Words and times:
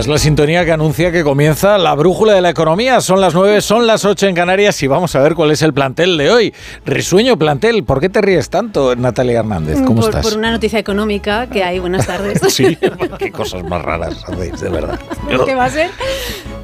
Esta 0.00 0.12
es 0.12 0.14
la 0.14 0.18
sintonía 0.18 0.64
que 0.64 0.72
anuncia 0.72 1.12
que 1.12 1.22
comienza 1.22 1.76
la 1.76 1.94
brújula 1.94 2.32
de 2.32 2.40
la 2.40 2.48
economía. 2.48 3.02
Son 3.02 3.20
las 3.20 3.34
9, 3.34 3.60
son 3.60 3.86
las 3.86 4.06
8 4.06 4.28
en 4.28 4.34
Canarias 4.34 4.82
y 4.82 4.86
vamos 4.86 5.14
a 5.14 5.20
ver 5.20 5.34
cuál 5.34 5.50
es 5.50 5.60
el 5.60 5.74
plantel 5.74 6.16
de 6.16 6.30
hoy. 6.30 6.54
Risueño 6.86 7.36
plantel, 7.36 7.84
¿por 7.84 8.00
qué 8.00 8.08
te 8.08 8.22
ríes 8.22 8.48
tanto, 8.48 8.96
Natalia 8.96 9.40
Hernández? 9.40 9.82
¿Cómo 9.84 10.00
por, 10.00 10.08
estás? 10.08 10.26
Por 10.26 10.38
una 10.38 10.52
noticia 10.52 10.78
económica 10.78 11.48
que 11.48 11.62
hay. 11.62 11.80
Buenas 11.80 12.06
tardes. 12.06 12.40
sí, 12.48 12.78
qué 13.18 13.30
cosas 13.30 13.62
más 13.62 13.82
raras 13.82 14.24
hacéis, 14.26 14.58
de 14.58 14.70
verdad. 14.70 14.98
¿Qué 15.44 15.54
va 15.54 15.66
a 15.66 15.70
ser? 15.70 15.90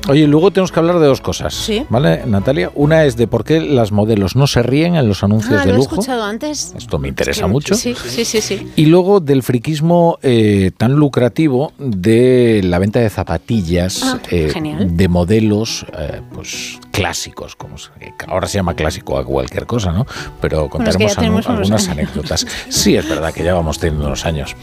Oye, 0.08 0.26
luego 0.28 0.52
tenemos 0.52 0.70
que 0.70 0.78
hablar 0.78 1.00
de 1.00 1.06
dos 1.06 1.20
cosas, 1.20 1.52
Sí. 1.52 1.84
¿vale, 1.88 2.22
Natalia? 2.26 2.70
Una 2.76 3.04
es 3.04 3.16
de 3.16 3.26
por 3.26 3.42
qué 3.44 3.60
las 3.60 3.90
modelos 3.90 4.36
no 4.36 4.46
se 4.46 4.62
ríen 4.62 4.94
en 4.94 5.08
los 5.08 5.24
anuncios 5.24 5.60
Ah, 5.60 5.64
de 5.64 5.70
lo 5.72 5.74
he 5.74 5.76
lujo. 5.78 5.94
escuchado 5.96 6.22
antes. 6.22 6.74
Esto 6.76 6.98
me 7.00 7.08
interesa 7.08 7.42
Que- 7.42 7.48
mucho. 7.48 7.74
Sí, 7.74 7.94
sí, 8.06 8.24
sí, 8.24 8.40
sí. 8.40 8.68
Y 8.76 8.86
luego 8.86 9.18
del 9.18 9.42
friquismo 9.42 10.18
eh, 10.22 10.70
tan 10.76 10.92
lucrativo 10.92 11.72
de 11.78 12.60
la 12.64 12.78
venta 12.78 13.00
de 13.00 13.10
zapatillas 13.10 14.02
Ah, 14.04 14.20
eh, 14.30 14.52
de 14.88 15.08
modelos 15.08 15.84
eh, 15.98 16.20
pues 16.32 16.78
clásicos, 16.96 17.56
como 17.56 17.76
se- 17.78 17.90
que 17.98 18.14
ahora 18.28 18.46
se 18.48 18.54
llama 18.58 18.74
clásico 18.74 19.18
a 19.18 19.24
cualquier 19.24 19.66
cosa, 19.66 19.92
¿no? 19.92 20.06
Pero 20.40 20.68
Bueno, 20.68 20.88
es 20.88 20.96
que 20.96 21.04
contaremos 21.06 21.46
algunas 21.46 21.88
anécdotas. 21.88 22.46
Sí, 22.68 22.96
es 22.96 23.08
verdad 23.08 23.32
que 23.32 23.44
ya 23.44 23.54
vamos 23.54 23.78
teniendo 23.78 24.06
unos 24.06 24.24
años. 24.24 24.56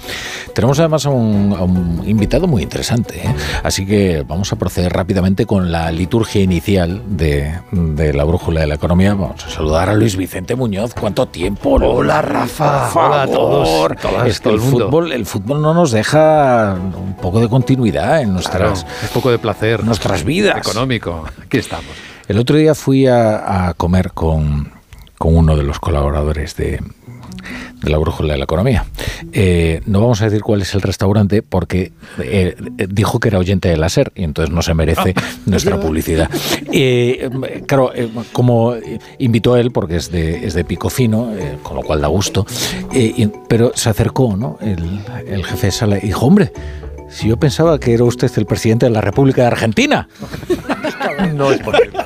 Tenemos 0.56 0.80
además 0.80 1.06
a 1.06 1.10
un, 1.12 1.56
a 1.58 1.64
un 1.64 2.02
invitado 2.08 2.48
muy 2.48 2.64
interesante, 2.64 3.20
¿eh? 3.26 3.36
así 3.64 3.86
que 3.86 4.24
vamos 4.28 4.52
a 4.52 4.56
proceder 4.56 4.92
rápidamente 4.94 5.46
con 5.46 5.72
la 5.72 5.92
liturgia 5.92 6.42
inicial 6.42 7.02
de, 7.08 7.54
de 7.72 8.14
la 8.14 8.24
brújula 8.24 8.62
de 8.62 8.68
la 8.68 8.76
economía. 8.76 9.14
Vamos 9.14 9.46
a 9.46 9.50
saludar 9.50 9.90
a 9.90 9.94
Luis 9.94 10.16
Vicente 10.16 10.56
Muñoz. 10.56 10.94
¿Cuánto 11.00 11.28
tiempo? 11.28 11.76
Hola, 11.76 12.22
Rafa. 12.22 12.90
Por 12.92 13.04
Hola 13.04 13.22
a 13.24 13.28
todos 13.28 13.92
Es 14.26 14.40
que 14.40 14.44
todo 14.46 14.54
el 14.56 14.60
fútbol, 14.60 15.12
el 15.12 15.26
fútbol 15.26 15.62
no 15.62 15.74
nos 15.74 15.92
deja 15.92 16.74
un 16.74 17.16
poco 17.18 17.40
de 17.40 17.48
continuidad 17.50 18.22
en 18.22 18.34
nuestras, 18.34 18.84
Claro, 18.84 18.98
un 19.04 19.08
poco 19.10 19.30
de 19.32 19.38
placer 19.40 19.84
nuestras 19.84 20.24
vidas. 20.24 20.58
económico. 20.58 21.26
Aquí 21.44 21.58
estamos. 21.58 21.92
El 22.28 22.40
otro 22.40 22.58
día 22.58 22.74
fui 22.76 23.08
a, 23.08 23.68
a 23.70 23.74
comer 23.74 24.12
con, 24.12 24.72
con 25.18 25.36
uno 25.36 25.56
de 25.58 25.64
los 25.64 25.80
colaboradores 25.80 26.56
de, 26.56 26.80
de 27.82 27.90
la 27.90 27.98
Brújula 27.98 28.34
de 28.34 28.38
la 28.40 28.46
Economía. 28.46 28.86
Eh, 29.34 29.82
no 29.86 30.00
vamos 30.02 30.22
a 30.22 30.26
decir 30.26 30.42
cuál 30.42 30.62
es 30.62 30.74
el 30.74 30.82
restaurante 30.82 31.42
porque 31.42 31.92
eh, 32.20 32.56
dijo 32.90 33.20
que 33.20 33.28
era 33.28 33.40
oyente 33.40 33.68
de 33.68 33.76
la 33.78 33.90
SER 33.90 34.12
y 34.16 34.24
entonces 34.24 34.54
no 34.56 34.62
se 34.62 34.74
merece 34.74 35.14
nuestra 35.46 35.80
publicidad. 35.80 36.30
Eh, 36.72 37.30
claro, 37.68 37.92
eh, 37.94 38.10
como 38.32 38.74
invitó 39.20 39.56
a 39.56 39.60
él 39.60 39.72
porque 39.72 39.98
es 39.98 40.10
de, 40.10 40.46
es 40.48 40.54
de 40.54 40.64
pico 40.64 40.90
fino, 40.90 41.34
eh, 41.36 41.58
con 41.62 41.76
lo 41.76 41.82
cual 41.84 42.00
da 42.02 42.08
gusto, 42.08 42.46
eh, 42.94 43.14
y- 43.18 43.28
pero 43.50 43.74
se 43.76 43.90
acercó 43.90 44.38
¿no? 44.38 44.58
el, 44.62 45.02
el 45.28 45.44
jefe 45.44 45.68
de 45.68 45.72
sala 45.72 45.98
y 45.98 46.08
dijo, 46.08 46.26
hombre, 46.26 46.54
si 47.10 47.28
yo 47.28 47.38
pensaba 47.38 47.80
que 47.80 47.94
era 47.94 48.06
usted 48.06 48.32
el 48.38 48.46
presidente 48.46 48.86
de 48.86 48.92
la 48.92 49.02
República 49.02 49.42
de 49.42 49.48
Argentina. 49.50 50.08
No 51.36 51.52
es 51.52 51.60
posible. 51.62 52.00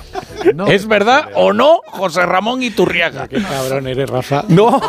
No 0.56 0.68
¿Es 0.68 0.88
verdad 0.88 1.30
o 1.36 1.54
no, 1.54 1.82
José 1.88 2.26
Ramón 2.26 2.64
Iturriaga? 2.64 3.28
Qué 3.28 3.42
cabrón 3.42 3.88
eres, 3.88 4.10
Rafa. 4.10 4.44
No, 4.48 4.80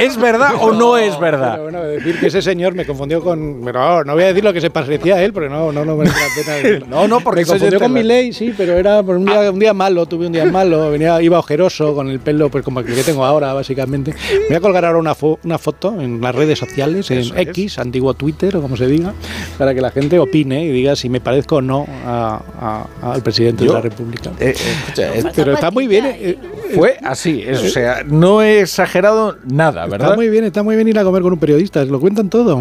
¿es 0.00 0.16
verdad 0.16 0.52
o 0.60 0.72
no 0.72 0.96
es 0.96 1.10
Pero 1.16 1.20
verdad? 1.20 1.60
bueno, 1.62 1.82
decir 1.82 2.18
que 2.18 2.26
ese 2.26 2.42
señor 2.42 2.74
me 2.74 2.84
confundió 2.84 3.22
con. 3.22 3.60
Pero 3.64 3.80
no, 3.80 4.04
no 4.04 4.14
voy 4.14 4.24
a 4.24 4.26
decir 4.28 4.44
lo 4.44 4.52
que 4.52 4.60
se 4.60 4.70
parecía 4.70 5.16
a 5.16 5.22
él, 5.22 5.32
porque 5.32 5.48
no, 5.48 5.72
no, 5.72 5.84
no 5.84 5.96
merece 5.96 6.16
la 6.18 6.62
pena. 6.62 6.86
No, 6.92 7.08
no, 7.08 7.20
porque 7.20 7.40
me 7.42 7.46
confundió 7.46 7.80
con 7.80 7.92
mi 7.92 8.02
ley, 8.02 8.32
sí, 8.32 8.52
pero 8.56 8.74
era 8.74 9.02
por 9.02 9.16
un 9.16 9.24
día, 9.24 9.50
un 9.50 9.58
día 9.58 9.72
malo, 9.74 10.06
tuve 10.06 10.26
un 10.26 10.32
día 10.32 10.44
malo, 10.44 10.90
venía, 10.90 11.20
iba 11.22 11.38
ojeroso 11.38 11.94
con 11.94 12.08
el 12.10 12.20
pelo 12.20 12.50
pues 12.50 12.64
como 12.64 12.80
el 12.80 12.86
que 12.86 13.02
tengo 13.02 13.24
ahora, 13.24 13.52
básicamente. 13.52 14.12
Me 14.32 14.46
voy 14.48 14.56
a 14.56 14.60
colgar 14.60 14.84
ahora 14.84 14.98
una, 14.98 15.14
fo- 15.14 15.38
una 15.44 15.58
foto 15.58 16.00
en 16.00 16.20
las 16.20 16.34
redes 16.34 16.58
sociales, 16.58 17.10
en 17.10 17.18
Eso 17.18 17.34
es. 17.34 17.48
X, 17.48 17.78
antiguo 17.78 18.14
Twitter 18.14 18.56
o 18.56 18.62
como 18.62 18.76
se 18.76 18.86
diga, 18.86 19.12
para 19.58 19.74
que 19.74 19.80
la 19.80 19.90
gente 19.90 20.18
opine 20.18 20.64
y 20.64 20.70
diga 20.72 20.96
si 20.96 21.08
me 21.08 21.20
parezco 21.20 21.56
o 21.56 21.62
no 21.62 21.86
al 23.02 23.22
presidente 23.22 23.64
Yo- 23.64 23.70
de 23.72 23.76
la 23.78 23.82
República. 23.82 24.30
Eh, 24.38 24.54
eh, 24.56 24.71
escucha, 24.72 25.14
es- 25.14 25.26
pero 25.34 25.52
está 25.54 25.70
muy 25.70 25.86
bien. 25.86 26.06
eh, 26.06 26.16
eh, 26.20 26.38
fue 26.74 26.96
así, 27.04 27.42
es- 27.46 27.62
o 27.62 27.68
sea, 27.68 28.02
no 28.06 28.42
he 28.42 28.60
exagerado 28.60 29.36
nada, 29.44 29.86
¿verdad? 29.86 30.08
Está 30.08 30.16
muy 30.16 30.28
bien, 30.28 30.44
está 30.44 30.62
muy 30.62 30.74
bien 30.76 30.88
ir 30.88 30.98
a 30.98 31.04
comer 31.04 31.22
con 31.22 31.32
un 31.32 31.38
periodista, 31.38 31.84
lo 31.84 32.00
cuentan 32.00 32.28
todo. 32.28 32.60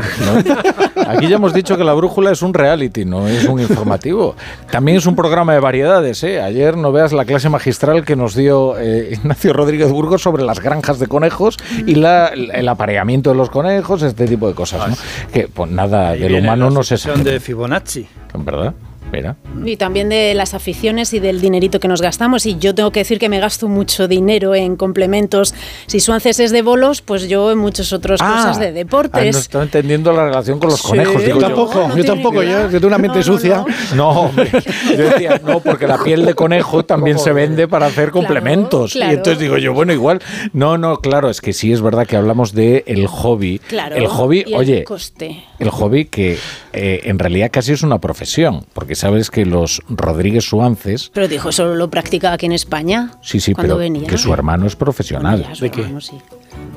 Aquí 1.08 1.28
ya 1.28 1.36
hemos 1.36 1.54
dicho 1.54 1.78
que 1.78 1.84
la 1.84 1.94
brújula 1.94 2.32
es 2.32 2.42
un 2.42 2.54
reality, 2.54 3.06
no 3.06 3.28
es 3.28 3.46
un 3.46 3.60
informativo. 3.60 4.36
También 4.70 4.98
es 4.98 5.06
un 5.06 5.16
programa 5.16 5.54
de 5.54 5.60
variedades. 5.60 6.24
¿eh? 6.24 6.42
Ayer 6.42 6.78
no 6.78 6.92
veas 6.92 7.12
la 7.12 7.26
clase 7.26 7.50
magistral 7.50 8.06
que 8.06 8.16
nos 8.16 8.36
dio 8.36 8.78
eh, 8.80 9.10
Ignacio 9.14 9.54
Rodríguez 9.54 9.90
Burgos 9.92 10.22
sobre 10.22 10.44
las 10.44 10.60
granjas 10.60 11.00
de 11.00 11.08
conejos 11.08 11.58
y 11.86 11.96
la- 11.96 12.28
el 12.28 12.68
apareamiento 12.68 13.32
de 13.32 13.36
los 13.36 13.50
conejos, 13.50 14.04
este 14.04 14.28
tipo 14.28 14.48
de 14.48 14.54
cosas. 14.54 14.90
¿no? 14.90 14.96
Que 15.34 15.48
pues 15.48 15.70
nada, 15.72 16.12
del 16.14 16.36
humano 16.36 16.70
no 16.70 16.84
se 16.84 16.98
sabe. 16.98 17.24
de 17.24 17.40
Fibonacci. 17.40 18.08
¿Verdad? 18.34 18.74
Mira. 19.12 19.36
Y 19.66 19.78
también 19.78 20.10
de 20.10 20.34
las 20.34 20.54
aficiones 20.54 21.14
y 21.14 21.20
del 21.20 21.42
dinerito 21.42 21.80
que 21.80 21.88
nos 21.88 22.02
gastamos. 22.02 22.46
Y 22.46 22.58
yo 22.58 22.74
tengo 22.74 22.92
que 22.92 23.02
decir 23.02 23.20
que 23.20 23.30
me 23.30 23.40
gasto 23.40 23.68
mucho 23.68 24.08
dinero 24.08 24.56
en 24.56 24.76
complementos. 24.76 25.54
Si 25.88 26.00
Suances 26.00 26.40
es 26.40 26.52
de 26.52 26.62
bolos, 26.62 27.02
pues 27.02 27.28
yo 27.28 27.52
en 27.52 27.58
muchas 27.58 27.92
otras 27.94 28.22
cosas 28.22 28.60
de 28.60 28.68
ah, 28.68 28.70
no 28.70 28.76
deportes. 28.76 29.36
estaba 29.36 29.64
entendiendo 29.64 30.12
la 30.14 30.26
relación 30.26 30.60
con 30.60 30.70
los 30.70 30.80
Sí. 30.82 30.88
conejos. 30.90 31.14
Yo 31.16 31.20
Digo 31.22 31.40
Yo 31.40 31.42
yo. 31.42 31.48
tampoco, 31.48 31.88
no 31.88 31.98
yo 31.98 32.04
tampoco, 32.06 32.44
yo 32.44 32.68
que 32.68 32.74
tengo 32.74 32.88
una 32.88 32.98
mente 32.98 33.18
No, 33.20 33.24
sucia. 33.24 33.58
no. 33.58 33.96
No, 33.96 34.10
hombre. 34.22 34.50
Yo 34.52 34.98
decía, 35.10 35.42
no, 35.46 35.60
porque 35.60 35.88
la 35.88 36.02
piel 36.04 36.26
de 36.26 36.34
conejo 36.34 36.84
también 36.86 37.20
se 37.20 37.34
vende 37.34 37.68
para 37.68 37.86
hacer 37.88 38.12
Claro, 38.12 38.14
complementos. 38.14 38.94
claro. 38.94 39.12
Y 39.12 39.16
entonces 39.16 39.40
digo 39.40 39.58
yo, 39.58 39.74
bueno, 39.74 39.94
igual. 39.94 40.22
No, 40.54 40.78
no, 40.78 40.98
claro, 40.98 41.30
es 41.30 41.42
que 41.42 41.54
sí 41.54 41.72
es 41.72 41.82
verdad 41.82 42.08
que 42.08 42.16
hablamos 42.16 42.54
de 42.54 42.84
el 42.88 43.08
hobby. 43.08 43.60
Claro. 43.60 43.96
El 43.96 44.08
hobby, 44.08 44.44
y 44.48 44.54
el 44.54 44.60
oye, 44.60 44.84
coste. 44.84 45.44
el 45.60 45.70
hobby 45.70 46.06
que 46.06 46.38
eh, 46.74 47.02
en 47.04 47.20
realidad 47.20 47.50
casi 47.52 47.74
es 47.74 47.84
una 47.84 48.00
profesión, 48.00 48.66
porque 48.74 48.96
sabes 49.02 49.30
que 49.30 49.46
los 49.46 49.82
Rodríguez 49.90 50.46
Suances, 50.46 51.12
Pero 51.14 51.28
dijo, 51.28 51.50
eso 51.50 51.76
lo 51.76 51.90
practicaba 51.90 52.36
aquí 52.36 52.46
en 52.46 52.52
España. 52.54 53.12
sí, 53.22 53.40
sí, 53.40 53.54
cuando 53.54 53.76
pero 53.76 53.80
venía. 53.80 54.08
que 54.08 54.18
su 54.18 54.34
hermano 54.34 54.66
es 54.68 54.76
profesional. 54.76 55.40
Bueno, 55.40 55.50
ya, 55.50 55.56
su 55.56 55.64
¿De 55.66 55.72
qué? 55.72 55.82
hermano, 55.82 56.02
sí. 56.02 56.18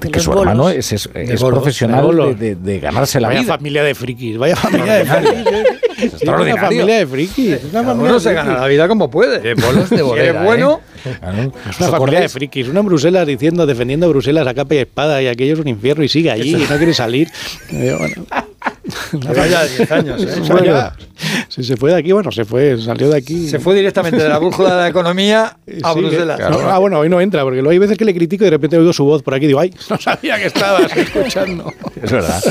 De 0.00 0.10
que 0.10 0.20
su 0.20 0.30
bolos. 0.30 0.42
hermano 0.42 0.70
es, 0.70 0.92
es- 0.92 1.08
es 1.14 1.40
bolos, 1.40 1.58
profesional 1.60 2.36
de 2.38 2.78
ganarse 2.80 3.20
la 3.20 3.28
Vaya 3.28 3.40
vida. 3.42 3.52
familia 3.54 3.82
de 3.84 3.94
frikis, 3.94 4.38
vaya 4.38 4.56
familia 4.56 4.94
de 4.94 5.04
frikis. 5.04 6.14
Es 6.14 6.22
una 6.22 6.56
familia 6.56 6.96
de 6.98 7.06
frikis. 7.06 7.50
es 7.52 7.64
Una 7.64 7.82
familia 7.84 8.04
Uno 8.04 8.14
de 8.14 8.20
se 8.20 8.28
frikis. 8.30 8.44
gana 8.46 8.60
la 8.60 8.66
vida 8.66 8.88
como 8.88 9.10
puede. 9.10 9.40
De 9.40 9.54
bolos 9.54 9.90
de 9.90 9.96
Si 9.98 10.02
bueno, 10.02 10.80
Claro. 11.20 11.52
Es 11.68 11.70
¿Os 11.70 11.80
una 11.80 11.90
familia 11.98 12.20
de 12.20 12.28
frikis. 12.28 12.68
Uno 12.68 12.80
en 12.80 12.86
Bruselas 12.86 13.26
diciendo, 13.26 13.66
defendiendo 13.66 14.08
Bruselas 14.08 14.46
a 14.46 14.54
capa 14.54 14.74
y 14.74 14.78
espada 14.78 15.20
y 15.22 15.26
aquello 15.28 15.54
es 15.54 15.60
un 15.60 15.68
infierno 15.68 16.02
y 16.04 16.08
sigue 16.08 16.30
allí 16.30 16.54
y 16.54 16.66
no 16.68 16.76
quiere 16.78 16.94
salir. 16.94 17.28
Eh, 17.70 17.94
bueno. 17.98 18.26
Lleva 19.12 19.46
ya 19.46 19.64
10 19.64 19.92
años. 19.92 20.22
¿eh? 20.22 20.40
O 20.40 20.44
sea, 20.44 20.64
ya, 20.64 20.96
si 21.48 21.62
se 21.64 21.76
fue 21.76 21.90
de 21.92 21.96
aquí, 21.98 22.12
bueno, 22.12 22.30
se 22.32 22.44
fue, 22.44 22.80
salió 22.80 23.08
de 23.10 23.16
aquí. 23.16 23.48
Se 23.48 23.58
fue 23.58 23.74
directamente 23.74 24.22
de 24.22 24.28
la 24.28 24.38
brújula 24.38 24.70
de 24.76 24.82
la 24.82 24.88
economía 24.88 25.56
a 25.82 25.92
Sí, 25.94 26.00
Bruselas. 26.00 26.38
que- 26.38 26.50
no, 26.50 26.58
ah, 26.70 26.78
bueno, 26.78 26.98
hoy 26.98 27.08
no 27.08 27.20
entra, 27.20 27.42
porque 27.42 27.58
luego 27.58 27.70
hay 27.70 27.78
veces 27.78 27.96
que 27.98 28.04
le 28.04 28.14
critico 28.14 28.44
y 28.44 28.46
de 28.46 28.50
repente 28.50 28.76
oigo 28.78 28.92
su 28.92 29.04
voz 29.04 29.22
por 29.22 29.34
aquí 29.34 29.44
y 29.44 29.48
digo, 29.48 29.60
ay, 29.60 29.72
no 29.90 29.98
sabía 29.98 30.36
que 30.38 30.46
estabas 30.46 30.90
escuchando. 30.96 31.72
Es 32.02 32.10
verdad. 32.10 32.42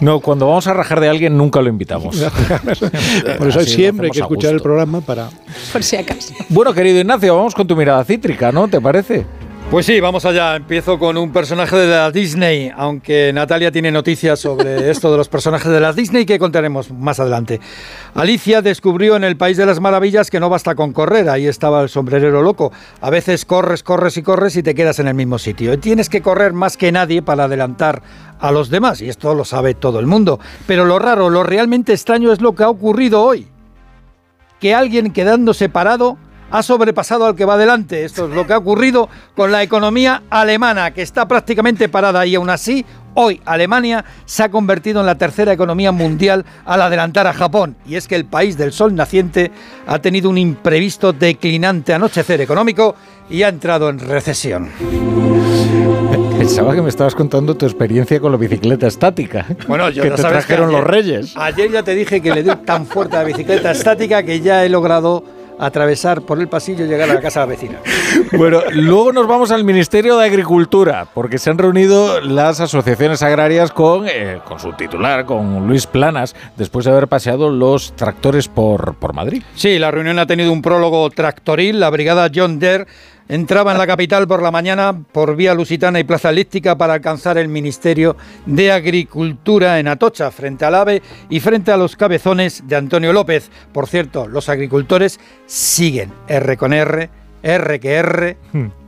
No, 0.00 0.20
cuando 0.20 0.46
vamos 0.48 0.66
a 0.66 0.74
rajar 0.74 1.00
de 1.00 1.08
alguien 1.08 1.36
nunca 1.36 1.60
lo 1.60 1.68
invitamos. 1.68 2.16
por 3.38 3.48
eso 3.48 3.60
Así 3.60 3.70
siempre 3.74 4.06
hay 4.06 4.10
que 4.10 4.20
escuchar 4.20 4.52
el 4.54 4.60
programa 4.60 5.00
para... 5.00 5.28
Por 5.72 5.82
si 5.82 5.96
acaso. 5.96 6.34
Bueno, 6.48 6.72
querido 6.72 6.98
Ignacio, 7.00 7.36
vamos 7.36 7.54
con 7.54 7.66
tu 7.66 7.76
mirada 7.76 8.04
cítrica, 8.04 8.50
¿no? 8.52 8.68
¿Te 8.68 8.80
parece? 8.80 9.24
Pues 9.72 9.86
sí, 9.86 10.00
vamos 10.00 10.26
allá. 10.26 10.56
Empiezo 10.56 10.98
con 10.98 11.16
un 11.16 11.32
personaje 11.32 11.74
de 11.74 11.86
la 11.86 12.10
Disney, 12.10 12.70
aunque 12.76 13.32
Natalia 13.32 13.72
tiene 13.72 13.90
noticias 13.90 14.38
sobre 14.38 14.90
esto 14.90 15.10
de 15.10 15.16
los 15.16 15.30
personajes 15.30 15.72
de 15.72 15.80
la 15.80 15.94
Disney 15.94 16.26
que 16.26 16.38
contaremos 16.38 16.90
más 16.90 17.18
adelante. 17.20 17.58
Alicia 18.14 18.60
descubrió 18.60 19.16
en 19.16 19.24
el 19.24 19.38
País 19.38 19.56
de 19.56 19.64
las 19.64 19.80
Maravillas 19.80 20.28
que 20.28 20.40
no 20.40 20.50
basta 20.50 20.74
con 20.74 20.92
correr, 20.92 21.30
ahí 21.30 21.46
estaba 21.46 21.80
el 21.80 21.88
sombrerero 21.88 22.42
loco. 22.42 22.70
A 23.00 23.08
veces 23.08 23.46
corres, 23.46 23.82
corres 23.82 24.18
y 24.18 24.22
corres 24.22 24.56
y 24.56 24.62
te 24.62 24.74
quedas 24.74 24.98
en 24.98 25.08
el 25.08 25.14
mismo 25.14 25.38
sitio. 25.38 25.72
Y 25.72 25.78
tienes 25.78 26.10
que 26.10 26.20
correr 26.20 26.52
más 26.52 26.76
que 26.76 26.92
nadie 26.92 27.22
para 27.22 27.44
adelantar 27.44 28.02
a 28.40 28.52
los 28.52 28.68
demás, 28.68 29.00
y 29.00 29.08
esto 29.08 29.34
lo 29.34 29.46
sabe 29.46 29.72
todo 29.72 30.00
el 30.00 30.06
mundo. 30.06 30.38
Pero 30.66 30.84
lo 30.84 30.98
raro, 30.98 31.30
lo 31.30 31.44
realmente 31.44 31.94
extraño 31.94 32.30
es 32.30 32.42
lo 32.42 32.54
que 32.54 32.64
ha 32.64 32.68
ocurrido 32.68 33.22
hoy. 33.22 33.48
Que 34.60 34.74
alguien 34.74 35.14
quedándose 35.14 35.70
parado 35.70 36.18
ha 36.52 36.62
sobrepasado 36.62 37.26
al 37.26 37.34
que 37.34 37.44
va 37.44 37.54
adelante. 37.54 38.04
Esto 38.04 38.26
es 38.28 38.34
lo 38.34 38.46
que 38.46 38.52
ha 38.52 38.58
ocurrido 38.58 39.08
con 39.34 39.50
la 39.50 39.62
economía 39.62 40.22
alemana, 40.30 40.92
que 40.92 41.02
está 41.02 41.26
prácticamente 41.26 41.88
parada 41.88 42.24
y 42.26 42.36
aún 42.36 42.50
así 42.50 42.84
Hoy 43.14 43.42
Alemania 43.44 44.04
se 44.24 44.42
ha 44.42 44.50
convertido 44.50 45.00
en 45.00 45.06
la 45.06 45.16
tercera 45.16 45.52
economía 45.52 45.92
mundial 45.92 46.46
al 46.64 46.80
adelantar 46.80 47.26
a 47.26 47.34
Japón. 47.34 47.76
Y 47.86 47.96
es 47.96 48.08
que 48.08 48.16
el 48.16 48.24
país 48.24 48.56
del 48.56 48.72
sol 48.72 48.94
naciente 48.94 49.50
ha 49.86 49.98
tenido 49.98 50.30
un 50.30 50.38
imprevisto 50.38 51.12
declinante 51.12 51.92
anochecer 51.92 52.40
económico 52.40 52.94
y 53.28 53.42
ha 53.42 53.48
entrado 53.48 53.90
en 53.90 53.98
recesión. 53.98 54.70
Pensaba 56.38 56.74
que 56.74 56.82
me 56.82 56.88
estabas 56.88 57.14
contando 57.14 57.54
tu 57.54 57.66
experiencia 57.66 58.18
con 58.18 58.32
la 58.32 58.38
bicicleta 58.38 58.86
estática. 58.86 59.46
Bueno, 59.68 59.90
yo 59.90 60.02
que 60.02 60.10
te 60.10 60.16
sabes 60.16 60.44
que 60.44 60.54
trajeron 60.54 60.70
ayer- 60.70 60.80
los 60.80 60.90
reyes. 60.90 61.34
Ayer 61.36 61.70
ya 61.70 61.82
te 61.82 61.94
dije 61.94 62.20
que 62.20 62.34
le 62.34 62.42
dio 62.42 62.58
tan 62.58 62.86
fuerte 62.86 63.16
a 63.16 63.20
la 63.20 63.26
bicicleta 63.26 63.70
estática 63.70 64.22
que 64.22 64.40
ya 64.40 64.64
he 64.64 64.68
logrado 64.68 65.22
atravesar 65.62 66.22
por 66.22 66.40
el 66.40 66.48
pasillo 66.48 66.84
y 66.84 66.88
llegar 66.88 67.08
a 67.08 67.14
la 67.14 67.20
casa 67.20 67.46
vecina. 67.46 67.78
Bueno, 68.32 68.62
luego 68.72 69.12
nos 69.12 69.26
vamos 69.26 69.50
al 69.50 69.62
Ministerio 69.62 70.16
de 70.16 70.24
Agricultura, 70.24 71.06
porque 71.12 71.38
se 71.38 71.50
han 71.50 71.58
reunido 71.58 72.20
las 72.20 72.60
asociaciones 72.60 73.22
agrarias 73.22 73.70
con, 73.70 74.06
eh, 74.08 74.40
con 74.46 74.58
su 74.58 74.72
titular, 74.72 75.26
con 75.26 75.66
Luis 75.68 75.86
Planas, 75.86 76.34
después 76.56 76.86
de 76.86 76.92
haber 76.92 77.08
paseado 77.08 77.50
los 77.50 77.94
tractores 77.94 78.48
por, 78.48 78.94
por 78.94 79.12
Madrid. 79.12 79.42
Sí, 79.54 79.78
la 79.78 79.90
reunión 79.90 80.18
ha 80.18 80.26
tenido 80.26 80.50
un 80.50 80.62
prólogo 80.62 81.08
tractoril. 81.10 81.78
La 81.78 81.90
brigada 81.90 82.30
John 82.34 82.58
Deere 82.58 82.86
entraba 83.32 83.72
en 83.72 83.78
la 83.78 83.86
capital 83.86 84.28
por 84.28 84.42
la 84.42 84.50
mañana 84.50 85.04
por 85.10 85.36
vía 85.36 85.54
Lusitana 85.54 85.98
y 85.98 86.04
Plaza 86.04 86.28
Elíptica 86.28 86.76
para 86.76 86.92
alcanzar 86.92 87.38
el 87.38 87.48
Ministerio 87.48 88.14
de 88.44 88.70
Agricultura 88.70 89.78
en 89.78 89.88
Atocha, 89.88 90.30
frente 90.30 90.66
al 90.66 90.74
AVE 90.74 91.02
y 91.30 91.40
frente 91.40 91.72
a 91.72 91.78
los 91.78 91.96
cabezones 91.96 92.62
de 92.68 92.76
Antonio 92.76 93.10
López. 93.10 93.50
Por 93.72 93.88
cierto, 93.88 94.28
los 94.28 94.50
agricultores 94.50 95.18
siguen 95.46 96.12
R 96.28 96.58
con 96.58 96.74
R, 96.74 97.08
R 97.42 97.80
que 97.80 97.94
R. 97.94 98.36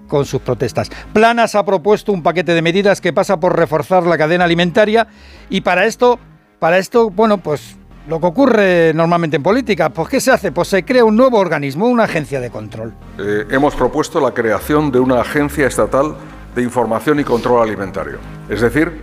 con 0.09 0.27
sus 0.27 0.43
protestas. 0.43 0.91
Planas 1.15 1.55
ha 1.55 1.65
propuesto 1.65 2.13
un 2.13 2.23
paquete 2.23 2.53
de 2.53 2.61
medidas 2.61 3.01
que 3.01 3.15
pasa 3.15 3.41
por 3.41 3.57
reforzar 3.57 4.05
la 4.05 4.19
cadena 4.19 4.45
alimentaria 4.45 5.09
y 5.49 5.63
para 5.63 5.87
esto, 5.87 6.19
para 6.59 6.77
esto, 6.77 7.09
bueno, 7.09 7.39
pues 7.39 7.77
lo 8.09 8.21
que 8.21 8.27
ocurre 8.27 8.93
normalmente 8.95 9.37
en 9.37 9.43
política, 9.43 9.91
pues 9.91 10.09
¿qué 10.09 10.21
se 10.21 10.31
hace? 10.31 10.53
Pues 10.53 10.69
se 10.69 10.85
crea 10.85 11.05
un 11.05 11.17
nuevo 11.17 11.39
organismo, 11.39 11.89
una 11.89 12.05
agencia 12.05 12.41
de 12.41 12.51
control. 12.51 12.93
Eh, 13.19 13.47
hemos 13.51 13.75
propuesto 13.75 14.21
la 14.21 14.33
creación 14.33 14.91
de 14.91 15.01
una 15.01 15.21
agencia 15.21 15.67
estatal 15.67 16.15
de 16.55 16.63
información 16.63 17.21
y 17.21 17.25
control 17.25 17.63
alimentario. 17.63 18.19
Es 18.49 18.61
decir, 18.61 19.01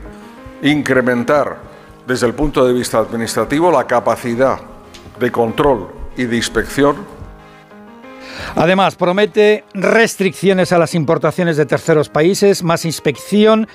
incrementar 0.62 1.57
desde 2.06 2.27
el 2.27 2.33
punto 2.33 2.65
de 2.65 2.74
vista 2.74 3.00
administrativo 3.00 3.71
la 3.71 3.86
capacidad 3.86 4.59
de 5.19 5.31
control 5.31 5.89
y 6.15 6.25
de 6.25 6.36
inspección 6.36 7.21
Además, 8.56 8.95
promete 8.95 9.63
restricciones 9.74 10.71
a 10.71 10.77
las 10.77 10.95
importaciones 10.95 11.57
de 11.57 11.65
terceros 11.65 12.09
países, 12.09 12.63
más 12.63 12.86
inspección, 12.86 13.68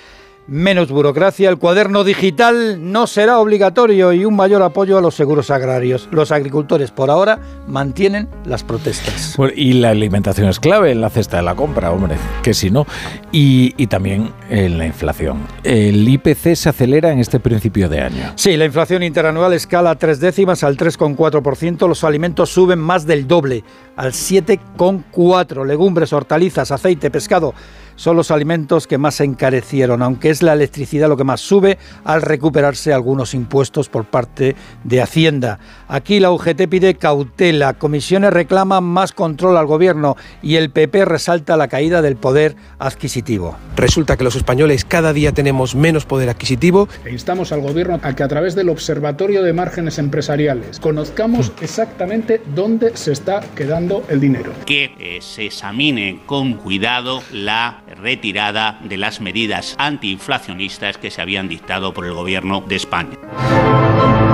menos 0.48 0.90
burocracia, 0.90 1.48
el 1.48 1.58
cuaderno 1.58 2.04
digital 2.04 2.92
no 2.92 3.06
será 3.06 3.40
obligatorio 3.40 4.12
y 4.12 4.24
un 4.24 4.36
mayor 4.36 4.62
apoyo 4.62 4.98
a 4.98 5.00
los 5.00 5.14
seguros 5.14 5.50
agrarios. 5.50 6.08
Los 6.10 6.32
agricultores 6.32 6.90
por 6.90 7.10
ahora 7.10 7.38
mantienen 7.66 8.28
las 8.44 8.62
protestas. 8.62 9.34
Bueno, 9.36 9.52
y 9.56 9.74
la 9.74 9.90
alimentación 9.90 10.48
es 10.48 10.60
clave 10.60 10.92
en 10.92 11.00
la 11.00 11.10
cesta 11.10 11.38
de 11.38 11.42
la 11.42 11.54
compra, 11.54 11.90
hombre, 11.90 12.16
que 12.42 12.54
si 12.54 12.70
no. 12.70 12.86
Y, 13.32 13.74
y 13.76 13.86
también 13.88 14.30
en 14.48 14.78
la 14.78 14.86
inflación. 14.86 15.46
El 15.64 16.08
IPC 16.08 16.54
se 16.54 16.68
acelera 16.68 17.12
en 17.12 17.18
este 17.18 17.40
principio 17.40 17.88
de 17.88 18.00
año. 18.00 18.32
Sí, 18.36 18.56
la 18.56 18.64
inflación 18.64 19.02
interanual 19.02 19.52
escala 19.52 19.94
tres 19.96 20.20
décimas 20.20 20.62
al 20.62 20.76
3,4%. 20.76 21.88
Los 21.88 22.04
alimentos 22.04 22.50
suben 22.50 22.78
más 22.78 23.06
del 23.06 23.26
doble, 23.26 23.64
al 23.96 24.12
7,4%. 24.12 25.66
Legumbres, 25.66 26.12
hortalizas, 26.12 26.70
aceite, 26.70 27.10
pescado 27.10 27.54
son 27.96 28.16
los 28.16 28.30
alimentos 28.30 28.86
que 28.86 28.98
más 28.98 29.16
se 29.16 29.24
encarecieron, 29.24 30.02
aunque 30.02 30.30
es 30.30 30.42
la 30.42 30.52
electricidad 30.52 31.08
lo 31.08 31.16
que 31.16 31.24
más 31.24 31.40
sube 31.40 31.78
al 32.04 32.22
recuperarse 32.22 32.92
algunos 32.92 33.34
impuestos 33.34 33.88
por 33.88 34.04
parte 34.04 34.54
de 34.84 35.02
Hacienda. 35.02 35.58
Aquí 35.88 36.20
la 36.20 36.30
UGT 36.30 36.68
pide 36.68 36.94
cautela, 36.94 37.74
comisiones 37.74 38.32
reclaman 38.32 38.84
más 38.84 39.12
control 39.12 39.56
al 39.56 39.66
gobierno 39.66 40.16
y 40.42 40.56
el 40.56 40.70
PP 40.70 41.04
resalta 41.04 41.56
la 41.56 41.68
caída 41.68 42.02
del 42.02 42.16
poder 42.16 42.56
adquisitivo. 42.78 43.56
Resulta 43.76 44.16
que 44.16 44.24
los 44.24 44.36
españoles 44.36 44.84
cada 44.84 45.12
día 45.12 45.32
tenemos 45.32 45.74
menos 45.74 46.06
poder 46.06 46.28
adquisitivo. 46.28 46.88
E 47.04 47.10
instamos 47.10 47.52
al 47.52 47.60
Gobierno 47.60 47.98
a 48.02 48.14
que 48.14 48.22
a 48.22 48.28
través 48.28 48.54
del 48.54 48.68
Observatorio 48.68 49.42
de 49.42 49.52
Márgenes 49.52 49.98
Empresariales 49.98 50.80
conozcamos 50.80 51.52
exactamente 51.60 52.40
dónde 52.54 52.96
se 52.96 53.12
está 53.12 53.40
quedando 53.54 54.04
el 54.08 54.20
dinero. 54.20 54.52
que 54.64 54.94
eh, 54.98 55.18
se 55.20 55.46
examine 55.46 56.20
con 56.26 56.54
cuidado 56.54 57.22
la 57.32 57.82
retirada 57.94 58.78
de 58.82 58.96
las 58.96 59.20
medidas 59.20 59.74
antiinflacionistas 59.78 60.98
que 60.98 61.10
se 61.10 61.22
habían 61.22 61.48
dictado 61.48 61.92
por 61.92 62.06
el 62.06 62.14
Gobierno 62.14 62.62
de 62.66 62.76
España. 62.76 63.16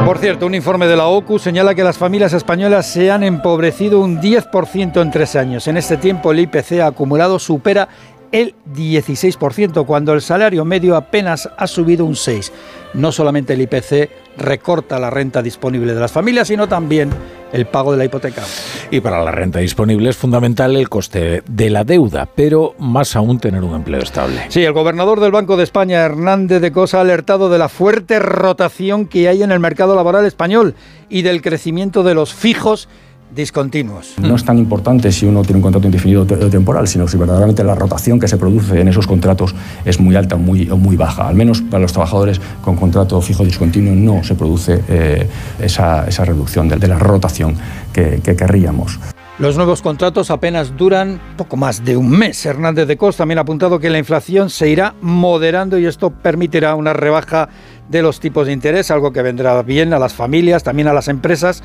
Por 0.06 0.18
cierto, 0.18 0.46
un 0.46 0.54
informe 0.54 0.86
de 0.86 0.96
la 0.96 1.06
OCU 1.06 1.38
señala 1.38 1.74
que 1.74 1.84
las 1.84 1.96
familias 1.96 2.32
españolas 2.32 2.86
se 2.86 3.10
han 3.10 3.22
empobrecido 3.22 4.00
un 4.00 4.20
10% 4.20 5.00
en 5.00 5.10
tres 5.10 5.36
años. 5.36 5.68
En 5.68 5.76
este 5.76 5.96
tiempo 5.96 6.32
el 6.32 6.40
IPC 6.40 6.80
acumulado 6.80 7.38
supera 7.38 7.88
el 8.32 8.54
16%, 8.74 9.86
cuando 9.86 10.12
el 10.14 10.22
salario 10.22 10.64
medio 10.64 10.96
apenas 10.96 11.48
ha 11.56 11.66
subido 11.66 12.04
un 12.04 12.14
6%. 12.14 12.50
No 12.94 13.12
solamente 13.12 13.52
el 13.52 13.60
IPC 13.62 14.10
recorta 14.36 14.98
la 14.98 15.10
renta 15.10 15.42
disponible 15.42 15.94
de 15.94 16.00
las 16.00 16.12
familias, 16.12 16.48
sino 16.48 16.68
también 16.68 17.10
el 17.52 17.66
pago 17.66 17.92
de 17.92 17.98
la 17.98 18.04
hipoteca. 18.04 18.42
Y 18.90 19.00
para 19.00 19.22
la 19.22 19.30
renta 19.30 19.58
disponible 19.58 20.10
es 20.10 20.16
fundamental 20.16 20.74
el 20.76 20.88
coste 20.88 21.42
de 21.46 21.70
la 21.70 21.84
deuda, 21.84 22.28
pero 22.34 22.74
más 22.78 23.14
aún 23.14 23.38
tener 23.38 23.62
un 23.62 23.74
empleo 23.74 24.00
estable. 24.00 24.40
Sí, 24.48 24.64
el 24.64 24.72
gobernador 24.72 25.20
del 25.20 25.32
Banco 25.32 25.56
de 25.56 25.64
España, 25.64 26.00
Hernández 26.00 26.60
de 26.60 26.72
Cosa, 26.72 26.98
ha 26.98 27.02
alertado 27.02 27.48
de 27.50 27.58
la 27.58 27.68
fuerte 27.68 28.18
rotación 28.18 29.06
que 29.06 29.28
hay 29.28 29.42
en 29.42 29.52
el 29.52 29.60
mercado 29.60 29.94
laboral 29.94 30.24
español 30.24 30.74
y 31.08 31.22
del 31.22 31.42
crecimiento 31.42 32.02
de 32.02 32.14
los 32.14 32.32
fijos 32.32 32.88
discontinuos. 33.34 34.14
No 34.20 34.36
es 34.36 34.44
tan 34.44 34.58
importante 34.58 35.10
si 35.12 35.26
uno 35.26 35.42
tiene 35.42 35.56
un 35.56 35.62
contrato 35.62 35.86
indefinido 35.86 36.22
o 36.22 36.26
temporal, 36.26 36.86
sino 36.88 37.08
si 37.08 37.16
verdaderamente 37.16 37.64
la 37.64 37.74
rotación 37.74 38.20
que 38.20 38.28
se 38.28 38.36
produce 38.36 38.80
en 38.80 38.88
esos 38.88 39.06
contratos 39.06 39.54
es 39.84 40.00
muy 40.00 40.16
alta 40.16 40.36
muy, 40.36 40.68
o 40.70 40.76
muy 40.76 40.96
baja. 40.96 41.28
Al 41.28 41.34
menos 41.34 41.62
para 41.62 41.80
los 41.80 41.92
trabajadores 41.92 42.40
con 42.62 42.76
contrato 42.76 43.20
fijo 43.20 43.44
discontinuo 43.44 43.94
no 43.94 44.24
se 44.24 44.34
produce 44.34 44.82
eh, 44.88 45.26
esa, 45.60 46.06
esa, 46.06 46.24
reducción 46.24 46.68
de, 46.68 46.76
de, 46.76 46.88
la 46.88 46.98
rotación 46.98 47.56
que, 47.92 48.20
que 48.22 48.36
querríamos. 48.36 48.98
Los 49.38 49.56
nuevos 49.56 49.80
contratos 49.80 50.30
apenas 50.30 50.76
duran 50.76 51.20
poco 51.36 51.56
más 51.56 51.84
de 51.84 51.96
un 51.96 52.10
mes. 52.10 52.44
Hernández 52.44 52.86
de 52.86 52.96
Cos 52.96 53.16
también 53.16 53.38
ha 53.38 53.40
apuntado 53.40 53.80
que 53.80 53.88
la 53.90 53.98
inflación 53.98 54.50
se 54.50 54.68
irá 54.68 54.94
moderando 55.00 55.78
y 55.78 55.86
esto 55.86 56.10
permitirá 56.10 56.74
una 56.74 56.92
rebaja 56.92 57.48
de 57.88 58.02
los 58.02 58.20
tipos 58.20 58.46
de 58.46 58.52
interés, 58.52 58.90
algo 58.90 59.12
que 59.12 59.22
vendrá 59.22 59.62
bien 59.62 59.92
a 59.94 59.98
las 59.98 60.14
familias, 60.14 60.62
también 60.62 60.88
a 60.88 60.92
las 60.92 61.08
empresas. 61.08 61.62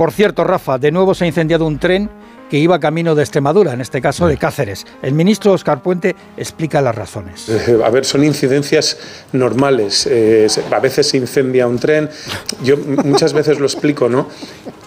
Por 0.00 0.12
cierto, 0.12 0.44
Rafa, 0.44 0.78
de 0.78 0.90
nuevo 0.92 1.14
se 1.14 1.24
ha 1.24 1.26
incendiado 1.26 1.66
un 1.66 1.78
tren 1.78 2.08
que 2.48 2.56
iba 2.56 2.80
camino 2.80 3.14
de 3.14 3.22
Extremadura, 3.22 3.74
en 3.74 3.82
este 3.82 4.00
caso 4.00 4.26
de 4.26 4.38
Cáceres. 4.38 4.86
El 5.02 5.12
ministro 5.12 5.52
Oscar 5.52 5.82
Puente 5.82 6.16
explica 6.38 6.80
las 6.80 6.94
razones. 6.94 7.50
Eh, 7.50 7.78
a 7.84 7.90
ver, 7.90 8.06
son 8.06 8.24
incidencias 8.24 8.96
normales. 9.34 10.08
Eh, 10.10 10.46
a 10.72 10.80
veces 10.80 11.06
se 11.06 11.18
incendia 11.18 11.66
un 11.66 11.78
tren. 11.78 12.08
Yo 12.62 12.78
muchas 12.78 13.34
veces 13.34 13.60
lo 13.60 13.66
explico, 13.66 14.08
¿no? 14.08 14.26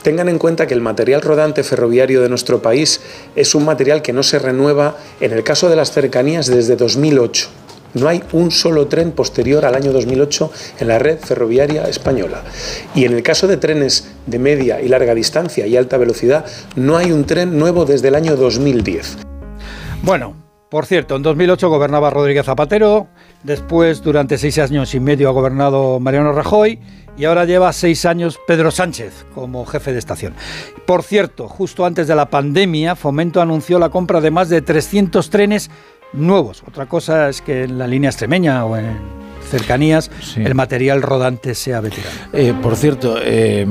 Tengan 0.01 0.29
en 0.29 0.39
cuenta 0.39 0.65
que 0.65 0.73
el 0.73 0.81
material 0.81 1.21
rodante 1.21 1.63
ferroviario 1.63 2.23
de 2.23 2.29
nuestro 2.29 2.63
país 2.63 2.99
es 3.35 3.53
un 3.53 3.65
material 3.65 4.01
que 4.01 4.13
no 4.13 4.23
se 4.23 4.39
renueva, 4.39 4.97
en 5.19 5.31
el 5.31 5.43
caso 5.43 5.69
de 5.69 5.75
las 5.75 5.91
cercanías, 5.91 6.47
desde 6.47 6.75
2008. 6.75 7.49
No 7.93 8.07
hay 8.07 8.23
un 8.31 8.51
solo 8.51 8.87
tren 8.87 9.11
posterior 9.11 9.65
al 9.65 9.75
año 9.75 9.91
2008 9.91 10.51
en 10.79 10.87
la 10.87 10.99
red 10.99 11.19
ferroviaria 11.19 11.83
española. 11.83 12.43
Y 12.95 13.05
en 13.05 13.13
el 13.13 13.23
caso 13.23 13.47
de 13.47 13.57
trenes 13.57 14.13
de 14.25 14.39
media 14.39 14.81
y 14.81 14.87
larga 14.87 15.13
distancia 15.13 15.67
y 15.67 15.77
alta 15.77 15.97
velocidad, 15.97 16.45
no 16.75 16.97
hay 16.97 17.11
un 17.11 17.25
tren 17.25 17.57
nuevo 17.57 17.85
desde 17.85 18.07
el 18.07 18.15
año 18.15 18.35
2010. 18.35 19.17
Bueno, 20.01 20.35
por 20.73 20.87
cierto, 20.87 21.15
en 21.15 21.21
2008 21.21 21.69
gobernaba 21.69 22.09
Rodríguez 22.09 22.47
Zapatero, 22.47 23.07
después 23.43 24.01
durante 24.01 24.39
seis 24.39 24.57
años 24.57 24.95
y 24.95 24.99
medio 24.99 25.29
ha 25.29 25.31
gobernado 25.31 25.99
Mariano 25.99 26.33
Rajoy 26.33 26.79
y 27.15 27.25
ahora 27.25 27.45
lleva 27.45 27.71
seis 27.73 28.07
años 28.07 28.39
Pedro 28.47 28.71
Sánchez 28.71 29.25
como 29.35 29.67
jefe 29.67 29.93
de 29.93 29.99
estación. 29.99 30.33
Por 30.87 31.03
cierto, 31.03 31.47
justo 31.47 31.85
antes 31.85 32.07
de 32.07 32.15
la 32.15 32.31
pandemia, 32.31 32.95
Fomento 32.95 33.39
anunció 33.39 33.77
la 33.77 33.89
compra 33.89 34.19
de 34.19 34.31
más 34.31 34.49
de 34.49 34.63
300 34.63 35.29
trenes 35.29 35.69
nuevos. 36.13 36.63
Otra 36.67 36.85
cosa 36.85 37.29
es 37.29 37.41
que 37.41 37.63
en 37.63 37.77
la 37.77 37.87
línea 37.87 38.09
extremeña 38.09 38.65
o 38.65 38.77
en 38.77 38.97
cercanías 39.49 40.09
sí. 40.21 40.41
el 40.43 40.55
material 40.55 41.01
rodante 41.01 41.53
sea 41.53 41.81
veterano. 41.81 42.15
Eh, 42.31 42.53
por 42.61 42.75
cierto, 42.75 43.17
eh, 43.21 43.67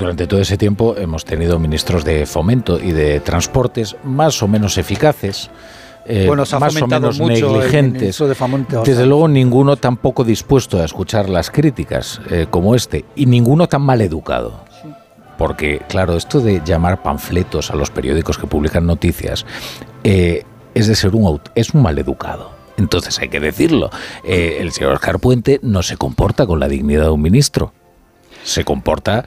durante 0.00 0.26
todo 0.26 0.40
ese 0.40 0.56
tiempo 0.56 0.96
hemos 0.96 1.24
tenido 1.24 1.58
ministros 1.58 2.04
de 2.04 2.24
fomento 2.24 2.80
y 2.80 2.92
de 2.92 3.20
transportes 3.20 3.96
más 4.02 4.42
o 4.42 4.48
menos 4.48 4.78
eficaces. 4.78 5.50
Eh, 6.06 6.24
bueno, 6.26 6.46
se 6.46 6.56
ha 6.56 6.58
más 6.58 6.80
o 6.80 6.86
menos 6.86 7.20
mucho 7.20 7.52
negligentes. 7.52 8.18
de 8.18 8.34
Desde 8.84 9.06
luego, 9.06 9.28
ninguno 9.28 9.76
tampoco 9.76 10.24
dispuesto 10.24 10.80
a 10.80 10.84
escuchar 10.84 11.28
las 11.28 11.50
críticas 11.50 12.20
eh, 12.30 12.46
como 12.50 12.74
este, 12.74 13.04
y 13.14 13.26
ninguno 13.26 13.68
tan 13.68 13.82
mal 13.82 14.00
educado. 14.00 14.64
porque 15.36 15.82
claro, 15.88 16.16
esto 16.16 16.40
de 16.40 16.62
llamar 16.64 17.02
panfletos 17.02 17.70
a 17.70 17.76
los 17.76 17.90
periódicos 17.90 18.38
que 18.38 18.46
publican 18.46 18.86
noticias 18.86 19.46
eh, 20.04 20.44
es 20.74 20.86
de 20.86 20.94
ser 20.94 21.14
un 21.14 21.40
es 21.54 21.74
un 21.74 21.82
maleducado. 21.82 22.50
Entonces 22.76 23.18
hay 23.18 23.28
que 23.28 23.40
decirlo. 23.40 23.90
Eh, 24.24 24.58
el 24.60 24.72
señor 24.72 24.94
Oscar 24.94 25.18
Puente 25.18 25.60
no 25.62 25.82
se 25.82 25.96
comporta 25.96 26.46
con 26.46 26.60
la 26.60 26.68
dignidad 26.68 27.04
de 27.04 27.10
un 27.10 27.22
ministro. 27.22 27.72
Se 28.42 28.64
comporta 28.64 29.26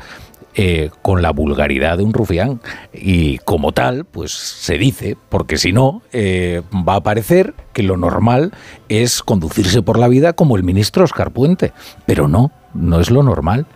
eh, 0.56 0.92
con 1.02 1.24
la 1.24 1.32
vulgaridad 1.32 1.98
de 1.98 2.04
un 2.04 2.14
rufián. 2.14 2.62
Y 2.94 3.38
como 3.40 3.72
tal, 3.72 4.06
pues 4.06 4.32
se 4.32 4.78
dice, 4.78 5.18
porque 5.30 5.58
si 5.58 5.72
no, 5.72 6.02
eh, 6.12 6.62
va 6.72 6.96
a 6.96 7.04
parecer 7.04 7.54
que 7.74 7.84
lo 7.84 7.98
normal 7.98 8.52
es 8.90 9.24
conducirse 9.24 9.82
por 9.82 9.98
la 9.98 10.08
vida 10.08 10.34
como 10.34 10.56
el 10.56 10.64
ministro 10.64 11.04
Oscar 11.04 11.32
Puente. 11.32 11.74
Pero 12.06 12.28
no, 12.28 12.52
no 12.74 13.00
es 13.00 13.12
lo 13.12 13.24
normal. 13.24 13.68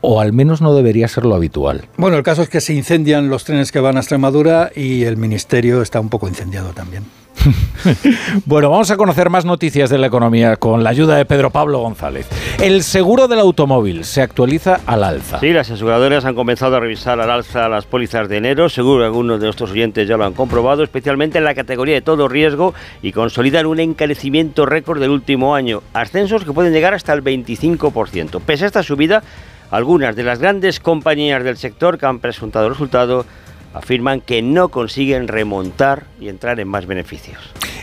O 0.00 0.20
al 0.20 0.32
menos 0.32 0.60
no 0.60 0.74
debería 0.74 1.08
ser 1.08 1.24
lo 1.24 1.34
habitual. 1.34 1.84
Bueno, 1.96 2.16
el 2.16 2.22
caso 2.22 2.42
es 2.42 2.48
que 2.48 2.60
se 2.60 2.74
incendian 2.74 3.28
los 3.28 3.44
trenes 3.44 3.72
que 3.72 3.80
van 3.80 3.96
a 3.96 4.00
Extremadura 4.00 4.70
y 4.74 5.04
el 5.04 5.16
ministerio 5.16 5.82
está 5.82 6.00
un 6.00 6.08
poco 6.08 6.28
incendiado 6.28 6.72
también. 6.72 7.04
Bueno, 8.44 8.70
vamos 8.70 8.90
a 8.90 8.96
conocer 8.96 9.30
más 9.30 9.44
noticias 9.44 9.90
de 9.90 9.98
la 9.98 10.06
economía 10.06 10.56
con 10.56 10.84
la 10.84 10.90
ayuda 10.90 11.16
de 11.16 11.24
Pedro 11.24 11.50
Pablo 11.50 11.78
González. 11.80 12.26
El 12.60 12.82
seguro 12.82 13.28
del 13.28 13.38
automóvil 13.38 14.04
se 14.04 14.22
actualiza 14.22 14.80
al 14.86 15.04
alza. 15.04 15.40
Sí, 15.40 15.52
las 15.52 15.70
aseguradoras 15.70 16.24
han 16.24 16.34
comenzado 16.34 16.76
a 16.76 16.80
revisar 16.80 17.20
al 17.20 17.30
alza 17.30 17.68
las 17.68 17.86
pólizas 17.86 18.28
de 18.28 18.38
enero. 18.38 18.68
Seguro 18.68 19.02
que 19.02 19.06
algunos 19.06 19.40
de 19.40 19.46
nuestros 19.46 19.70
oyentes 19.70 20.08
ya 20.08 20.16
lo 20.16 20.24
han 20.24 20.34
comprobado, 20.34 20.82
especialmente 20.82 21.38
en 21.38 21.44
la 21.44 21.54
categoría 21.54 21.94
de 21.94 22.02
todo 22.02 22.28
riesgo 22.28 22.74
y 23.02 23.12
consolidan 23.12 23.66
un 23.66 23.80
encarecimiento 23.80 24.66
récord 24.66 25.00
del 25.00 25.10
último 25.10 25.54
año. 25.54 25.82
Ascensos 25.92 26.44
que 26.44 26.52
pueden 26.52 26.72
llegar 26.72 26.94
hasta 26.94 27.12
el 27.12 27.22
25%. 27.22 28.40
Pese 28.40 28.64
a 28.64 28.66
esta 28.66 28.82
subida, 28.82 29.22
algunas 29.70 30.16
de 30.16 30.24
las 30.24 30.38
grandes 30.38 30.80
compañías 30.80 31.44
del 31.44 31.56
sector 31.56 31.98
que 31.98 32.06
han 32.06 32.18
presentado 32.18 32.68
resultado 32.68 33.24
afirman 33.72 34.20
que 34.20 34.42
no 34.42 34.68
consiguen 34.68 35.28
remontar 35.28 36.04
y 36.20 36.28
entrar 36.28 36.58
en 36.58 36.68
más 36.68 36.86
beneficios. 36.86 37.38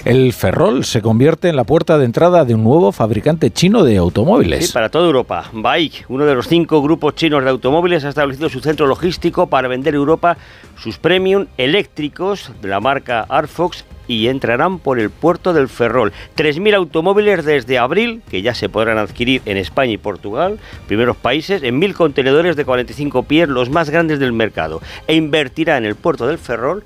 El 0.08 0.32
Ferrol 0.32 0.86
se 0.86 1.02
convierte 1.02 1.50
en 1.50 1.58
la 1.58 1.66
puerta 1.66 1.98
de 1.98 2.06
entrada 2.06 2.46
de 2.46 2.56
un 2.56 2.64
nuevo 2.64 2.94
fabricante 2.94 3.52
chino 3.52 3.84
de 3.84 3.98
automóviles. 3.98 4.68
Sí, 4.68 4.72
para 4.72 4.88
toda 4.88 5.06
Europa. 5.06 5.50
BAIC, 5.52 6.06
uno 6.08 6.24
de 6.26 6.34
los 6.34 6.48
cinco 6.48 6.82
grupos 6.82 7.16
chinos 7.16 7.44
de 7.44 7.50
automóviles, 7.50 8.06
ha 8.06 8.08
establecido 8.08 8.48
su 8.48 8.62
centro 8.62 8.88
logístico 8.88 9.48
para 9.48 9.68
vender 9.68 9.96
en 9.96 10.00
Europa 10.00 10.38
sus 10.78 10.98
premium 10.98 11.48
eléctricos 11.58 12.54
de 12.62 12.70
la 12.70 12.80
marca 12.80 13.26
Arfox 13.28 13.84
y 14.08 14.30
entrarán 14.30 14.80
por 14.80 14.98
el 14.98 15.10
puerto 15.10 15.52
del 15.52 15.68
Ferrol. 15.68 16.14
3.000 16.38 16.76
automóviles 16.76 17.44
desde 17.44 17.78
abril, 17.78 18.22
que 18.30 18.42
ya 18.42 18.56
se 18.56 18.70
podrán 18.70 18.98
adquirir 19.00 19.42
en 19.44 19.58
España 19.58 19.92
y 19.92 19.98
Portugal, 19.98 20.58
primeros 20.88 21.18
países, 21.18 21.64
en 21.64 21.82
1.000 21.82 21.94
contenedores 21.96 22.56
de 22.56 22.64
45 22.64 23.24
pies, 23.24 23.50
los 23.50 23.70
más 23.70 23.90
grandes 23.90 24.20
del 24.20 24.32
mercado. 24.32 24.82
E 25.06 25.16
invertirá 25.16 25.76
en 25.76 25.84
el 25.84 25.96
puerto 25.96 26.28
del 26.28 26.38
Ferrol 26.38 26.86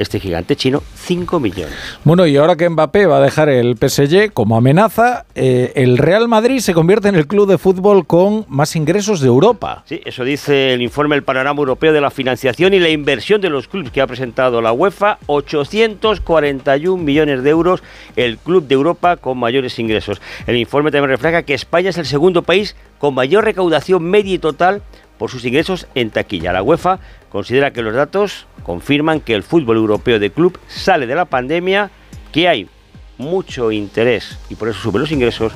este 0.00 0.18
gigante 0.18 0.56
chino 0.56 0.82
5 0.94 1.38
millones. 1.38 1.74
Bueno, 2.04 2.26
y 2.26 2.36
ahora 2.38 2.56
que 2.56 2.68
Mbappé 2.68 3.04
va 3.06 3.18
a 3.18 3.20
dejar 3.20 3.50
el 3.50 3.76
PSG 3.76 4.32
como 4.32 4.56
amenaza, 4.56 5.26
eh, 5.34 5.72
el 5.76 5.98
Real 5.98 6.26
Madrid 6.26 6.60
se 6.60 6.72
convierte 6.72 7.08
en 7.08 7.16
el 7.16 7.26
club 7.26 7.46
de 7.46 7.58
fútbol 7.58 8.06
con 8.06 8.46
más 8.48 8.76
ingresos 8.76 9.20
de 9.20 9.28
Europa. 9.28 9.84
Sí, 9.86 10.00
eso 10.04 10.24
dice 10.24 10.72
el 10.72 10.80
informe 10.80 11.16
El 11.16 11.22
Panorama 11.22 11.60
Europeo 11.60 11.92
de 11.92 12.00
la 12.00 12.10
Financiación 12.10 12.72
y 12.72 12.78
la 12.80 12.88
Inversión 12.88 13.42
de 13.42 13.50
los 13.50 13.68
Clubes 13.68 13.90
que 13.90 14.00
ha 14.00 14.06
presentado 14.06 14.62
la 14.62 14.72
UEFA, 14.72 15.18
841 15.26 17.02
millones 17.02 17.42
de 17.42 17.50
euros, 17.50 17.82
el 18.16 18.38
club 18.38 18.66
de 18.66 18.74
Europa 18.74 19.18
con 19.18 19.36
mayores 19.36 19.78
ingresos. 19.78 20.22
El 20.46 20.56
informe 20.56 20.90
también 20.90 21.10
refleja 21.10 21.42
que 21.42 21.52
España 21.52 21.90
es 21.90 21.98
el 21.98 22.06
segundo 22.06 22.42
país 22.42 22.74
con 22.98 23.14
mayor 23.14 23.44
recaudación 23.44 24.02
media 24.02 24.34
y 24.34 24.38
total 24.38 24.82
por 25.20 25.30
sus 25.30 25.44
ingresos 25.44 25.86
en 25.94 26.08
taquilla. 26.08 26.50
La 26.50 26.62
UEFA 26.62 26.98
considera 27.30 27.72
que 27.72 27.82
los 27.82 27.94
datos 27.94 28.46
confirman 28.62 29.20
que 29.20 29.34
el 29.34 29.42
fútbol 29.42 29.76
europeo 29.76 30.18
de 30.18 30.30
club 30.30 30.58
sale 30.68 31.06
de 31.06 31.14
la 31.14 31.24
pandemia, 31.24 31.90
que 32.32 32.48
hay 32.48 32.68
mucho 33.18 33.70
interés 33.72 34.38
y 34.48 34.54
por 34.54 34.68
eso 34.68 34.80
suben 34.80 35.02
los 35.02 35.12
ingresos 35.12 35.52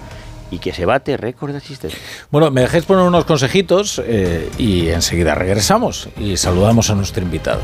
y 0.51 0.59
que 0.59 0.73
se 0.73 0.85
bate 0.87 1.17
récord 1.17 1.53
de 1.53 1.59
asistencia. 1.59 1.99
Bueno, 2.31 2.51
me 2.51 2.63
dejéis 2.63 2.85
poner 2.85 3.05
unos 3.05 3.25
consejitos 3.25 4.01
eh, 4.05 4.51
y 4.59 4.89
enseguida 4.89 5.35
regresamos 5.35 6.09
y 6.19 6.37
saludamos 6.37 6.91
a 6.91 6.95
nuestro 6.95 7.23
invitado. 7.23 7.61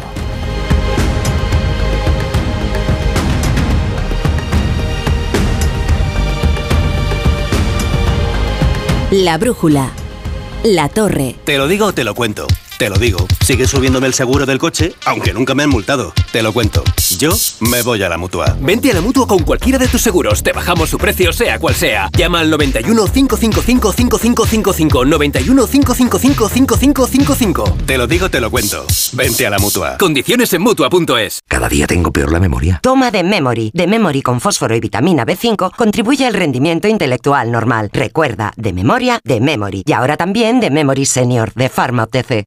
La 9.11 9.39
brújula. 9.39 9.91
La 10.63 10.89
torre. 10.89 11.35
Te 11.45 11.59
lo 11.59 11.67
digo 11.67 11.87
o 11.87 11.93
te 11.93 12.05
lo 12.05 12.15
cuento. 12.15 12.47
Te 12.81 12.89
lo 12.89 12.97
digo. 12.97 13.19
Sigue 13.45 13.69
subiéndome 13.69 14.07
el 14.07 14.15
seguro 14.15 14.47
del 14.47 14.59
coche, 14.59 14.95
aunque 15.05 15.35
nunca 15.35 15.55
me 15.55 15.63
han 15.65 15.69
multado. 15.69 16.15
Te 16.33 16.43
lo 16.43 16.55
cuento. 16.55 16.83
Yo 17.19 17.31
me 17.61 17.83
voy 17.83 18.03
a 18.03 18.09
la 18.09 18.17
mutua. 18.17 18.57
Vente 18.59 18.91
a 18.91 18.95
la 18.95 19.03
mutua 19.03 19.27
con 19.27 19.41
cualquiera 19.41 19.77
de 19.77 19.87
tus 19.87 20.01
seguros. 20.01 20.43
Te 20.43 20.53
bajamos 20.53 20.89
su 20.89 20.97
precio, 20.97 21.31
sea 21.31 21.59
cual 21.59 21.75
sea. 21.75 22.09
Llama 22.17 22.41
al 22.41 22.49
91 22.49 23.05
555 23.13 23.93
5555. 23.93 25.05
91 25.05 25.67
555 25.67 26.49
5555. 26.49 27.77
Te 27.85 27.99
lo 27.99 28.07
digo, 28.07 28.31
te 28.31 28.41
lo 28.41 28.51
cuento. 28.51 28.87
Vente 29.13 29.47
a 29.47 29.51
la 29.51 29.59
mutua. 29.59 29.99
Condiciones 29.99 30.51
en 30.55 30.63
mutua.es. 30.63 31.41
Cada 31.47 31.69
día 31.69 31.87
tengo 31.87 32.11
peor 32.11 32.33
la 32.33 32.41
memoria. 32.41 32.81
Toma 32.83 33.11
de 33.11 33.23
Memory. 33.25 33.73
De 33.75 33.87
Memory 33.87 34.23
con 34.23 34.41
fósforo 34.41 34.75
y 34.75 34.81
vitamina 34.81 35.27
B5 35.27 35.77
contribuye 35.77 36.25
al 36.25 36.33
rendimiento 36.33 36.89
intelectual 36.89 37.53
normal. 37.53 37.91
Recuerda, 37.93 38.55
de 38.57 38.73
memoria, 38.73 39.21
de 39.23 39.43
Memory. 39.43 39.83
Y 39.85 39.93
ahora 39.93 40.17
también 40.17 40.61
de 40.61 40.71
Memory 40.71 41.05
Senior, 41.05 41.53
de 41.53 41.69
Pharma 41.69 42.05
OTC. 42.05 42.47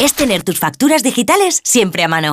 Es 0.00 0.14
tener 0.14 0.42
tus 0.42 0.58
facturas 0.58 1.02
digitales 1.02 1.60
siempre 1.62 2.02
a 2.02 2.08
mano. 2.08 2.32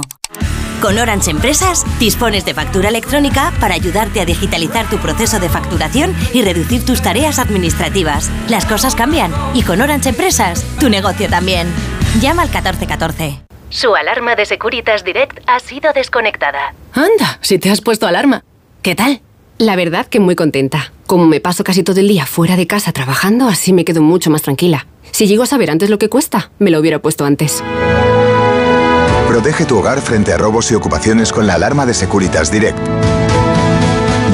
Con 0.82 0.98
Orange 0.98 1.32
Empresas 1.32 1.84
dispones 2.00 2.46
de 2.46 2.54
factura 2.54 2.88
electrónica 2.88 3.52
para 3.60 3.74
ayudarte 3.74 4.22
a 4.22 4.26
digitalizar 4.26 4.90
tu 4.90 4.98
proceso 5.00 5.38
de 5.42 5.50
facturación 5.50 6.16
y 6.34 6.44
reducir 6.44 6.86
tus 6.86 7.02
tareas 7.02 7.40
administrativas. 7.40 8.32
Las 8.48 8.66
cosas 8.66 8.96
cambian 8.96 9.34
y 9.54 9.64
con 9.64 9.82
Orange 9.82 10.10
Empresas 10.10 10.64
tu 10.80 10.88
negocio 10.88 11.28
también. 11.28 11.68
Llama 12.22 12.44
al 12.44 12.48
1414. 12.48 13.42
Su 13.70 13.94
alarma 13.96 14.36
de 14.36 14.46
Securitas 14.46 15.04
Direct 15.04 15.40
ha 15.46 15.60
sido 15.60 15.92
desconectada. 15.92 16.74
Anda, 16.94 17.38
si 17.42 17.60
te 17.60 17.70
has 17.70 17.82
puesto 17.82 18.08
alarma. 18.08 18.46
¿Qué 18.82 18.96
tal? 18.96 19.20
La 19.58 19.76
verdad 19.76 20.06
que 20.06 20.22
muy 20.22 20.36
contenta. 20.36 20.94
Como 21.06 21.26
me 21.26 21.42
paso 21.42 21.66
casi 21.66 21.84
todo 21.84 22.00
el 22.00 22.08
día 22.08 22.26
fuera 22.26 22.56
de 22.56 22.66
casa 22.66 22.94
trabajando, 22.94 23.50
así 23.50 23.74
me 23.74 23.84
quedo 23.84 24.02
mucho 24.02 24.30
más 24.30 24.44
tranquila. 24.44 24.88
Si 25.12 25.28
llego 25.28 25.44
a 25.44 25.48
saber 25.48 25.72
antes 25.72 25.90
lo 25.90 25.98
que 25.98 26.10
cuesta, 26.10 26.52
me 26.60 26.72
lo 26.72 26.80
hubiera 26.80 27.00
puesto 27.00 27.26
antes. 27.26 27.64
Protege 29.28 29.66
tu 29.66 29.78
hogar 29.78 30.02
frente 30.02 30.34
a 30.34 30.38
robos 30.38 30.72
y 30.72 30.76
ocupaciones 30.76 31.32
con 31.32 31.48
la 31.48 31.54
alarma 31.56 31.86
de 31.86 31.94
Securitas 31.94 32.52
Direct. 32.52 32.78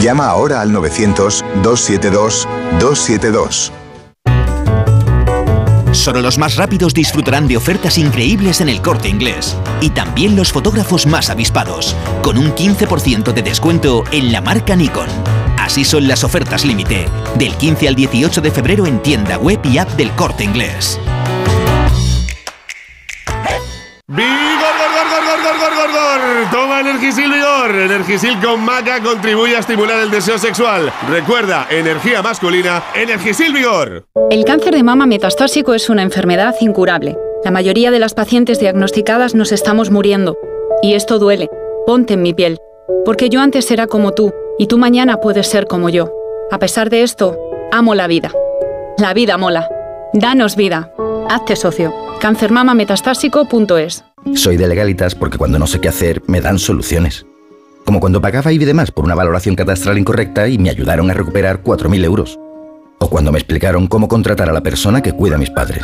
Llama 0.01 0.27
ahora 0.27 0.61
al 0.61 0.71
900-272-272. 0.71 3.71
Solo 5.93 6.21
los 6.21 6.37
más 6.37 6.57
rápidos 6.57 6.93
disfrutarán 6.93 7.47
de 7.47 7.55
ofertas 7.55 7.97
increíbles 7.97 8.59
en 8.61 8.69
el 8.69 8.81
corte 8.81 9.07
inglés. 9.07 9.55
Y 9.79 9.91
también 9.91 10.35
los 10.35 10.51
fotógrafos 10.51 11.05
más 11.05 11.29
avispados, 11.29 11.95
con 12.21 12.37
un 12.37 12.53
15% 12.53 13.31
de 13.31 13.41
descuento 13.41 14.03
en 14.11 14.31
la 14.31 14.41
marca 14.41 14.75
Nikon. 14.75 15.07
Así 15.63 15.85
son 15.85 16.09
las 16.09 16.25
ofertas 16.25 16.65
límite, 16.65 17.07
del 17.35 17.55
15 17.55 17.87
al 17.87 17.95
18 17.95 18.41
de 18.41 18.51
febrero 18.51 18.85
en 18.85 19.01
tienda 19.01 19.37
web 19.37 19.61
y 19.63 19.77
app 19.77 19.89
del 19.91 20.11
corte 20.11 20.43
inglés. 20.43 20.99
¡Vigor, 24.07 24.27
gor, 24.27 24.91
gor, 24.93 25.23
gor, 25.23 25.41
gor, 25.41 25.57
gor, 25.57 25.73
gor, 25.73 25.91
gor! 25.93 26.51
Toma 26.51 26.81
Energisil 26.81 27.31
Vigor. 27.31 27.75
Energisil 27.75 28.41
con 28.41 28.59
maca 28.59 29.01
contribuye 29.01 29.55
a 29.55 29.59
estimular 29.59 30.01
el 30.01 30.11
deseo 30.11 30.37
sexual. 30.37 30.91
Recuerda, 31.09 31.65
energía 31.69 32.21
masculina, 32.21 32.83
Energisil 32.93 33.53
Vigor. 33.53 34.05
El 34.31 34.43
cáncer 34.43 34.75
de 34.75 34.83
mama 34.83 35.05
metastásico 35.05 35.73
es 35.73 35.89
una 35.89 36.01
enfermedad 36.01 36.55
incurable. 36.59 37.15
La 37.45 37.51
mayoría 37.51 37.89
de 37.89 37.99
las 37.99 38.13
pacientes 38.13 38.59
diagnosticadas 38.59 39.33
nos 39.33 39.53
estamos 39.53 39.91
muriendo. 39.91 40.35
Y 40.81 40.95
esto 40.95 41.19
duele. 41.19 41.49
Ponte 41.87 42.15
en 42.15 42.21
mi 42.21 42.33
piel. 42.33 42.57
Porque 43.05 43.29
yo 43.29 43.39
antes 43.39 43.71
era 43.71 43.87
como 43.87 44.13
tú, 44.13 44.33
y 44.57 44.67
tú 44.67 44.77
mañana 44.77 45.17
puedes 45.17 45.47
ser 45.47 45.67
como 45.67 45.89
yo. 45.89 46.11
A 46.51 46.59
pesar 46.59 46.89
de 46.89 47.03
esto, 47.03 47.37
amo 47.71 47.95
la 47.95 48.07
vida. 48.07 48.31
La 48.97 49.13
vida 49.13 49.37
mola. 49.37 49.69
Danos 50.13 50.55
vida. 50.55 50.93
Hazte 51.29 51.55
socio. 51.55 51.93
Cancermamametastásico.es 52.19 54.03
Soy 54.35 54.57
de 54.57 54.67
legalitas 54.67 55.15
porque 55.15 55.37
cuando 55.37 55.59
no 55.59 55.67
sé 55.67 55.81
qué 55.81 55.89
hacer 55.89 56.21
me 56.27 56.41
dan 56.41 56.59
soluciones. 56.59 57.25
Como 57.85 57.99
cuando 57.99 58.21
pagaba 58.21 58.51
IBI 58.51 58.73
más 58.73 58.91
por 58.91 59.03
una 59.03 59.15
valoración 59.15 59.55
catastral 59.55 59.97
incorrecta 59.97 60.47
y 60.47 60.57
me 60.57 60.69
ayudaron 60.69 61.09
a 61.11 61.13
recuperar 61.13 61.63
4.000 61.63 62.05
euros. 62.05 62.39
O 62.99 63.09
cuando 63.09 63.31
me 63.31 63.39
explicaron 63.39 63.87
cómo 63.87 64.07
contratar 64.07 64.49
a 64.49 64.53
la 64.53 64.61
persona 64.61 65.01
que 65.01 65.11
cuida 65.11 65.35
a 65.35 65.39
mis 65.39 65.49
padres. 65.49 65.83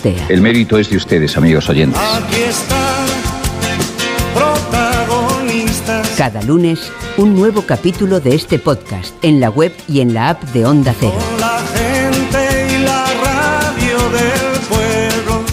El 0.03 0.41
mérito 0.41 0.79
es 0.79 0.89
de 0.89 0.97
ustedes, 0.97 1.37
amigos 1.37 1.69
oyentes. 1.69 2.01
Aquí 2.01 2.41
está, 2.41 3.05
protagonistas. 4.33 6.09
Cada 6.17 6.41
lunes, 6.41 6.91
un 7.17 7.35
nuevo 7.35 7.61
capítulo 7.67 8.19
de 8.19 8.33
este 8.33 8.57
podcast 8.57 9.13
en 9.23 9.39
la 9.39 9.51
web 9.51 9.71
y 9.87 10.01
en 10.01 10.15
la 10.15 10.29
app 10.29 10.41
de 10.53 10.65
Onda 10.65 10.95
Cero. 10.99 11.13
La 11.39 11.59
gente 11.75 12.67
y 12.73 12.83
la 12.83 13.05
radio 13.23 14.09
del 14.09 14.59
pueblo. 14.67 15.45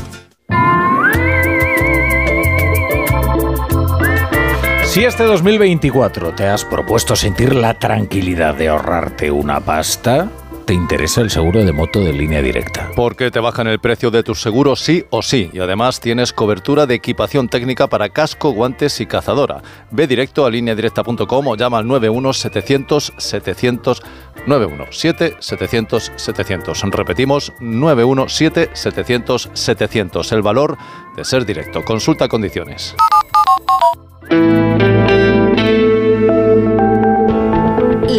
Si 4.86 5.04
este 5.04 5.24
2024 5.24 6.34
te 6.34 6.46
has 6.46 6.64
propuesto 6.64 7.16
sentir 7.16 7.54
la 7.54 7.78
tranquilidad 7.78 8.54
de 8.54 8.68
ahorrarte 8.68 9.30
una 9.30 9.60
pasta, 9.60 10.30
te 10.68 10.74
interesa 10.74 11.22
el 11.22 11.30
seguro 11.30 11.64
de 11.64 11.72
moto 11.72 12.00
de 12.00 12.12
línea 12.12 12.42
directa. 12.42 12.90
Porque 12.94 13.30
te 13.30 13.40
bajan 13.40 13.68
el 13.68 13.78
precio 13.78 14.10
de 14.10 14.22
tus 14.22 14.42
seguros 14.42 14.80
sí 14.80 15.02
o 15.08 15.22
sí 15.22 15.48
y 15.54 15.60
además 15.60 15.98
tienes 15.98 16.34
cobertura 16.34 16.84
de 16.84 16.94
equipación 16.94 17.48
técnica 17.48 17.86
para 17.86 18.10
casco, 18.10 18.50
guantes 18.50 19.00
y 19.00 19.06
cazadora. 19.06 19.62
Ve 19.90 20.06
directo 20.06 20.44
a 20.44 20.50
lineadirecta.com 20.50 21.46
o 21.46 21.56
llama 21.56 21.78
al 21.78 21.86
91 21.86 22.34
700 22.34 23.14
700 23.16 24.02
917 24.46 25.36
700 25.40 26.12
700. 26.16 26.82
Repetimos 26.90 27.54
917 27.60 28.68
700 28.74 29.48
700. 29.54 30.32
El 30.32 30.42
valor 30.42 30.76
de 31.16 31.24
ser 31.24 31.46
directo. 31.46 31.82
Consulta 31.82 32.28
condiciones. 32.28 32.94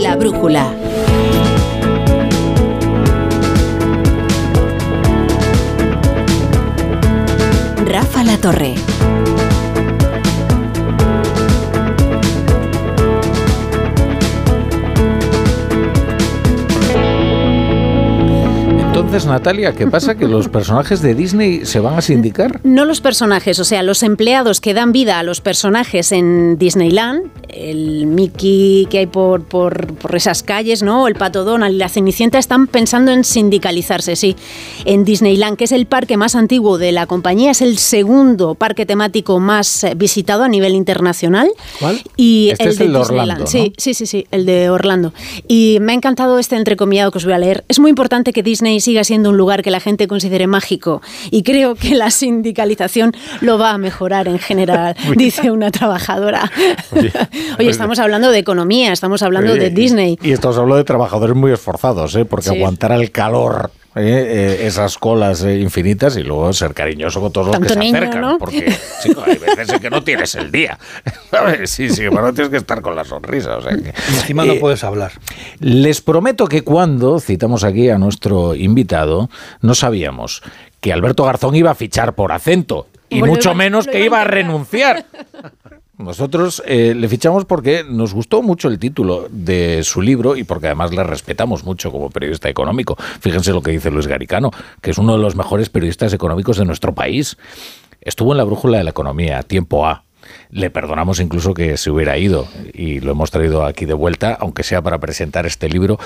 La 0.02 0.16
brújula. 0.16 0.74
La 8.30 8.38
Torre. 8.38 8.99
Entonces, 19.00 19.28
Natalia, 19.28 19.72
¿qué 19.72 19.88
pasa? 19.88 20.16
¿Que 20.16 20.28
los 20.28 20.50
personajes 20.50 21.02
de 21.02 21.16
Disney 21.16 21.66
se 21.66 21.80
van 21.80 21.98
a 21.98 22.02
sindicar? 22.02 22.60
No 22.66 22.84
los 22.84 23.00
personajes, 23.00 23.58
o 23.58 23.64
sea, 23.64 23.82
los 23.82 24.04
empleados 24.04 24.60
que 24.60 24.74
dan 24.74 24.92
vida 24.92 25.20
a 25.20 25.24
los 25.24 25.40
personajes 25.40 26.12
en 26.12 26.58
Disneyland, 26.58 27.32
el 27.48 28.08
Mickey 28.08 28.88
que 28.90 29.00
hay 29.00 29.08
por, 29.08 29.46
por, 29.46 29.94
por 29.96 30.18
esas 30.18 30.44
calles, 30.44 30.84
¿no? 30.84 31.08
El 31.08 31.16
Pato 31.16 31.46
Donald 31.46 31.76
y 31.76 31.78
la 31.78 31.88
Cenicienta 31.88 32.40
están 32.40 32.68
pensando 32.68 33.12
en 33.12 33.24
sindicalizarse, 33.24 34.18
sí. 34.18 34.36
En 34.84 35.06
Disneyland, 35.06 35.56
que 35.56 35.64
es 35.64 35.72
el 35.72 35.86
parque 35.86 36.18
más 36.18 36.36
antiguo 36.36 36.78
de 36.78 36.92
la 36.92 37.08
compañía, 37.08 37.52
es 37.52 37.62
el 37.62 37.78
segundo 37.78 38.56
parque 38.56 38.86
temático 38.86 39.40
más 39.40 39.86
eh, 39.86 39.94
visitado 39.96 40.44
a 40.44 40.50
nivel 40.50 40.76
internacional. 40.76 41.50
¿Cuál? 41.80 42.02
Y 42.18 42.50
Este 42.52 42.66
el 42.66 42.70
es 42.72 42.78
de 42.78 42.86
el 42.86 42.92
de. 42.92 43.00
Orlando, 43.00 43.40
¿no? 43.46 43.48
Sí, 43.48 43.72
sí, 43.78 43.94
sí, 43.94 44.06
sí, 44.06 44.28
el 44.32 44.46
de 44.46 44.70
Orlando. 44.70 45.14
Y 45.48 45.78
me 45.80 45.94
ha 45.94 45.96
encantado 45.96 46.38
este 46.38 46.58
entrecomillado 46.58 47.12
que 47.12 47.20
os 47.20 47.24
voy 47.24 47.34
a 47.34 47.40
leer. 47.40 47.64
Es 47.70 47.80
muy 47.80 47.90
importante 47.90 48.34
que 48.34 48.44
Disney 48.44 48.82
siga 48.90 49.04
siendo 49.04 49.30
un 49.30 49.38
lugar 49.38 49.62
que 49.62 49.70
la 49.70 49.80
gente 49.80 50.08
considere 50.08 50.48
mágico 50.48 51.04
y 51.30 51.44
creo 51.44 51.76
que 51.76 51.94
la 51.94 52.10
sindicalización 52.10 53.12
lo 53.42 53.60
va 53.60 53.70
a 53.70 53.78
mejorar 53.78 54.28
en 54.28 54.40
general, 54.40 54.96
dice 55.16 55.52
una 55.52 55.70
trabajadora. 55.70 56.52
Oye, 57.60 57.70
estamos 57.70 58.00
hablando 58.00 58.32
de 58.32 58.40
economía, 58.40 58.92
estamos 58.92 59.22
hablando 59.22 59.52
Oye, 59.52 59.62
de 59.62 59.68
y- 59.68 59.70
Disney. 59.76 60.18
Y, 60.24 60.32
estamos 60.32 60.58
hablando 60.58 60.78
de 60.78 60.86
trabajadores 60.86 61.36
muy 61.36 61.52
esforzados, 61.52 62.16
¿eh? 62.16 62.26
porque 62.26 62.50
Sí. 62.50 62.56
aguantar 62.56 62.92
el 62.94 63.12
calor, 63.12 63.70
¿eh? 63.96 64.58
Eh, 64.62 64.68
esas 64.68 64.98
colas 64.98 65.44
eh, 65.44 65.58
infinitas 65.60 66.16
y 66.18 66.24
luego 66.24 66.52
ser 66.54 66.74
cariñoso 66.74 67.22
con 67.22 67.32
todos 67.32 67.48
los 67.48 67.60
que 67.60 67.70
se 67.70 67.80
niño, 67.80 67.98
acercan. 67.98 68.22
¿no? 68.22 68.38
Porque, 68.38 68.74
chico, 69.04 69.24
hay 69.26 69.38
veces 69.38 69.70
en 69.70 69.80
que 69.80 69.90
no 69.90 70.04
tienes 70.04 70.36
el 70.36 70.52
día. 70.52 70.78
¿Sabes? 71.32 71.70
Sí, 71.70 71.90
sí, 71.90 72.04
pero 72.10 72.22
no 72.22 72.34
tienes 72.34 72.50
que 72.52 72.58
estar 72.58 72.82
con 72.82 72.96
la 72.96 73.04
sonrisa. 73.06 73.58
o 73.58 73.62
sea 73.62 73.76
que- 73.76 73.90
Encima 73.90 74.46
no 74.46 74.54
Eh, 74.54 74.60
puedes 74.60 74.84
hablar. 74.84 75.12
Les 75.60 76.02
prometo 76.02 76.48
que 76.48 76.62
cuando 76.64 77.20
citamos 77.20 77.64
aquí 77.64 77.90
a 77.90 77.98
nuestro 77.98 78.56
invitado, 78.56 79.30
no 79.62 79.76
sabíamos 79.76 80.42
que 80.82 80.94
Alberto 80.94 81.24
Garzón 81.26 81.56
iba 81.56 81.72
a 81.72 81.76
fichar 81.76 82.14
por 82.16 82.32
acento 82.32 82.88
y 83.10 83.20
Bueno, 83.20 83.34
mucho 83.34 83.50
iba- 83.50 83.56
menos 83.58 83.88
que 83.88 84.04
iba 84.06 84.22
a 84.22 84.24
renunciar. 84.24 85.06
Nosotros 86.00 86.64
eh, 86.66 86.96
le 86.96 87.10
fichamos 87.10 87.44
porque 87.44 87.84
nos 87.84 88.14
gustó 88.14 88.42
mucho 88.42 88.70
el 88.70 88.80
título 88.80 89.28
de 89.30 89.84
su 89.84 90.02
libro 90.02 90.38
y 90.38 90.46
porque 90.46 90.68
además 90.68 90.94
le 90.94 91.04
respetamos 91.04 91.66
mucho 91.66 91.92
como 91.92 92.10
periodista 92.10 92.48
económico. 92.48 92.96
Fíjense 93.20 93.52
lo 93.52 93.62
que 93.62 93.72
dice 93.72 93.92
Luis 93.92 94.08
Garicano, 94.08 94.50
que 94.82 94.92
es 94.92 94.98
uno 94.98 95.18
de 95.18 95.22
los 95.22 95.36
mejores 95.36 95.68
periodistas 95.68 96.14
económicos 96.14 96.56
de 96.56 96.64
nuestro 96.64 96.96
país. 96.96 97.36
Estuvo 98.00 98.32
en 98.32 98.38
la 98.38 98.46
brújula 98.46 98.78
de 98.78 98.86
la 98.86 98.92
economía, 98.92 99.44
tiempo 99.44 99.86
A. 99.86 100.06
Le 100.52 100.70
perdonamos 100.70 101.20
incluso 101.20 101.54
que 101.54 101.76
se 101.76 101.92
hubiera 101.92 102.18
ido 102.18 102.48
y 102.74 103.02
lo 103.02 103.12
hemos 103.12 103.30
traído 103.30 103.66
aquí 103.66 103.84
de 103.84 103.94
vuelta, 103.94 104.38
aunque 104.40 104.64
sea 104.64 104.82
para 104.82 105.00
presentar 105.00 105.46
este 105.46 105.68
libro. 105.68 106.00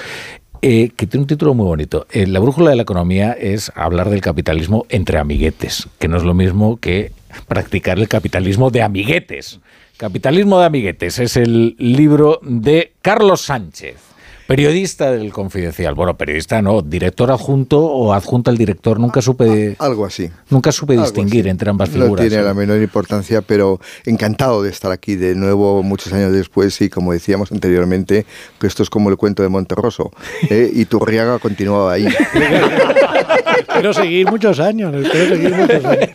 eh, 0.64 0.92
que 0.96 1.06
tiene 1.06 1.24
un 1.24 1.28
título 1.28 1.54
muy 1.54 1.66
bonito. 1.66 2.08
Eh, 2.10 2.26
la 2.26 2.40
brújula 2.40 2.72
de 2.72 2.78
la 2.78 2.84
economía 2.84 3.34
es 3.34 3.72
hablar 3.76 4.10
del 4.10 4.22
capitalismo 4.22 4.86
entre 4.90 5.20
amiguetes, 5.20 5.88
que 6.00 6.08
no 6.08 6.18
es 6.18 6.24
lo 6.24 6.34
mismo 6.34 6.78
que 6.78 7.12
practicar 7.48 8.00
el 8.00 8.08
capitalismo 8.08 8.72
de 8.72 8.82
amiguetes. 8.82 9.60
Capitalismo 9.98 10.60
de 10.60 10.66
amiguetes 10.66 11.20
es 11.20 11.38
el 11.38 11.76
libro 11.78 12.40
de 12.42 12.94
Carlos 13.02 13.42
Sánchez, 13.42 13.98
periodista 14.48 15.12
del 15.12 15.32
Confidencial. 15.32 15.96
Bueno, 15.96 16.16
periodista 16.18 16.62
no, 16.62 16.82
director 16.82 17.32
adjunto 17.32 17.80
o 17.84 18.14
adjunta 18.14 18.52
al 18.52 18.58
director, 18.58 19.00
nunca 19.00 19.22
supe 19.22 19.76
Algo 19.80 20.06
así. 20.06 20.30
nunca 20.50 20.72
supe 20.72 20.94
Algo 20.94 21.06
distinguir 21.06 21.48
entre 21.48 21.70
ambas 21.70 21.90
No 21.92 22.04
figuras. 22.04 22.28
tiene 22.28 22.42
¿eh? 22.42 22.46
la 22.46 22.54
menor 22.54 22.82
importancia, 22.82 23.42
pero 23.42 23.80
encantado 24.06 24.62
de 24.64 24.70
estar 24.70 24.92
aquí 24.92 25.16
de 25.16 25.36
nuevo 25.36 25.84
muchos 25.84 26.12
años 26.14 26.32
después 26.34 26.80
y 26.82 26.90
como 26.90 27.14
decíamos 27.14 27.52
anteriormente, 27.52 28.26
que 28.60 28.68
esto 28.68 28.84
es 28.84 28.90
como 28.90 29.10
el 29.10 29.18
cuento 29.18 29.44
de 29.44 29.50
Monterroso. 29.50 30.12
¿eh? 30.50 30.72
Y 30.74 30.86
Turriaga 30.86 31.40
continuaba 31.40 31.94
ahí. 31.94 32.08
Espero 33.60 33.94
seguir 33.94 34.30
muchos 34.30 34.60
años, 34.60 34.94
espero 34.96 35.36
seguir 35.36 35.54
muchos 35.56 35.86
años. 35.86 36.10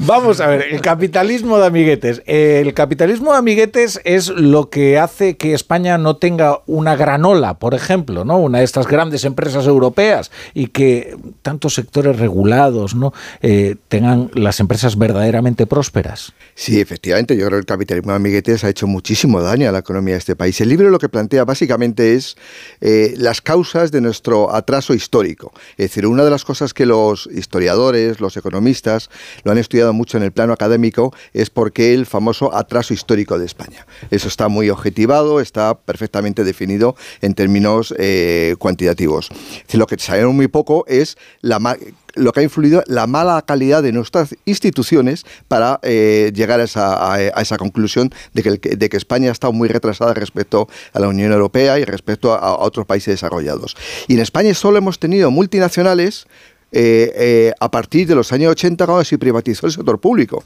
Vamos 0.00 0.40
a 0.40 0.46
ver, 0.48 0.66
el 0.70 0.80
capitalismo 0.80 1.58
de 1.58 1.66
amiguetes. 1.66 2.22
El 2.26 2.74
capitalismo 2.74 3.32
de 3.32 3.38
amiguetes 3.38 4.00
es 4.04 4.28
lo 4.28 4.70
que 4.70 4.98
hace 4.98 5.36
que 5.36 5.54
España 5.54 5.98
no 5.98 6.16
tenga 6.16 6.60
una 6.66 6.96
granola, 7.18 7.58
por 7.58 7.74
ejemplo, 7.74 8.24
¿no? 8.24 8.38
Una 8.38 8.58
de 8.58 8.64
estas 8.64 8.86
grandes 8.86 9.24
empresas 9.24 9.66
europeas 9.66 10.30
y 10.54 10.68
que 10.68 11.16
tantos 11.42 11.74
sectores 11.74 12.16
regulados, 12.18 12.94
¿no? 12.94 13.12
Eh, 13.42 13.74
tengan 13.88 14.30
las 14.34 14.60
empresas 14.60 14.96
verdaderamente 14.96 15.66
prósperas. 15.66 16.32
Sí, 16.54 16.80
efectivamente, 16.80 17.36
yo 17.36 17.46
creo 17.46 17.58
que 17.58 17.60
el 17.60 17.66
capitalismo 17.66 18.12
de 18.12 18.16
amiguetes 18.16 18.62
ha 18.62 18.68
hecho 18.68 18.86
muchísimo 18.86 19.42
daño 19.42 19.68
a 19.68 19.72
la 19.72 19.80
economía 19.80 20.14
de 20.14 20.18
este 20.18 20.36
país. 20.36 20.60
El 20.60 20.68
libro 20.68 20.90
lo 20.90 20.98
que 20.98 21.08
plantea 21.08 21.44
básicamente 21.44 22.14
es 22.14 22.36
eh, 22.80 23.14
las 23.16 23.40
causas 23.40 23.90
de 23.90 24.00
nuestro 24.00 24.54
atraso 24.54 24.94
histórico. 24.94 25.52
Es 25.76 25.90
decir, 25.90 26.06
una 26.06 26.24
de 26.24 26.30
las 26.30 26.44
cosas 26.44 26.72
que 26.72 26.86
los 26.86 27.28
historiadores, 27.32 28.20
los 28.20 28.36
economistas, 28.36 29.10
lo 29.42 29.50
han 29.50 29.58
estudiado 29.58 29.92
mucho 29.92 30.16
en 30.16 30.22
el 30.22 30.30
plano 30.30 30.52
académico, 30.52 31.12
es 31.32 31.50
porque 31.50 31.94
el 31.94 32.06
famoso 32.06 32.54
atraso 32.54 32.94
histórico 32.94 33.38
de 33.38 33.46
España. 33.46 33.86
Eso 34.10 34.28
está 34.28 34.46
muy 34.48 34.70
objetivado, 34.70 35.40
está 35.40 35.74
perfectamente 35.74 36.44
definido 36.44 36.94
en 37.20 37.34
términos 37.34 37.94
eh, 37.98 38.56
cuantitativos. 38.58 39.28
Lo 39.72 39.86
que 39.86 39.98
sabemos 39.98 40.34
muy 40.34 40.48
poco 40.48 40.84
es 40.86 41.16
lo 41.42 42.32
que 42.32 42.40
ha 42.40 42.42
influido 42.42 42.82
la 42.86 43.06
mala 43.06 43.42
calidad 43.42 43.82
de 43.82 43.92
nuestras 43.92 44.34
instituciones 44.44 45.24
para 45.46 45.78
eh, 45.82 46.32
llegar 46.34 46.60
a 46.60 46.64
esa, 46.64 47.56
conclusión 47.58 48.12
de 48.34 48.42
que, 48.42 48.76
de 48.76 48.88
que, 48.88 48.96
España 48.96 49.30
estado 49.30 49.52
muy 49.52 49.68
retrasada 49.68 50.14
respecto 50.14 50.68
a 50.92 51.00
la 51.00 51.08
Unión 51.08 51.32
Europea 51.32 51.78
y 51.78 51.84
respecto 51.84 52.32
a, 52.32 52.38
a 52.38 52.58
otros 52.58 52.86
países 52.86 53.14
desarrollados. 53.14 53.76
Y 54.08 54.14
en 54.14 54.20
España 54.20 54.52
solo 54.54 54.78
hemos 54.78 54.98
tenido 54.98 55.30
multinacionales 55.30 56.26
eh, 56.70 57.12
eh, 57.14 57.52
a 57.60 57.70
partir 57.70 58.06
de 58.06 58.14
los 58.14 58.30
años 58.32 58.52
80 58.52 58.84
cuando 58.86 59.04
se 59.04 59.18
privatizó 59.18 59.66
el 59.66 59.72
sector 59.72 59.98
público. 59.98 60.44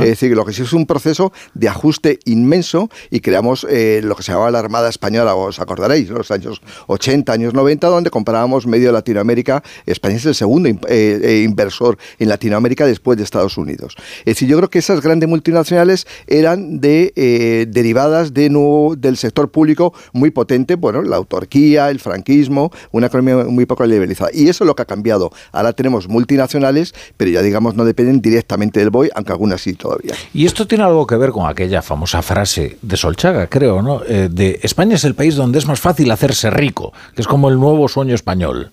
Es 0.00 0.08
decir, 0.08 0.34
lo 0.34 0.44
que 0.44 0.52
sí 0.52 0.62
es 0.62 0.72
un 0.72 0.86
proceso 0.86 1.32
de 1.54 1.68
ajuste 1.68 2.18
inmenso 2.24 2.90
y 3.10 3.20
creamos 3.20 3.64
eh, 3.70 4.00
lo 4.02 4.16
que 4.16 4.24
se 4.24 4.32
llamaba 4.32 4.50
la 4.50 4.58
Armada 4.58 4.88
Española, 4.88 5.36
os 5.36 5.60
acordaréis, 5.60 6.08
los 6.08 6.30
años 6.32 6.60
80, 6.88 7.32
años 7.32 7.54
90, 7.54 7.86
donde 7.86 8.10
comparábamos 8.10 8.66
medio 8.66 8.90
Latinoamérica. 8.90 9.62
España 9.86 10.16
es 10.16 10.26
el 10.26 10.34
segundo 10.34 10.68
inversor 10.68 11.96
en 12.18 12.28
Latinoamérica 12.28 12.86
después 12.86 13.18
de 13.18 13.24
Estados 13.24 13.56
Unidos. 13.56 13.94
Es 14.20 14.24
decir, 14.24 14.48
yo 14.48 14.56
creo 14.56 14.70
que 14.70 14.80
esas 14.80 15.00
grandes 15.00 15.28
multinacionales 15.28 16.06
eran 16.26 16.80
de, 16.80 17.68
derivadas 17.68 18.34
de 18.34 18.48
del 18.48 19.16
sector 19.16 19.50
público 19.50 19.92
muy 20.12 20.30
potente, 20.30 20.74
bueno, 20.74 21.02
la 21.02 21.16
autarquía, 21.16 21.90
el 21.90 22.00
franquismo, 22.00 22.72
una 22.92 23.08
economía 23.08 23.44
muy 23.44 23.66
poco 23.66 23.84
liberalizada. 23.84 24.30
Y 24.32 24.48
eso 24.48 24.64
es 24.64 24.66
lo 24.66 24.74
que 24.74 24.82
ha 24.82 24.86
cambiado 24.86 25.30
Ahora 25.58 25.72
tenemos 25.72 26.08
multinacionales, 26.08 26.94
pero 27.16 27.32
ya 27.32 27.42
digamos 27.42 27.74
no 27.74 27.84
dependen 27.84 28.20
directamente 28.20 28.78
del 28.78 28.90
BOE, 28.90 29.10
aunque 29.14 29.32
algunas 29.32 29.60
sí 29.60 29.74
todavía. 29.74 30.14
Y 30.32 30.46
esto 30.46 30.68
tiene 30.68 30.84
algo 30.84 31.04
que 31.04 31.16
ver 31.16 31.30
con 31.30 31.48
aquella 31.48 31.82
famosa 31.82 32.22
frase 32.22 32.78
de 32.80 32.96
Solchaga, 32.96 33.48
creo, 33.48 33.82
¿no? 33.82 34.02
Eh, 34.06 34.28
de 34.30 34.60
España 34.62 34.94
es 34.94 35.02
el 35.02 35.16
país 35.16 35.34
donde 35.34 35.58
es 35.58 35.66
más 35.66 35.80
fácil 35.80 36.12
hacerse 36.12 36.48
rico, 36.50 36.92
que 37.16 37.22
es 37.22 37.26
como 37.26 37.48
el 37.48 37.58
nuevo 37.58 37.88
sueño 37.88 38.14
español. 38.14 38.70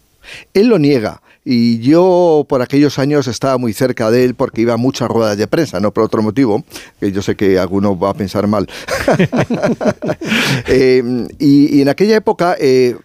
Él 0.53 0.67
lo 0.67 0.77
niega. 0.77 1.21
Y 1.47 1.77
yo 1.77 2.43
por 2.49 2.63
aquellos 2.63 2.97
años 2.97 3.27
estaba 3.27 3.59
muy 3.59 3.71
cerca 3.71 4.09
de 4.09 4.25
él 4.25 4.33
porque 4.33 4.61
iba 4.61 4.73
a 4.73 4.77
muchas 4.77 5.07
ruedas 5.09 5.37
de 5.37 5.45
prensa, 5.45 5.79
no 5.79 5.93
por 5.93 6.03
otro 6.03 6.23
motivo, 6.23 6.65
que 6.99 7.11
yo 7.11 7.21
sé 7.21 7.35
que 7.35 7.59
alguno 7.59 7.97
va 7.97 8.09
a 8.09 8.13
pensar 8.15 8.47
mal. 8.47 8.67
Eh, 10.67 11.27
y, 11.37 11.81
en 11.81 11.89
aquella 11.89 12.15
época, 12.15 12.55
eh, 12.59 12.95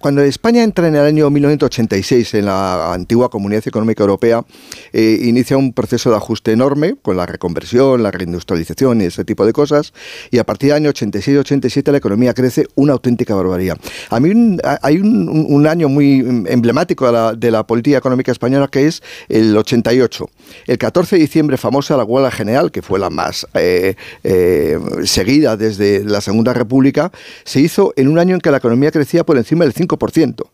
cuando 0.00 0.22
España 0.22 0.62
entra 0.62 0.88
en 0.88 0.96
el 0.96 1.02
año 1.02 1.30
1986 1.30 2.34
en 2.34 2.46
la 2.46 2.92
antigua 2.92 3.30
Comunidad 3.30 3.66
Económica 3.66 4.02
Europea, 4.02 4.44
eh, 4.92 5.20
inicia 5.22 5.56
un 5.56 5.72
proceso 5.72 6.10
de 6.10 6.16
ajuste 6.16 6.52
enorme 6.52 6.96
con 7.00 7.16
la 7.16 7.24
reconversión, 7.24 8.02
la 8.02 8.10
reindustrialización 8.10 9.00
y 9.00 9.04
ese 9.04 9.24
tipo 9.24 9.46
de 9.46 9.52
cosas. 9.52 9.92
Y 10.30 10.38
a 10.38 10.44
partir 10.44 10.68
del 10.68 10.76
año 10.76 10.90
86-87 10.90 11.90
la 11.90 11.98
economía 11.98 12.34
crece 12.34 12.66
una 12.74 12.92
auténtica 12.92 13.34
barbaridad. 13.34 13.78
A 14.10 14.20
mí 14.20 14.58
hay 14.82 14.98
un, 14.98 15.66
año 15.66 15.88
muy 15.88 16.44
emblemático 16.48 17.34
de 17.34 17.50
la 17.50 17.61
política 17.66 17.98
económica 17.98 18.32
española, 18.32 18.68
que 18.68 18.86
es 18.86 19.02
el 19.28 19.56
88. 19.56 20.28
El 20.66 20.78
14 20.78 21.16
de 21.16 21.22
diciembre, 21.22 21.56
famosa 21.56 21.96
la 21.96 22.04
huelga 22.04 22.30
general, 22.30 22.70
que 22.70 22.82
fue 22.82 22.98
la 22.98 23.10
más 23.10 23.46
eh, 23.54 23.94
eh, 24.24 24.78
seguida 25.04 25.56
desde 25.56 26.04
la 26.04 26.20
Segunda 26.20 26.52
República, 26.52 27.12
se 27.44 27.60
hizo 27.60 27.92
en 27.96 28.08
un 28.08 28.18
año 28.18 28.34
en 28.34 28.40
que 28.40 28.50
la 28.50 28.58
economía 28.58 28.90
crecía 28.90 29.24
por 29.24 29.36
encima 29.36 29.64
del 29.64 29.74
5%. 29.74 30.46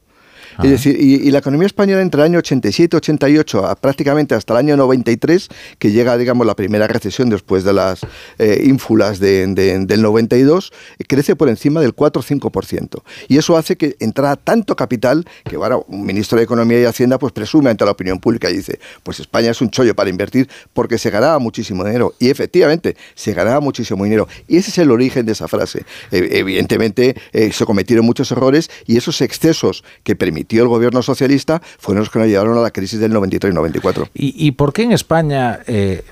Es 0.62 0.70
decir, 0.70 0.96
y, 1.00 1.30
la 1.30 1.38
economía 1.38 1.66
española 1.66 2.02
entre 2.02 2.20
el 2.20 2.24
año 2.26 2.40
87-88 2.40 3.76
prácticamente 3.78 4.34
hasta 4.34 4.54
el 4.54 4.58
año 4.58 4.76
93, 4.76 5.48
que 5.78 5.92
llega, 5.92 6.16
digamos, 6.18 6.46
la 6.46 6.56
primera 6.56 6.88
recesión 6.88 7.30
después 7.30 7.62
de 7.62 7.72
las 7.72 8.00
eh, 8.38 8.62
ínfulas 8.64 9.20
del 9.20 9.54
92, 10.02 10.72
crece 11.06 11.36
por 11.36 11.48
encima 11.48 11.80
del 11.80 11.94
4-5%. 11.94 13.02
Y 13.28 13.38
eso 13.38 13.56
hace 13.56 13.76
que 13.76 13.96
entrara 14.00 14.36
tanto 14.36 14.74
capital 14.74 15.24
que, 15.44 15.56
bueno, 15.56 15.84
un 15.88 16.04
ministro 16.04 16.38
de 16.38 16.44
Economía 16.44 16.80
y 16.80 16.84
Hacienda 16.84 17.18
pues 17.18 17.32
presume 17.32 17.70
ante 17.70 17.84
la 17.84 17.92
opinión 17.92 18.18
pública 18.18 18.50
y 18.50 18.56
dice, 18.56 18.80
pues 19.02 19.20
España 19.20 19.50
es 19.50 19.60
un 19.60 19.70
chollo 19.70 19.94
para 19.94 20.10
invertir 20.10 20.48
porque 20.72 20.98
se 20.98 21.10
ganaba 21.10 21.38
muchísimo 21.38 21.84
dinero. 21.84 22.14
Y 22.18 22.30
efectivamente, 22.30 22.96
se 23.14 23.32
ganaba 23.32 23.60
muchísimo 23.60 24.04
dinero. 24.04 24.28
Y 24.48 24.56
ese 24.56 24.70
es 24.70 24.78
el 24.78 24.90
origen 24.90 25.24
de 25.26 25.32
esa 25.32 25.46
frase. 25.46 25.84
Evidentemente, 26.10 27.14
eh, 27.32 27.52
se 27.52 27.64
cometieron 27.64 28.04
muchos 28.04 28.30
errores 28.32 28.70
y 28.86 28.96
esos 28.96 29.20
excesos 29.20 29.84
que 30.02 30.16
permitieron 30.48 30.68
el 30.68 30.68
gobierno 30.68 31.02
socialista 31.02 31.60
fueron 31.78 32.00
los 32.00 32.10
que 32.10 32.18
nos 32.18 32.28
llevaron 32.28 32.56
a 32.56 32.62
la 32.62 32.70
crisis 32.70 32.98
del 32.98 33.12
93-94. 33.12 34.08
¿Y, 34.14 34.46
¿Y, 34.46 34.52
por 34.52 34.72
qué 34.72 34.82
en 34.82 34.92
España 34.92 35.60
eh, 35.66 36.02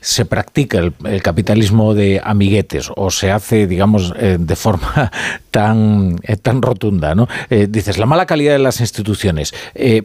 se 0.00 0.24
practica 0.24 0.78
el, 0.78 1.22
capitalismo 1.22 1.94
de 1.94 2.20
amiguetes 2.22 2.90
o 2.96 3.10
se 3.10 3.30
hace, 3.30 3.66
digamos, 3.66 4.12
eh, 4.18 4.38
de 4.40 4.56
forma 4.56 5.12
tan, 5.50 6.16
eh, 6.22 6.36
tan 6.36 6.62
rotunda, 6.62 7.14
¿no? 7.14 7.28
dices, 7.68 7.98
la 7.98 8.06
mala 8.06 8.26
calidad 8.26 8.52
de 8.52 8.58
las 8.58 8.80
instituciones, 8.80 9.52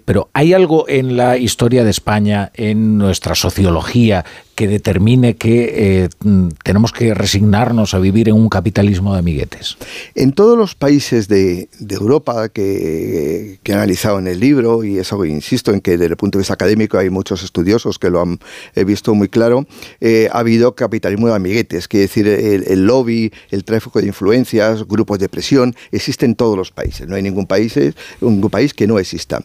pero 0.06 0.30
¿hay 0.34 0.54
algo 0.54 0.88
en 0.88 1.15
la 1.15 1.38
historia 1.38 1.84
de 1.84 1.89
España, 1.89 2.52
en 2.54 2.98
nuestra 2.98 3.36
sociología, 3.36 4.26
que 4.60 4.67
determine 4.67 5.38
que 5.38 6.04
eh, 6.04 6.10
tenemos 6.65 6.91
que 6.91 7.13
resignarnos 7.13 7.93
a 7.93 8.00
vivir 8.00 8.28
en 8.28 8.36
un 8.36 8.50
capitalismo 8.50 9.13
de 9.13 9.19
amiguetes? 9.19 9.78
En 10.15 10.34
todos 10.34 10.58
los 10.58 10.76
países 10.76 11.30
de, 11.30 11.69
Europa 11.89 12.50
que, 12.50 13.58
he 13.63 13.74
analizado 13.74 14.19
en 14.19 14.28
el 14.28 14.41
libro, 14.41 14.84
y 14.84 14.98
eso 14.98 15.24
insisto 15.24 15.72
en 15.72 15.80
que 15.80 15.91
desde 15.91 16.08
el 16.08 16.17
punto 16.17 16.38
de 16.38 16.41
vista 16.41 16.56
académico 16.56 16.98
hay 16.98 17.10
muchos 17.10 17.41
estudiosos 17.41 18.00
que 18.00 18.10
lo 18.10 18.19
han 18.19 18.39
visto 18.86 19.15
muy 19.15 19.30
claro, 19.30 19.65
eh, 20.02 20.28
ha 20.30 20.39
habido 20.39 20.76
capitalismo 20.76 21.28
de 21.30 21.36
amiguetes, 21.36 21.88
que 21.88 22.00
decir, 22.00 22.28
el, 22.28 22.86
lobby, 22.86 23.32
el 23.52 23.63
tráfico 23.63 24.02
de 24.02 24.08
influencias, 24.08 24.86
grupos 24.86 25.19
de 25.19 25.30
presión, 25.30 25.74
existen 25.93 26.32
en 26.32 26.36
todos 26.36 26.58
los 26.58 26.72
países. 26.72 27.08
No 27.08 27.15
hay 27.15 27.24
ningún 27.24 27.48
país, 27.48 27.80
ningún 28.19 28.50
país 28.50 28.74
que 28.74 28.88
no 28.88 29.00
exista. 29.00 29.41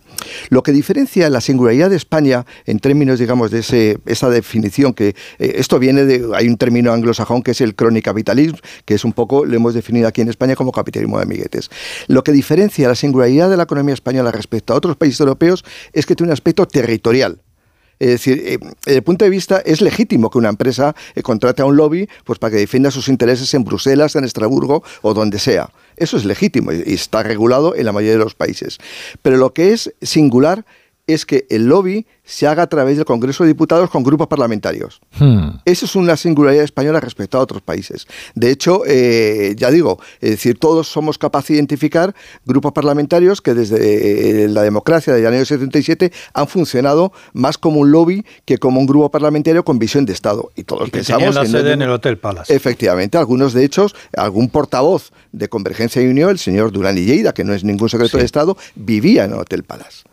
Lo 0.48 0.64
que 0.64 0.72
diferencia 0.72 1.30
la 1.30 1.40
singularidad 1.40 1.88
de 1.88 1.96
España 1.96 2.46
en 2.66 2.80
términos, 2.80 3.20
digamos, 3.20 3.52
de 3.52 3.60
ese, 3.60 3.98
esa 4.06 4.28
definición 4.28 4.92
que 4.92 5.03
eh, 5.08 5.54
esto 5.56 5.78
viene 5.78 6.04
de, 6.04 6.26
hay 6.34 6.48
un 6.48 6.56
término 6.56 6.92
anglosajón 6.92 7.42
que 7.42 7.50
es 7.50 7.60
el 7.60 7.74
capitalismo, 7.74 8.58
que 8.84 8.94
es 8.94 9.04
un 9.04 9.12
poco, 9.12 9.44
lo 9.44 9.54
hemos 9.54 9.74
definido 9.74 10.08
aquí 10.08 10.20
en 10.20 10.28
España 10.28 10.56
como 10.56 10.72
capitalismo 10.72 11.18
de 11.18 11.24
amiguetes. 11.24 11.70
Lo 12.06 12.22
que 12.24 12.32
diferencia 12.32 12.88
la 12.88 12.94
singularidad 12.94 13.50
de 13.50 13.56
la 13.56 13.64
economía 13.64 13.94
española 13.94 14.30
respecto 14.30 14.72
a 14.72 14.76
otros 14.76 14.96
países 14.96 15.20
europeos 15.20 15.64
es 15.92 16.06
que 16.06 16.14
tiene 16.14 16.30
un 16.30 16.32
aspecto 16.32 16.66
territorial. 16.66 17.40
Es 18.00 18.08
decir, 18.08 18.42
eh, 18.44 18.58
desde 18.84 18.98
el 18.98 19.02
punto 19.04 19.24
de 19.24 19.30
vista 19.30 19.62
es 19.64 19.80
legítimo 19.80 20.28
que 20.28 20.38
una 20.38 20.48
empresa 20.48 20.94
eh, 21.14 21.22
contrate 21.22 21.62
a 21.62 21.64
un 21.64 21.76
lobby 21.76 22.08
pues, 22.24 22.38
para 22.38 22.50
que 22.50 22.56
defienda 22.58 22.90
sus 22.90 23.08
intereses 23.08 23.52
en 23.54 23.64
Bruselas, 23.64 24.16
en 24.16 24.24
Estrasburgo 24.24 24.82
o 25.02 25.14
donde 25.14 25.38
sea. 25.38 25.70
Eso 25.96 26.16
es 26.16 26.24
legítimo 26.24 26.72
y 26.72 26.94
está 26.94 27.22
regulado 27.22 27.76
en 27.76 27.84
la 27.86 27.92
mayoría 27.92 28.18
de 28.18 28.24
los 28.24 28.34
países. 28.34 28.78
Pero 29.22 29.36
lo 29.36 29.54
que 29.54 29.72
es 29.72 29.94
singular 30.02 30.66
es 31.06 31.26
que 31.26 31.46
el 31.50 31.66
lobby 31.66 32.06
se 32.24 32.46
haga 32.46 32.62
a 32.62 32.66
través 32.66 32.96
del 32.96 33.04
Congreso 33.04 33.44
de 33.44 33.48
Diputados 33.48 33.90
con 33.90 34.02
grupos 34.02 34.26
parlamentarios. 34.26 35.00
Hmm. 35.18 35.58
Eso 35.66 35.84
es 35.84 35.94
una 35.94 36.16
singularidad 36.16 36.64
española 36.64 36.98
respecto 36.98 37.36
a 37.36 37.42
otros 37.42 37.60
países. 37.60 38.06
De 38.34 38.50
hecho, 38.50 38.82
eh, 38.86 39.54
ya 39.56 39.70
digo, 39.70 40.00
es 40.20 40.30
decir, 40.30 40.58
todos 40.58 40.88
somos 40.88 41.18
capaces 41.18 41.48
de 41.48 41.54
identificar 41.56 42.14
grupos 42.46 42.72
parlamentarios 42.72 43.42
que 43.42 43.52
desde 43.52 44.44
eh, 44.44 44.48
la 44.48 44.62
democracia 44.62 45.12
del 45.12 45.26
año 45.26 45.44
77 45.44 46.12
han 46.32 46.48
funcionado 46.48 47.12
más 47.34 47.58
como 47.58 47.80
un 47.80 47.92
lobby 47.92 48.24
que 48.46 48.56
como 48.56 48.80
un 48.80 48.86
grupo 48.86 49.10
parlamentario 49.10 49.64
con 49.64 49.78
visión 49.78 50.06
de 50.06 50.14
Estado. 50.14 50.50
Y 50.56 50.64
todos 50.64 50.88
pensamos 50.88 51.34
la 51.34 51.44
sede 51.44 51.72
en 51.72 51.82
el 51.82 51.90
Hotel 51.90 52.16
Palace. 52.16 52.54
Efectivamente, 52.54 53.18
algunos 53.18 53.52
de 53.52 53.64
hecho, 53.64 53.86
algún 54.16 54.48
portavoz 54.48 55.12
de 55.32 55.48
Convergencia 55.48 56.00
y 56.00 56.06
Unión, 56.06 56.30
el 56.30 56.38
señor 56.38 56.72
Durán 56.72 56.96
y 56.96 57.04
Lleida, 57.04 57.34
que 57.34 57.44
no 57.44 57.52
es 57.52 57.64
ningún 57.64 57.90
secreto 57.90 58.16
de 58.16 58.24
Estado, 58.24 58.56
vivía 58.74 59.24
en 59.24 59.32
el 59.32 59.38
Hotel 59.38 59.64
Palace. 59.64 60.04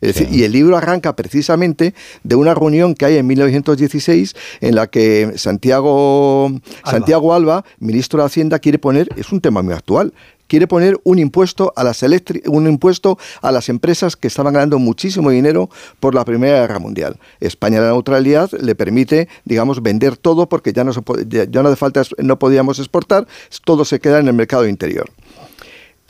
Y 0.00 0.44
el 0.44 0.52
libro 0.52 0.76
arranca 0.76 1.14
precisamente 1.14 1.94
de 2.22 2.34
una 2.34 2.54
reunión 2.54 2.94
que 2.94 3.04
hay 3.04 3.16
en 3.16 3.26
1916 3.26 4.34
en 4.60 4.74
la 4.74 4.86
que 4.86 5.32
Santiago 5.36 6.46
Alba, 6.46 6.60
Santiago 6.90 7.34
Alba 7.34 7.64
ministro 7.78 8.20
de 8.20 8.26
Hacienda, 8.26 8.58
quiere 8.58 8.78
poner, 8.78 9.08
es 9.16 9.30
un 9.30 9.40
tema 9.40 9.62
muy 9.62 9.74
actual, 9.74 10.14
quiere 10.50 10.66
poner 10.66 10.98
un 11.04 11.20
impuesto 11.20 11.72
a 11.76 11.84
las 11.84 12.02
un 12.46 12.66
impuesto 12.66 13.18
a 13.40 13.52
las 13.52 13.68
empresas 13.68 14.16
que 14.16 14.26
estaban 14.26 14.52
ganando 14.52 14.80
muchísimo 14.80 15.30
dinero 15.30 15.70
por 16.00 16.14
la 16.14 16.24
Primera 16.24 16.60
Guerra 16.60 16.80
Mundial. 16.80 17.18
España 17.38 17.80
la 17.80 17.90
neutralidad 17.90 18.50
le 18.52 18.74
permite, 18.74 19.28
digamos, 19.44 19.80
vender 19.80 20.16
todo 20.16 20.48
porque 20.48 20.72
ya 20.72 20.82
no 20.82 20.92
se 20.92 21.02
ya 21.28 21.62
no 21.62 21.68
hace 21.68 21.76
falta 21.76 22.02
no 22.18 22.38
podíamos 22.38 22.80
exportar, 22.80 23.28
todo 23.64 23.84
se 23.84 24.00
queda 24.00 24.18
en 24.18 24.26
el 24.26 24.34
mercado 24.34 24.66
interior. 24.66 25.08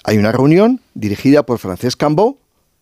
Hay 0.05 0.17
una 0.17 0.33
reunión 0.33 0.81
dirigida 0.95 1.45
por 1.45 1.59
Francesc 1.59 1.99
Cambó, 1.99 2.39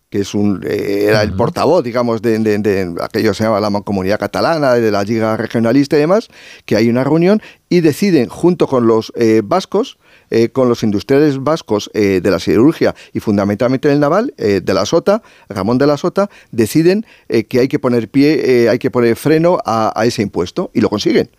que 0.09 0.21
es 0.21 0.33
un, 0.33 0.63
eh, 0.65 1.05
era 1.07 1.21
el 1.21 1.33
portavoz, 1.33 1.83
digamos, 1.83 2.21
de, 2.21 2.39
de, 2.39 2.95
aquello 3.01 3.29
que 3.31 3.35
se 3.35 3.43
llama 3.43 3.59
la 3.59 3.69
Mancomunidad 3.69 4.19
Catalana, 4.19 4.73
de 4.73 4.91
la 4.91 5.03
Liga 5.03 5.37
Regionalista 5.37 5.97
y 5.97 5.99
demás, 5.99 6.29
que 6.65 6.75
hay 6.75 6.89
una 6.89 7.03
reunión 7.03 7.41
y 7.69 7.81
deciden, 7.81 8.27
junto 8.27 8.65
con 8.67 8.87
los 8.87 9.13
eh, 9.15 9.41
vascos, 9.43 9.99
eh, 10.31 10.49
con 10.49 10.67
los 10.67 10.81
industriales 10.81 11.43
vascos 11.43 11.91
eh, 11.93 12.21
de 12.21 12.31
la 12.31 12.39
siderurgia 12.39 12.95
y 13.13 13.19
fundamentalmente 13.19 13.91
el 13.91 13.99
naval, 13.99 14.33
de 14.37 14.73
la 14.73 14.85
Sota, 14.85 15.21
Ramón 15.47 15.77
de 15.77 15.87
la 15.87 15.97
Sota, 15.97 16.29
deciden 16.51 17.05
que 17.27 17.59
hay 17.59 17.67
que 17.67 17.79
poner 17.79 18.09
pie, 18.09 18.69
hay 18.69 18.79
que 18.79 18.89
poner 18.89 19.15
freno 19.15 19.59
a, 19.65 19.91
a 19.99 20.05
ese 20.05 20.21
impuesto 20.21 20.71
y 20.73 20.81
lo 20.81 20.89
consiguen. 20.89 21.29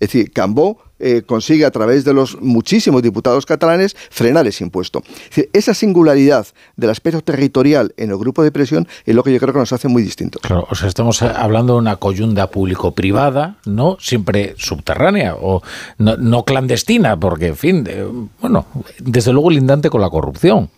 Es 0.00 0.08
decir, 0.08 0.32
Cambó 0.32 0.78
eh, 0.98 1.22
consigue 1.24 1.64
a 1.64 1.70
través 1.70 2.04
de 2.04 2.12
los 2.12 2.40
muchísimos 2.40 3.02
diputados 3.02 3.46
catalanes 3.46 3.96
frenar 4.10 4.46
ese 4.46 4.64
impuesto. 4.64 5.02
esa 5.52 5.72
singularidad 5.72 6.46
del 6.76 6.90
aspecto 6.90 7.22
territorial 7.22 7.94
en 7.96 8.10
el 8.10 8.18
grupo 8.18 8.42
de 8.42 8.52
presión 8.52 8.86
es 9.06 9.14
lo 9.14 9.22
que 9.22 9.32
yo 9.32 9.38
creo 9.38 9.52
que 9.54 9.60
nos 9.60 9.72
hace 9.72 9.88
muy 9.88 10.02
distintos. 10.02 10.42
Claro, 10.42 10.66
o 10.68 10.74
sea, 10.74 10.88
estamos 10.88 11.22
hablando 11.22 11.74
de 11.74 11.78
una 11.78 11.96
coyunda 11.96 12.50
público-privada, 12.50 13.56
¿no? 13.64 13.96
Siempre 13.98 14.54
subterránea 14.58 15.36
o 15.36 15.62
no, 15.98 16.44
clandestina, 16.44 17.18
porque, 17.18 17.48
en 17.48 17.56
fin, 17.56 18.30
bueno, 18.40 18.66
desde 18.98 19.32
luego 19.32 19.50
lindante 19.50 19.88
con 19.88 20.00
la 20.00 20.10
corrupción. 20.10 20.68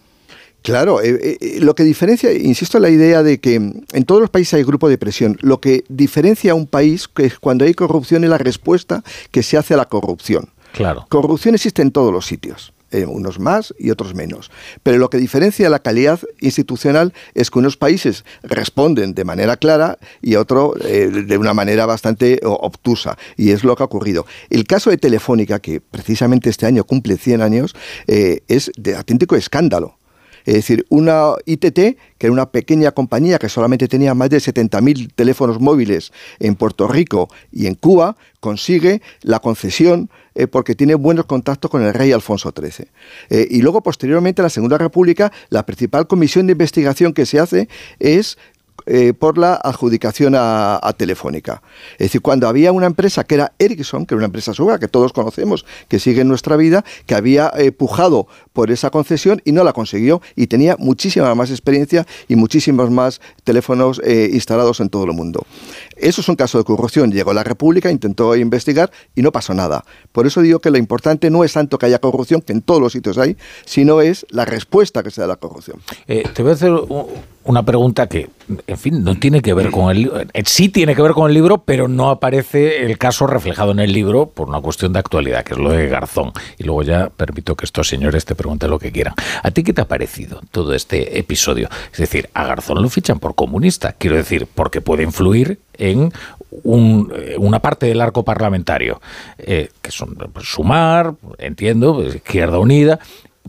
Claro, 0.62 1.02
eh, 1.02 1.38
eh, 1.40 1.58
lo 1.60 1.74
que 1.74 1.82
diferencia, 1.82 2.32
insisto 2.32 2.78
en 2.78 2.82
la 2.82 2.90
idea 2.90 3.22
de 3.22 3.38
que 3.38 3.54
en 3.54 4.04
todos 4.06 4.20
los 4.20 4.30
países 4.30 4.54
hay 4.54 4.62
grupo 4.62 4.88
de 4.88 4.96
presión. 4.96 5.36
Lo 5.40 5.60
que 5.60 5.84
diferencia 5.88 6.52
a 6.52 6.54
un 6.54 6.66
país 6.66 7.08
que 7.08 7.26
es 7.26 7.38
cuando 7.38 7.64
hay 7.64 7.74
corrupción 7.74 8.22
es 8.24 8.30
la 8.30 8.38
respuesta 8.38 9.02
que 9.30 9.42
se 9.42 9.58
hace 9.58 9.74
a 9.74 9.76
la 9.76 9.86
corrupción. 9.86 10.50
Claro. 10.72 11.04
Corrupción 11.08 11.54
existe 11.54 11.82
en 11.82 11.90
todos 11.90 12.12
los 12.12 12.26
sitios. 12.26 12.72
Eh, 12.92 13.06
unos 13.06 13.38
más 13.38 13.74
y 13.78 13.90
otros 13.90 14.14
menos. 14.14 14.50
Pero 14.82 14.98
lo 14.98 15.08
que 15.08 15.16
diferencia 15.16 15.70
la 15.70 15.78
calidad 15.78 16.20
institucional 16.40 17.14
es 17.32 17.50
que 17.50 17.58
unos 17.58 17.78
países 17.78 18.26
responden 18.42 19.14
de 19.14 19.24
manera 19.24 19.56
clara 19.56 19.98
y 20.20 20.34
otros 20.34 20.74
de 20.78 21.38
una 21.38 21.54
manera 21.54 21.86
bastante 21.86 22.38
obtusa. 22.44 23.16
Y 23.38 23.52
es 23.52 23.64
lo 23.64 23.76
que 23.76 23.82
ha 23.82 23.86
ocurrido. 23.86 24.26
El 24.50 24.66
caso 24.66 24.90
de 24.90 24.98
Telefónica, 24.98 25.58
que 25.58 25.80
precisamente 25.80 26.50
este 26.50 26.66
año 26.66 26.84
cumple 26.84 27.16
100 27.16 27.40
años, 27.40 27.74
es 28.06 28.70
de 28.76 28.94
auténtico 28.94 29.36
escándalo. 29.36 29.96
Es 30.44 30.54
decir, 30.54 30.84
una 30.88 31.32
ITT, 31.46 31.74
que 31.74 32.26
era 32.26 32.32
una 32.32 32.50
pequeña 32.50 32.92
compañía 32.92 33.38
que 33.38 33.48
solamente 33.48 33.88
tenía 33.88 34.14
más 34.14 34.30
de 34.30 34.38
70.000 34.38 35.12
teléfonos 35.14 35.60
móviles 35.60 36.12
en 36.38 36.54
Puerto 36.54 36.88
Rico 36.88 37.28
y 37.50 37.66
en 37.66 37.74
Cuba, 37.74 38.16
consigue 38.40 39.02
la 39.22 39.38
concesión 39.38 40.10
eh, 40.34 40.46
porque 40.46 40.74
tiene 40.74 40.94
buenos 40.94 41.26
contactos 41.26 41.70
con 41.70 41.82
el 41.82 41.92
rey 41.92 42.10
Alfonso 42.10 42.52
XIII. 42.56 42.86
Eh, 43.28 43.46
y 43.50 43.60
luego, 43.60 43.82
posteriormente, 43.82 44.40
en 44.40 44.44
la 44.44 44.50
Segunda 44.50 44.78
República, 44.78 45.30
la 45.50 45.66
principal 45.66 46.06
comisión 46.06 46.46
de 46.46 46.52
investigación 46.52 47.12
que 47.12 47.26
se 47.26 47.38
hace 47.38 47.68
es 47.98 48.38
eh, 48.86 49.12
por 49.12 49.38
la 49.38 49.54
adjudicación 49.54 50.34
a, 50.36 50.80
Telefónica. 50.96 51.62
Es 51.92 52.06
decir, 52.08 52.20
cuando 52.20 52.48
había 52.48 52.72
una 52.72 52.86
empresa 52.86 53.24
que 53.24 53.36
era 53.36 53.52
Ericsson, 53.58 54.04
que 54.04 54.14
era 54.14 54.18
una 54.18 54.26
empresa 54.26 54.52
suya 54.52 54.78
que 54.78 54.88
todos 54.88 55.12
conocemos, 55.12 55.64
que 55.88 55.98
sigue 55.98 56.20
en 56.20 56.28
nuestra 56.28 56.56
vida, 56.56 56.84
que 57.06 57.14
había 57.14 57.50
eh, 57.56 57.72
pujado 57.72 58.26
por 58.52 58.70
esa 58.70 58.90
concesión 58.90 59.40
y 59.44 59.52
no 59.52 59.64
la 59.64 59.72
consiguió 59.72 60.20
y 60.36 60.46
tenía 60.48 60.76
muchísima 60.78 61.34
más 61.34 61.50
experiencia 61.50 62.06
y 62.28 62.36
muchísimos 62.36 62.90
más 62.90 63.20
teléfonos 63.44 64.00
eh, 64.04 64.30
instalados 64.32 64.80
en 64.80 64.90
todo 64.90 65.04
el 65.04 65.12
mundo. 65.12 65.46
Eso 66.02 66.20
es 66.20 66.28
un 66.28 66.36
caso 66.36 66.58
de 66.58 66.64
corrupción. 66.64 67.12
Llegó 67.12 67.32
la 67.32 67.44
República, 67.44 67.90
intentó 67.90 68.34
investigar 68.36 68.90
y 69.14 69.22
no 69.22 69.30
pasó 69.32 69.54
nada. 69.54 69.84
Por 70.10 70.26
eso 70.26 70.42
digo 70.42 70.58
que 70.58 70.70
lo 70.70 70.78
importante 70.78 71.30
no 71.30 71.44
es 71.44 71.52
tanto 71.52 71.78
que 71.78 71.86
haya 71.86 72.00
corrupción, 72.00 72.40
que 72.40 72.52
en 72.52 72.60
todos 72.60 72.80
los 72.80 72.92
sitios 72.92 73.18
hay, 73.18 73.36
sino 73.64 74.00
es 74.00 74.26
la 74.30 74.44
respuesta 74.44 75.02
que 75.02 75.10
se 75.10 75.20
da 75.20 75.26
a 75.26 75.28
la 75.28 75.36
corrupción. 75.36 75.78
te 76.06 76.42
voy 76.42 76.50
a 76.50 76.54
hacer 76.54 76.72
una 77.44 77.64
pregunta 77.64 78.06
que, 78.06 78.30
en 78.66 78.78
fin, 78.78 79.02
no 79.02 79.16
tiene 79.16 79.40
que 79.40 79.54
ver 79.54 79.70
con 79.70 79.90
el 79.90 80.02
libro. 80.02 80.20
Eh, 80.20 80.42
sí 80.44 80.68
tiene 80.68 80.94
que 80.94 81.02
ver 81.02 81.12
con 81.12 81.28
el 81.28 81.34
libro, 81.34 81.58
pero 81.58 81.88
no 81.88 82.10
aparece 82.10 82.84
el 82.84 82.98
caso 82.98 83.26
reflejado 83.26 83.72
en 83.72 83.80
el 83.80 83.92
libro 83.92 84.26
por 84.26 84.48
una 84.48 84.60
cuestión 84.60 84.92
de 84.92 85.00
actualidad, 85.00 85.44
que 85.44 85.54
es 85.54 85.58
lo 85.58 85.70
de 85.70 85.88
Garzón. 85.88 86.32
Y 86.58 86.64
luego 86.64 86.82
ya 86.82 87.10
permito 87.10 87.56
que 87.56 87.64
estos 87.64 87.88
señores 87.88 88.24
te 88.24 88.34
pregunten 88.34 88.70
lo 88.70 88.78
que 88.78 88.92
quieran. 88.92 89.14
¿A 89.42 89.50
ti 89.50 89.62
qué 89.62 89.72
te 89.72 89.80
ha 89.80 89.88
parecido 89.88 90.40
todo 90.50 90.74
este 90.74 91.18
episodio? 91.18 91.68
Es 91.92 91.98
decir, 91.98 92.28
a 92.34 92.46
Garzón 92.46 92.80
lo 92.80 92.88
fichan 92.88 93.18
por 93.18 93.34
comunista. 93.34 93.92
Quiero 93.92 94.16
decir, 94.16 94.46
porque 94.52 94.80
puede 94.80 95.02
influir 95.02 95.58
en 95.74 96.12
eh, 96.64 97.36
una 97.38 97.60
parte 97.60 97.86
del 97.86 98.00
arco 98.00 98.24
parlamentario, 98.24 99.00
eh, 99.38 99.70
que 99.80 99.90
son 99.90 100.16
pues, 100.32 100.46
Sumar, 100.46 101.14
entiendo, 101.38 102.02
Izquierda 102.02 102.58
Unida, 102.58 102.98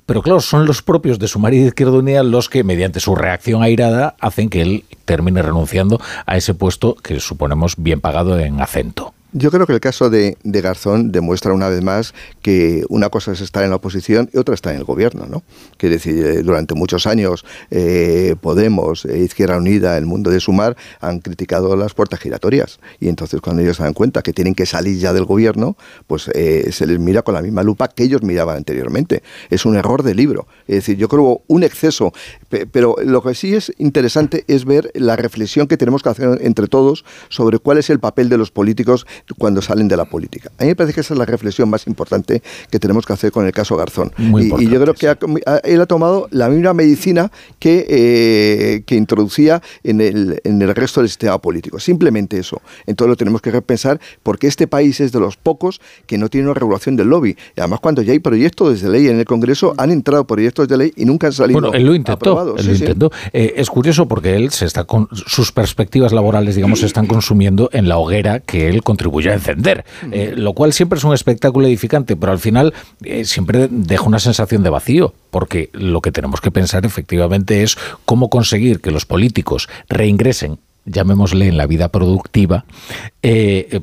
pero 0.05 0.21
claro, 0.21 0.41
son 0.41 0.65
los 0.65 0.81
propios 0.81 1.19
de 1.19 1.27
su 1.27 1.39
marido 1.39 1.67
Izquierda 1.67 1.97
Unida 1.97 2.23
los 2.23 2.49
que, 2.49 2.63
mediante 2.63 2.99
su 2.99 3.15
reacción 3.15 3.63
airada, 3.63 4.15
hacen 4.19 4.49
que 4.49 4.61
él 4.61 4.83
termine 5.05 5.41
renunciando 5.41 5.99
a 6.25 6.37
ese 6.37 6.53
puesto 6.53 6.95
que 6.95 7.19
suponemos 7.19 7.75
bien 7.77 8.01
pagado 8.01 8.39
en 8.39 8.61
acento. 8.61 9.13
Yo 9.35 9.49
creo 9.49 9.65
que 9.65 9.73
el 9.73 9.79
caso 9.79 10.11
de, 10.11 10.37
Garzón 10.43 11.11
demuestra 11.11 11.53
una 11.53 11.67
vez 11.67 11.81
más 11.81 12.13
que 12.43 12.85
una 12.89 13.09
cosa 13.09 13.31
es 13.31 13.41
estar 13.41 13.63
en 13.63 13.71
la 13.71 13.77
oposición 13.77 14.29
y 14.31 14.37
otra 14.37 14.53
estar 14.53 14.73
en 14.73 14.77
el 14.77 14.85
gobierno, 14.85 15.25
¿no? 15.25 15.41
Que 15.77 15.89
decir, 15.89 16.23
eh, 16.23 16.43
durante 16.43 16.75
muchos 16.75 17.07
años 17.07 17.43
eh, 17.71 18.35
Podemos, 18.39 19.05
eh, 19.05 19.17
Izquierda 19.17 19.57
Unida, 19.57 19.97
el 19.97 20.05
mundo 20.05 20.29
de 20.29 20.39
Sumar 20.39 20.77
han 21.01 21.19
criticado 21.19 21.75
las 21.75 21.95
puertas 21.95 22.19
giratorias 22.19 22.79
y 22.99 23.09
entonces 23.09 23.41
cuando 23.41 23.63
ellos 23.63 23.77
se 23.77 23.83
dan 23.83 23.93
cuenta 23.93 24.21
que 24.21 24.33
tienen 24.33 24.53
que 24.53 24.67
salir 24.67 24.99
ya 24.99 25.13
del 25.13 25.25
gobierno, 25.25 25.77
pues 26.05 26.23
se 26.23 26.85
les 26.85 26.99
mira 26.99 27.23
con 27.23 27.33
la 27.33 27.41
misma 27.41 27.63
lupa 27.63 27.87
que 27.87 28.03
ellos 28.03 28.21
miraban 28.21 28.57
anteriormente. 28.57 29.23
Es 29.49 29.65
un 29.65 29.75
error 29.75 30.03
de 30.03 30.13
libro. 30.13 30.47
Es 30.67 30.75
decir, 30.75 30.97
yo 30.97 31.07
creo 31.09 31.41
un 31.47 31.63
exceso, 31.63 32.13
pero 32.71 32.95
lo 33.03 33.23
que 33.23 33.33
sí 33.33 33.55
es 33.55 33.73
interesante 33.79 34.43
es 34.47 34.65
ver 34.65 34.91
la 34.93 35.15
reflexión 35.15 35.67
que 35.67 35.77
tenemos 35.77 36.03
que 36.03 36.09
hacer 36.09 36.37
entre 36.41 36.67
todos 36.67 37.03
sobre 37.29 37.57
cuál 37.57 37.79
es 37.79 37.89
el 37.89 37.99
papel 37.99 38.29
de 38.29 38.37
los 38.37 38.51
políticos 38.51 39.07
cuando 39.37 39.61
salen 39.61 39.87
de 39.87 39.97
la 39.97 40.05
política. 40.05 40.51
A 40.57 40.63
mí 40.63 40.69
me 40.69 40.75
parece 40.75 40.93
que 40.93 41.01
esa 41.01 41.13
es 41.13 41.17
la 41.17 41.25
reflexión 41.25 41.69
más 41.69 41.87
importante 41.87 42.41
que 42.69 42.79
tenemos 42.79 43.05
que 43.05 43.13
hacer 43.13 43.31
con 43.31 43.45
el 43.45 43.51
caso 43.51 43.75
Garzón. 43.75 44.11
y, 44.17 44.67
yo 44.67 44.81
creo 44.81 44.93
que 44.93 45.15
él 45.63 45.81
ha 45.81 45.85
tomado 45.85 46.27
la 46.31 46.49
misma 46.49 46.73
medicina 46.73 47.31
que, 47.59 47.85
eh, 47.89 48.83
que 48.85 48.95
introducía 48.95 49.61
en 49.83 50.01
el, 50.01 50.41
en 50.43 50.61
el 50.61 50.73
resto 50.75 51.01
del 51.01 51.09
sistema 51.09 51.39
político. 51.39 51.79
Simplemente 51.79 52.37
eso. 52.37 52.61
Entonces 52.85 53.09
lo 53.09 53.15
tenemos 53.15 53.41
que 53.41 53.51
repensar 53.51 53.99
porque 54.23 54.47
este 54.47 54.67
país 54.67 54.99
es 54.99 55.11
de 55.11 55.19
los 55.19 55.37
pocos 55.37 55.81
que 56.05 56.17
no 56.17 56.29
tiene 56.29 56.47
una 56.47 56.53
regulación 56.53 56.95
del 56.95 57.07
lobby. 57.07 57.35
Y 57.55 57.59
además 57.59 57.79
cuando 57.79 58.01
ya 58.01 58.13
hay 58.13 58.19
proyectos 58.19 58.81
de 58.81 58.89
ley 58.89 59.07
en 59.07 59.19
el 59.19 59.25
Congreso, 59.25 59.73
han 59.77 59.91
entrado 59.91 60.25
proyectos 60.25 60.67
de 60.67 60.77
ley 60.77 60.93
y 60.95 61.05
nunca 61.05 61.27
han 61.27 61.33
salido 61.33 61.59
Bueno, 61.59 61.75
él 61.75 61.85
lo 61.85 61.95
intentó. 61.95 62.55
Él 62.57 62.65
lo 62.67 62.73
intentó. 62.73 63.11
Eh, 63.31 63.53
es 63.57 63.69
curioso 63.69 64.07
porque 64.07 64.35
él 64.35 64.51
se 64.51 64.65
está 64.65 64.83
con 64.85 65.07
sus 65.11 65.51
perspectivas 65.51 66.11
laborales, 66.11 66.55
digamos, 66.55 66.79
se 66.79 66.85
están 66.85 67.07
consumiendo 67.07 67.69
en 67.73 67.87
la 67.87 67.97
hoguera 67.97 68.39
que 68.39 68.69
él 68.69 68.83
contribuye 69.13 69.29
a 69.29 69.33
encender, 69.33 69.85
eh, 70.11 70.33
lo 70.35 70.53
cual 70.53 70.73
siempre 70.73 70.97
es 70.97 71.03
un 71.03 71.13
espectáculo 71.13 71.67
edificante, 71.67 72.15
pero 72.15 72.31
al 72.31 72.39
final 72.39 72.73
eh, 73.03 73.25
siempre 73.25 73.67
deja 73.69 74.03
una 74.03 74.19
sensación 74.19 74.63
de 74.63 74.69
vacío, 74.69 75.13
porque 75.29 75.69
lo 75.73 76.01
que 76.01 76.11
tenemos 76.11 76.41
que 76.41 76.51
pensar 76.51 76.85
efectivamente 76.85 77.63
es 77.63 77.77
cómo 78.05 78.29
conseguir 78.29 78.81
que 78.81 78.91
los 78.91 79.05
políticos 79.05 79.69
reingresen 79.89 80.59
llamémosle 80.85 81.47
en 81.47 81.55
la 81.55 81.65
vida 81.65 81.87
productiva, 81.87 82.65
eh, 83.21 83.79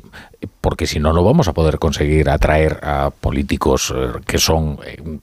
porque 0.60 0.86
si 0.86 0.98
no, 1.00 1.14
no 1.14 1.24
vamos 1.24 1.48
a 1.48 1.54
poder 1.54 1.78
conseguir 1.78 2.28
atraer 2.28 2.78
a 2.82 3.10
políticos 3.10 3.94
que 4.26 4.36
son 4.36 4.78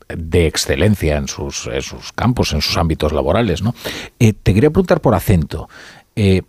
de 0.09 0.47
excelencia 0.47 1.17
en 1.17 1.27
sus, 1.27 1.67
en 1.67 1.83
sus 1.83 2.13
campos, 2.13 2.53
en 2.53 2.63
sus 2.63 2.77
ámbitos 2.77 3.13
laborales. 3.13 3.61
¿no? 3.61 3.75
te 4.17 4.53
quería 4.55 4.71
preguntar 4.71 5.01
por 5.01 5.13
acento. 5.13 5.69
Eh, 6.19 6.41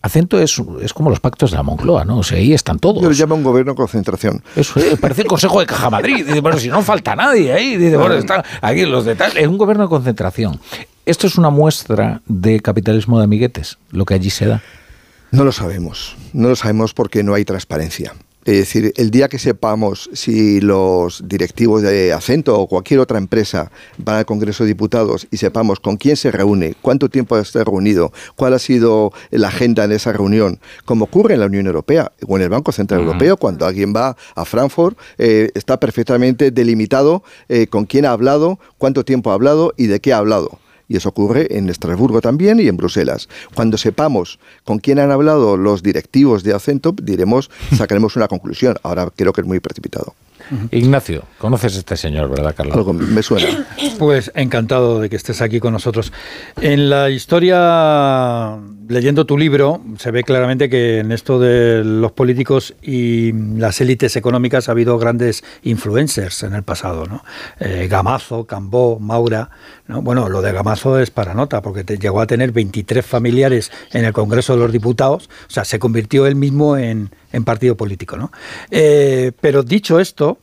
acento 0.00 0.40
es, 0.40 0.62
es, 0.80 0.94
como 0.94 1.10
los 1.10 1.18
pactos 1.18 1.50
de 1.50 1.56
la 1.56 1.64
Moncloa, 1.64 2.04
¿no? 2.04 2.18
O 2.18 2.22
sea, 2.22 2.38
ahí 2.38 2.54
están 2.54 2.78
todos. 2.78 3.02
Yo 3.02 3.10
le 3.10 3.16
llamo 3.16 3.34
un 3.34 3.42
gobierno 3.42 3.74
concentración. 3.74 4.44
Eso 4.54 4.78
parece 5.00 5.22
el 5.22 5.26
Consejo 5.26 5.58
de 5.58 5.66
Caja 5.66 5.90
Madrid. 5.90 6.24
Dice, 6.24 6.40
bueno, 6.40 6.56
si 6.56 6.68
no 6.68 6.82
falta 6.82 7.16
nadie 7.16 7.52
ahí. 7.52 7.76
Dice, 7.76 7.96
bueno, 7.96 8.14
están 8.14 8.44
aquí 8.62 8.86
los 8.86 9.04
detalles. 9.04 9.36
Es 9.36 9.48
un 9.48 9.58
gobierno 9.58 9.82
de 9.82 9.88
concentración. 9.88 10.60
¿Esto 11.04 11.26
es 11.26 11.36
una 11.36 11.50
muestra 11.50 12.22
de 12.26 12.60
capitalismo 12.60 13.18
de 13.18 13.24
amiguetes, 13.24 13.78
lo 13.90 14.04
que 14.04 14.14
allí 14.14 14.30
se 14.30 14.46
da? 14.46 14.62
No 15.32 15.42
lo 15.42 15.50
sabemos. 15.50 16.14
No 16.32 16.48
lo 16.48 16.54
sabemos 16.54 16.94
porque 16.94 17.24
no 17.24 17.34
hay 17.34 17.44
transparencia. 17.44 18.14
Es 18.48 18.56
decir, 18.56 18.94
el 18.96 19.10
día 19.10 19.28
que 19.28 19.38
sepamos 19.38 20.08
si 20.14 20.62
los 20.62 21.28
directivos 21.28 21.82
de 21.82 22.14
Acento 22.14 22.58
o 22.58 22.66
cualquier 22.66 22.98
otra 22.98 23.18
empresa 23.18 23.70
van 23.98 24.16
al 24.16 24.24
Congreso 24.24 24.64
de 24.64 24.68
Diputados 24.68 25.28
y 25.30 25.36
sepamos 25.36 25.80
con 25.80 25.98
quién 25.98 26.16
se 26.16 26.30
reúne, 26.30 26.74
cuánto 26.80 27.10
tiempo 27.10 27.34
ha 27.34 27.42
estado 27.42 27.66
reunido, 27.66 28.10
cuál 28.36 28.54
ha 28.54 28.58
sido 28.58 29.12
la 29.30 29.48
agenda 29.48 29.86
de 29.86 29.96
esa 29.96 30.14
reunión, 30.14 30.60
como 30.86 31.04
ocurre 31.04 31.34
en 31.34 31.40
la 31.40 31.46
Unión 31.46 31.66
Europea 31.66 32.10
o 32.26 32.38
en 32.38 32.42
el 32.44 32.48
Banco 32.48 32.72
Central 32.72 33.02
Europeo, 33.02 33.36
cuando 33.36 33.66
alguien 33.66 33.92
va 33.94 34.16
a 34.34 34.46
Frankfurt, 34.46 34.96
eh, 35.18 35.50
está 35.54 35.78
perfectamente 35.78 36.50
delimitado 36.50 37.22
eh, 37.50 37.66
con 37.66 37.84
quién 37.84 38.06
ha 38.06 38.12
hablado, 38.12 38.58
cuánto 38.78 39.04
tiempo 39.04 39.30
ha 39.30 39.34
hablado 39.34 39.74
y 39.76 39.88
de 39.88 40.00
qué 40.00 40.14
ha 40.14 40.16
hablado 40.16 40.58
y 40.88 40.96
eso 40.96 41.10
ocurre 41.10 41.56
en 41.56 41.68
Estrasburgo 41.68 42.20
también 42.20 42.60
y 42.60 42.68
en 42.68 42.76
Bruselas. 42.76 43.28
Cuando 43.54 43.76
sepamos 43.76 44.38
con 44.64 44.78
quién 44.78 44.98
han 44.98 45.12
hablado 45.12 45.56
los 45.56 45.82
directivos 45.82 46.42
de 46.42 46.54
Acento, 46.54 46.94
diremos, 47.00 47.50
sacaremos 47.76 48.16
una 48.16 48.28
conclusión. 48.28 48.76
Ahora 48.82 49.08
creo 49.14 49.32
que 49.32 49.42
es 49.42 49.46
muy 49.46 49.60
precipitado. 49.60 50.14
Ignacio, 50.70 51.24
conoces 51.38 51.76
a 51.76 51.78
este 51.80 51.96
señor, 51.96 52.30
¿verdad, 52.30 52.54
Carlos? 52.56 52.76
Algo 52.76 52.92
me 52.92 53.22
suena. 53.22 53.66
Pues 53.98 54.30
encantado 54.36 55.00
de 55.00 55.10
que 55.10 55.16
estés 55.16 55.42
aquí 55.42 55.58
con 55.58 55.72
nosotros. 55.72 56.12
En 56.60 56.88
la 56.88 57.10
historia, 57.10 58.56
leyendo 58.88 59.26
tu 59.26 59.36
libro, 59.36 59.80
se 59.98 60.12
ve 60.12 60.22
claramente 60.22 60.70
que 60.70 60.98
en 61.00 61.10
esto 61.10 61.40
de 61.40 61.82
los 61.82 62.12
políticos 62.12 62.74
y 62.80 63.32
las 63.32 63.80
élites 63.80 64.14
económicas 64.14 64.68
ha 64.68 64.72
habido 64.72 64.96
grandes 64.98 65.42
influencers 65.64 66.44
en 66.44 66.54
el 66.54 66.62
pasado, 66.62 67.06
¿no? 67.06 67.24
Eh, 67.58 67.88
Gamazo, 67.90 68.46
Cambó, 68.46 69.00
Maura. 69.00 69.50
¿No? 69.88 70.02
Bueno, 70.02 70.28
lo 70.28 70.42
de 70.42 70.52
Gamazo 70.52 70.98
es 71.00 71.10
para 71.10 71.34
nota, 71.34 71.60
porque 71.62 71.82
te 71.82 71.98
llegó 71.98 72.20
a 72.20 72.26
tener 72.26 72.52
23 72.52 73.04
familiares 73.04 73.72
en 73.92 74.04
el 74.04 74.12
Congreso 74.12 74.54
de 74.54 74.60
los 74.60 74.72
Diputados, 74.72 75.28
o 75.48 75.50
sea, 75.50 75.64
se 75.64 75.78
convirtió 75.78 76.26
él 76.26 76.36
mismo 76.36 76.76
en, 76.76 77.10
en 77.32 77.44
partido 77.44 77.76
político, 77.76 78.16
¿no? 78.16 78.30
Eh, 78.70 79.32
pero 79.40 79.62
dicho 79.62 79.98
esto, 79.98 80.38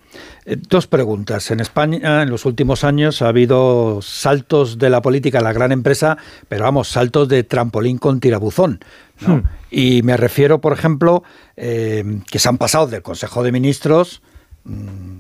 eh, 0.46 0.58
dos 0.70 0.88
preguntas. 0.88 1.50
En 1.52 1.60
España, 1.60 2.24
en 2.24 2.30
los 2.30 2.46
últimos 2.46 2.84
años, 2.84 3.22
ha 3.22 3.30
habido 3.30 4.00
saltos 4.02 4.78
de 4.78 4.90
la 4.90 5.02
política 5.02 5.40
a 5.40 5.44
la 5.44 5.54
gran 5.54 5.72
empresa, 5.72 6.18
pero 6.48 6.64
vamos, 6.64 6.88
saltos 6.90 7.28
de 7.28 7.44
trampolín 7.44 7.98
con 7.98 8.20
tirabuzón. 8.20 8.80
¿no? 9.26 9.44
Y 9.72 10.02
me 10.04 10.18
refiero, 10.18 10.60
por 10.60 10.74
ejemplo, 10.74 11.24
eh, 11.56 12.22
que 12.30 12.40
se 12.40 12.50
han 12.50 12.58
pasado 12.58 12.88
del 12.88 13.02
Consejo 13.02 13.44
de 13.44 13.52
Ministros, 13.52 14.22
mm, 14.66 15.15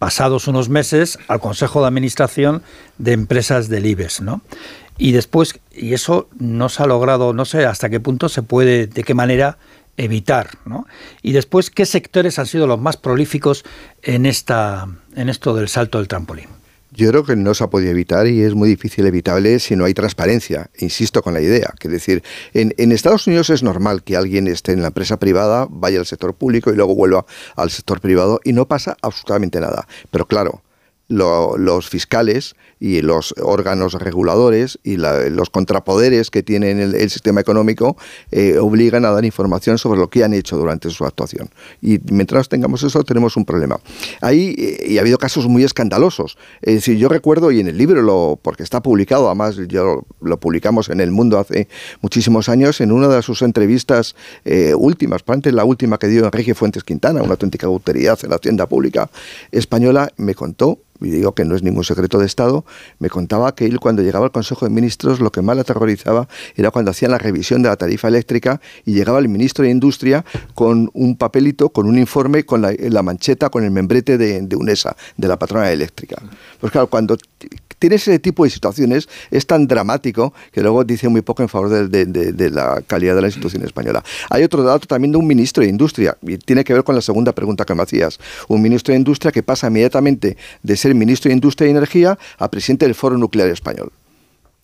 pasados 0.00 0.48
unos 0.48 0.70
meses, 0.70 1.18
al 1.28 1.40
Consejo 1.40 1.82
de 1.82 1.88
Administración 1.88 2.62
de 2.96 3.12
Empresas 3.12 3.68
del 3.68 3.84
IBEX, 3.84 4.22
¿no? 4.22 4.40
Y 4.96 5.12
después, 5.12 5.60
y 5.70 5.92
eso 5.92 6.26
no 6.38 6.70
se 6.70 6.82
ha 6.82 6.86
logrado, 6.86 7.34
no 7.34 7.44
sé 7.44 7.66
hasta 7.66 7.90
qué 7.90 8.00
punto 8.00 8.30
se 8.30 8.42
puede, 8.42 8.86
de 8.86 9.04
qué 9.04 9.12
manera 9.12 9.58
evitar, 9.98 10.52
¿no? 10.64 10.86
Y 11.20 11.32
después, 11.32 11.68
¿qué 11.68 11.84
sectores 11.84 12.38
han 12.38 12.46
sido 12.46 12.66
los 12.66 12.80
más 12.80 12.96
prolíficos 12.96 13.62
en 14.02 14.24
esta, 14.24 14.88
en 15.16 15.28
esto 15.28 15.54
del 15.54 15.68
salto 15.68 15.98
del 15.98 16.08
trampolín? 16.08 16.48
Yo 17.00 17.08
creo 17.08 17.24
que 17.24 17.34
no 17.34 17.54
se 17.54 17.64
ha 17.64 17.70
podido 17.70 17.92
evitar 17.92 18.26
y 18.26 18.42
es 18.42 18.54
muy 18.54 18.68
difícil 18.68 19.06
evitable 19.06 19.58
si 19.58 19.74
no 19.74 19.86
hay 19.86 19.94
transparencia. 19.94 20.68
Insisto 20.80 21.22
con 21.22 21.32
la 21.32 21.40
idea. 21.40 21.72
Que 21.80 21.88
decir, 21.88 22.22
en, 22.52 22.74
en, 22.76 22.92
Estados 22.92 23.26
Unidos 23.26 23.48
es 23.48 23.62
normal 23.62 24.02
que 24.02 24.18
alguien 24.18 24.46
esté 24.46 24.72
en 24.72 24.82
la 24.82 24.88
empresa 24.88 25.18
privada, 25.18 25.66
vaya 25.70 25.98
al 25.98 26.04
sector 26.04 26.34
público 26.34 26.70
y 26.70 26.76
luego 26.76 26.94
vuelva 26.94 27.24
al 27.56 27.70
sector 27.70 28.02
privado 28.02 28.38
y 28.44 28.52
no 28.52 28.68
pasa 28.68 28.98
absolutamente 29.00 29.60
nada. 29.60 29.88
Pero 30.10 30.26
claro, 30.26 30.62
lo, 31.08 31.56
los 31.56 31.88
fiscales 31.88 32.54
y 32.80 33.02
los 33.02 33.34
órganos 33.40 33.92
reguladores 33.92 34.78
y 34.82 34.96
la, 34.96 35.28
los 35.28 35.50
contrapoderes 35.50 36.30
que 36.30 36.42
tiene 36.42 36.70
el, 36.70 37.10
sistema 37.10 37.40
económico 37.40 37.96
eh, 38.30 38.58
obligan 38.58 39.04
a 39.04 39.10
dar 39.10 39.24
información 39.24 39.76
sobre 39.78 40.00
lo 40.00 40.08
que 40.08 40.24
han 40.24 40.32
hecho 40.32 40.56
durante 40.56 40.88
su 40.90 41.04
actuación. 41.04 41.50
Y 41.82 42.00
mientras 42.10 42.48
tengamos 42.48 42.82
eso, 42.82 43.04
tenemos 43.04 43.36
un 43.36 43.44
problema. 43.44 43.78
Ahí, 44.22 44.54
eh, 44.58 44.86
y 44.88 44.98
ha 44.98 45.02
habido 45.02 45.18
casos 45.18 45.46
muy 45.46 45.62
escandalosos. 45.62 46.38
Es 46.62 46.74
decir, 46.74 46.96
yo 46.96 47.08
recuerdo, 47.08 47.50
y 47.50 47.60
en 47.60 47.68
el 47.68 47.76
libro, 47.76 48.00
lo, 48.00 48.38
porque 48.40 48.62
está 48.62 48.82
publicado, 48.82 49.26
además 49.26 49.56
yo 49.68 50.06
lo 50.22 50.40
publicamos 50.40 50.88
en 50.88 51.00
El 51.00 51.10
Mundo 51.10 51.38
hace 51.38 51.68
muchísimos 52.00 52.48
años, 52.48 52.80
en 52.80 52.92
una 52.92 53.08
de 53.08 53.20
sus 53.22 53.42
entrevistas 53.42 54.16
eh, 54.44 54.74
últimas, 54.74 55.22
probablemente 55.22 55.52
la 55.52 55.64
última 55.64 55.98
que 55.98 56.06
dio 56.06 56.24
Enrique 56.24 56.54
Fuentes 56.54 56.84
Quintana, 56.84 57.22
una 57.22 57.32
auténtica 57.32 57.66
autoridad 57.66 58.18
en 58.22 58.30
la 58.30 58.38
tienda 58.38 58.66
pública 58.66 59.10
española, 59.52 60.10
me 60.16 60.34
contó 60.34 60.78
y 61.00 61.10
digo 61.10 61.34
que 61.34 61.44
no 61.44 61.56
es 61.56 61.62
ningún 61.62 61.84
secreto 61.84 62.18
de 62.18 62.26
Estado, 62.26 62.64
me 62.98 63.08
contaba 63.08 63.54
que 63.54 63.66
él 63.66 63.80
cuando 63.80 64.02
llegaba 64.02 64.26
al 64.26 64.32
Consejo 64.32 64.66
de 64.66 64.70
Ministros 64.70 65.20
lo 65.20 65.30
que 65.30 65.42
más 65.42 65.56
le 65.56 65.62
aterrorizaba 65.62 66.28
era 66.56 66.70
cuando 66.70 66.90
hacían 66.90 67.10
la 67.10 67.18
revisión 67.18 67.62
de 67.62 67.68
la 67.68 67.76
tarifa 67.76 68.08
eléctrica 68.08 68.60
y 68.84 68.94
llegaba 68.94 69.18
el 69.18 69.28
ministro 69.28 69.64
de 69.64 69.70
Industria 69.70 70.24
con 70.54 70.90
un 70.94 71.16
papelito, 71.16 71.70
con 71.70 71.86
un 71.86 71.98
informe, 71.98 72.44
con 72.44 72.62
la, 72.62 73.02
mancheta, 73.02 73.48
con 73.50 73.64
el 73.64 73.70
membrete 73.70 74.18
de, 74.18 74.40
de, 74.42 74.56
UNESA, 74.56 74.96
de 75.16 75.28
la 75.28 75.38
patrona 75.38 75.70
eléctrica. 75.70 76.16
Pues 76.60 76.72
claro, 76.72 76.88
cuando 76.88 77.16
tienes 77.78 78.06
ese 78.06 78.18
tipo 78.18 78.44
de 78.44 78.50
situaciones 78.50 79.08
es 79.30 79.46
tan 79.46 79.66
dramático 79.66 80.32
que 80.52 80.60
luego 80.60 80.84
dice 80.84 81.08
muy 81.08 81.22
poco 81.22 81.42
en 81.42 81.48
favor 81.48 81.88
de, 81.88 82.04
de, 82.04 82.50
la 82.50 82.82
calidad 82.86 83.14
de 83.16 83.22
la 83.22 83.28
institución 83.28 83.64
española. 83.64 84.04
Hay 84.28 84.44
otro 84.44 84.62
dato 84.62 84.86
también 84.86 85.12
de 85.12 85.18
un 85.18 85.26
ministro 85.26 85.62
de 85.62 85.70
Industria, 85.70 86.16
y 86.22 86.36
tiene 86.36 86.62
que 86.62 86.74
ver 86.74 86.84
con 86.84 86.94
la 86.94 87.00
segunda 87.00 87.32
pregunta 87.32 87.64
que 87.64 87.74
me 87.74 87.82
hacías. 87.82 88.20
Un 88.48 88.62
ministro 88.62 88.92
de 88.92 88.98
Industria 88.98 89.32
que 89.32 89.42
pasa 89.42 89.68
inmediatamente 89.68 90.36
de 90.62 90.76
ser 90.76 90.94
ministro 90.94 91.30
de 91.30 91.34
Industria 91.34 91.68
y 91.68 91.70
Energía 91.70 92.18
a 92.38 92.50
presidente 92.50 92.84
del 92.84 92.94
Foro 92.94 93.16
Nuclear 93.16 93.48
Español. 93.48 93.90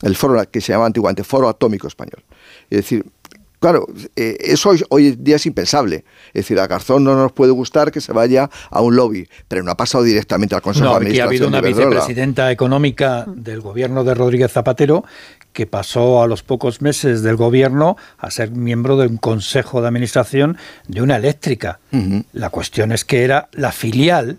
El 0.02 0.14
foro 0.14 0.42
que 0.50 0.60
se 0.60 0.72
llamaba 0.72 0.86
antiguamente 0.86 1.24
Foro 1.24 1.48
Atómico 1.48 1.88
Español. 1.88 2.22
Es 2.68 2.78
decir, 2.78 3.06
Claro, 3.58 3.86
eh, 4.16 4.36
eso 4.40 4.70
hoy, 4.70 4.82
hoy, 4.90 5.16
día 5.18 5.36
es 5.36 5.46
impensable. 5.46 6.04
Es 6.28 6.44
decir, 6.44 6.60
a 6.60 6.66
Garzón 6.66 7.04
no 7.04 7.14
nos 7.14 7.32
puede 7.32 7.52
gustar 7.52 7.90
que 7.90 8.00
se 8.00 8.12
vaya 8.12 8.50
a 8.70 8.80
un 8.82 8.96
lobby, 8.96 9.28
pero 9.48 9.62
no 9.62 9.70
ha 9.70 9.76
pasado 9.76 10.04
directamente 10.04 10.54
al 10.54 10.62
Consejo 10.62 10.86
no, 10.86 10.90
de 10.92 10.96
Administración. 10.96 11.26
ha 11.26 11.30
habido 11.30 11.48
una 11.48 11.60
vicepresidenta 11.60 12.52
económica 12.52 13.24
del 13.26 13.60
gobierno 13.60 14.04
de 14.04 14.14
Rodríguez 14.14 14.52
Zapatero 14.52 15.04
que 15.56 15.66
pasó 15.66 16.22
a 16.22 16.26
los 16.26 16.42
pocos 16.42 16.82
meses 16.82 17.22
del 17.22 17.36
gobierno 17.36 17.96
a 18.18 18.30
ser 18.30 18.50
miembro 18.50 18.98
de 18.98 19.06
un 19.06 19.16
consejo 19.16 19.80
de 19.80 19.88
administración 19.88 20.58
de 20.86 21.00
una 21.00 21.16
eléctrica. 21.16 21.80
Uh 21.92 21.96
-huh. 21.96 22.24
La 22.34 22.50
cuestión 22.50 22.92
es 22.92 23.06
que 23.06 23.24
era 23.24 23.48
la 23.52 23.72
filial 23.72 24.36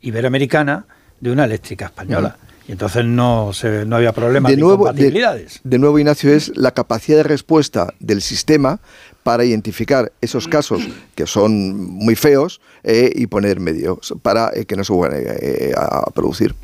iberoamericana 0.00 0.86
de 1.20 1.30
una 1.30 1.44
eléctrica 1.44 1.84
española. 1.84 2.36
Uh 2.38 2.42
-huh. 2.42 2.45
Y 2.68 2.72
entonces 2.72 3.04
no, 3.04 3.52
se, 3.52 3.86
no 3.86 3.96
había 3.96 4.12
problemas 4.12 4.50
de, 4.50 4.56
nuevo, 4.56 4.92
de, 4.92 5.48
de, 5.62 5.78
nuevo, 5.78 5.98
Ignacio, 5.98 6.32
es 6.32 6.56
la 6.56 6.72
capacidad 6.72 7.18
de 7.18 7.22
respuesta 7.22 7.94
del 8.00 8.20
sistema 8.22 8.80
para 9.22 9.44
identificar 9.44 10.12
esos 10.20 10.48
casos 10.48 10.82
que 11.14 11.26
son 11.26 11.76
muy 11.76 12.16
feos 12.16 12.60
eh, 12.82 13.12
y 13.14 13.28
poner 13.28 13.60
medios 13.60 14.14
para 14.22 14.50
eh, 14.52 14.64
que 14.64 14.76
no 14.76 14.82
se 14.82 14.92
vuelvan 14.92 15.20
eh, 15.24 15.74
a 15.76 16.10
producir. 16.10 16.54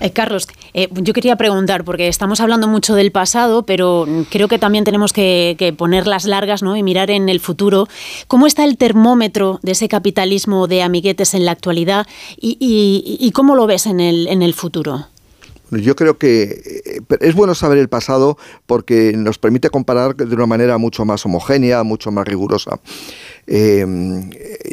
Eh, 0.00 0.10
Carlos, 0.12 0.48
eh, 0.72 0.88
yo 0.92 1.12
quería 1.12 1.36
preguntar, 1.36 1.84
porque 1.84 2.08
estamos 2.08 2.40
hablando 2.40 2.68
mucho 2.68 2.94
del 2.94 3.12
pasado, 3.12 3.64
pero 3.64 4.06
creo 4.30 4.48
que 4.48 4.58
también 4.58 4.84
tenemos 4.84 5.12
que, 5.12 5.74
poner 5.76 6.06
las 6.06 6.24
largas 6.24 6.62
¿no? 6.62 6.76
y 6.76 6.82
mirar 6.82 7.10
en 7.10 7.28
el 7.28 7.40
futuro. 7.40 7.88
¿Cómo 8.28 8.46
está 8.46 8.64
el 8.64 8.76
termómetro 8.76 9.60
de 9.62 9.72
ese 9.72 9.88
capitalismo 9.88 10.66
de 10.66 10.82
amiguetes 10.82 11.34
en 11.34 11.44
la 11.44 11.52
actualidad 11.52 12.06
y 12.36 13.30
cómo 13.34 13.56
lo 13.56 13.66
ves 13.66 13.86
en 13.86 14.00
el, 14.00 14.28
en 14.28 14.42
el 14.42 14.54
futuro? 14.54 15.06
Yo 15.70 15.96
creo 15.96 16.18
que 16.18 16.42
eh, 16.84 17.16
es 17.20 17.34
bueno 17.34 17.54
saber 17.54 17.78
el 17.78 17.88
pasado 17.88 18.36
porque 18.66 19.12
nos 19.16 19.38
permite 19.38 19.70
comparar 19.70 20.14
de 20.14 20.34
una 20.34 20.46
manera 20.46 20.78
mucho 20.78 21.04
más 21.04 21.24
homogénea, 21.24 21.82
mucho 21.82 22.10
más 22.10 22.26
rigurosa. 22.26 22.80
Eh, 23.46 23.86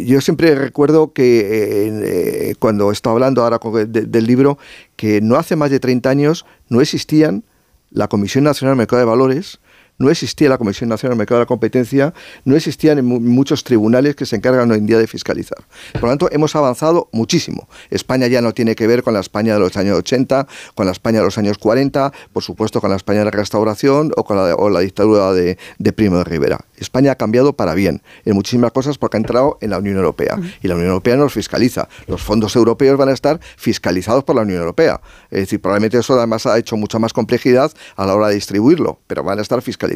yo 0.05 0.21
siempre 0.21 0.55
recuerdo 0.55 1.13
que 1.13 2.49
eh, 2.49 2.55
cuando 2.59 2.91
estaba 2.91 3.13
hablando 3.13 3.43
ahora 3.43 3.59
de, 3.87 4.05
del 4.05 4.25
libro, 4.25 4.57
que 4.95 5.21
no 5.21 5.35
hace 5.37 5.55
más 5.55 5.71
de 5.71 5.79
30 5.79 6.09
años 6.09 6.45
no 6.69 6.81
existían 6.81 7.43
la 7.89 8.07
Comisión 8.07 8.43
Nacional 8.43 8.73
del 8.73 8.79
Mercado 8.79 8.99
de 8.99 9.05
Valores, 9.05 9.59
no 10.01 10.09
existía 10.09 10.49
la 10.49 10.57
Comisión 10.57 10.89
Nacional 10.89 11.13
del 11.13 11.19
Mercado 11.19 11.39
de 11.39 11.43
la 11.43 11.47
Competencia, 11.47 12.13
no 12.43 12.55
existían 12.55 13.05
muchos 13.05 13.63
tribunales 13.63 14.15
que 14.15 14.25
se 14.25 14.35
encargan 14.35 14.69
hoy 14.71 14.79
en 14.79 14.87
día 14.87 14.97
de 14.97 15.07
fiscalizar. 15.07 15.59
Por 15.93 16.03
lo 16.03 16.09
tanto, 16.09 16.29
hemos 16.31 16.55
avanzado 16.55 17.07
muchísimo. 17.11 17.67
España 17.89 18.27
ya 18.27 18.41
no 18.41 18.53
tiene 18.53 18.75
que 18.75 18.87
ver 18.87 19.03
con 19.03 19.13
la 19.13 19.19
España 19.19 19.53
de 19.53 19.59
los 19.59 19.77
años 19.77 19.97
80, 19.99 20.47
con 20.75 20.85
la 20.85 20.91
España 20.91 21.19
de 21.19 21.25
los 21.25 21.37
años 21.37 21.57
40, 21.57 22.11
por 22.33 22.43
supuesto 22.43 22.81
con 22.81 22.89
la 22.89 22.95
España 22.95 23.19
de 23.19 23.25
la 23.25 23.31
Restauración 23.31 24.11
o 24.17 24.23
con 24.23 24.37
la, 24.37 24.55
o 24.55 24.69
la 24.69 24.79
dictadura 24.79 25.33
de, 25.33 25.57
de, 25.77 25.93
Primo 25.93 26.17
de 26.17 26.23
Rivera. 26.23 26.59
España 26.77 27.11
ha 27.11 27.15
cambiado 27.15 27.53
para 27.53 27.73
bien 27.75 28.01
en 28.25 28.33
muchísimas 28.33 28.71
cosas 28.71 28.97
porque 28.97 29.17
ha 29.17 29.19
entrado 29.19 29.57
en 29.61 29.69
la 29.69 29.77
Unión 29.77 29.97
Europea 29.97 30.39
y 30.61 30.67
la 30.67 30.75
Unión 30.75 30.89
Europea 30.89 31.15
nos 31.15 31.33
fiscaliza. 31.33 31.87
Los 32.07 32.21
fondos 32.21 32.55
europeos 32.55 32.97
van 32.97 33.09
a 33.09 33.13
estar 33.13 33.39
fiscalizados 33.57 34.23
por 34.23 34.35
la 34.35 34.41
Unión 34.41 34.59
Europea. 34.59 34.99
Es 35.29 35.41
decir, 35.41 35.61
probablemente 35.61 35.97
eso 35.97 36.17
además 36.17 36.45
ha 36.45 36.57
hecho 36.57 36.75
mucha 36.77 36.97
más 36.97 37.13
complejidad 37.13 37.71
a 37.95 38.05
la 38.05 38.15
hora 38.15 38.29
de 38.29 38.35
distribuirlo, 38.35 38.99
pero 39.07 39.23
van 39.23 39.39
a 39.39 39.41
estar 39.41 39.61
fiscalizados 39.61 39.90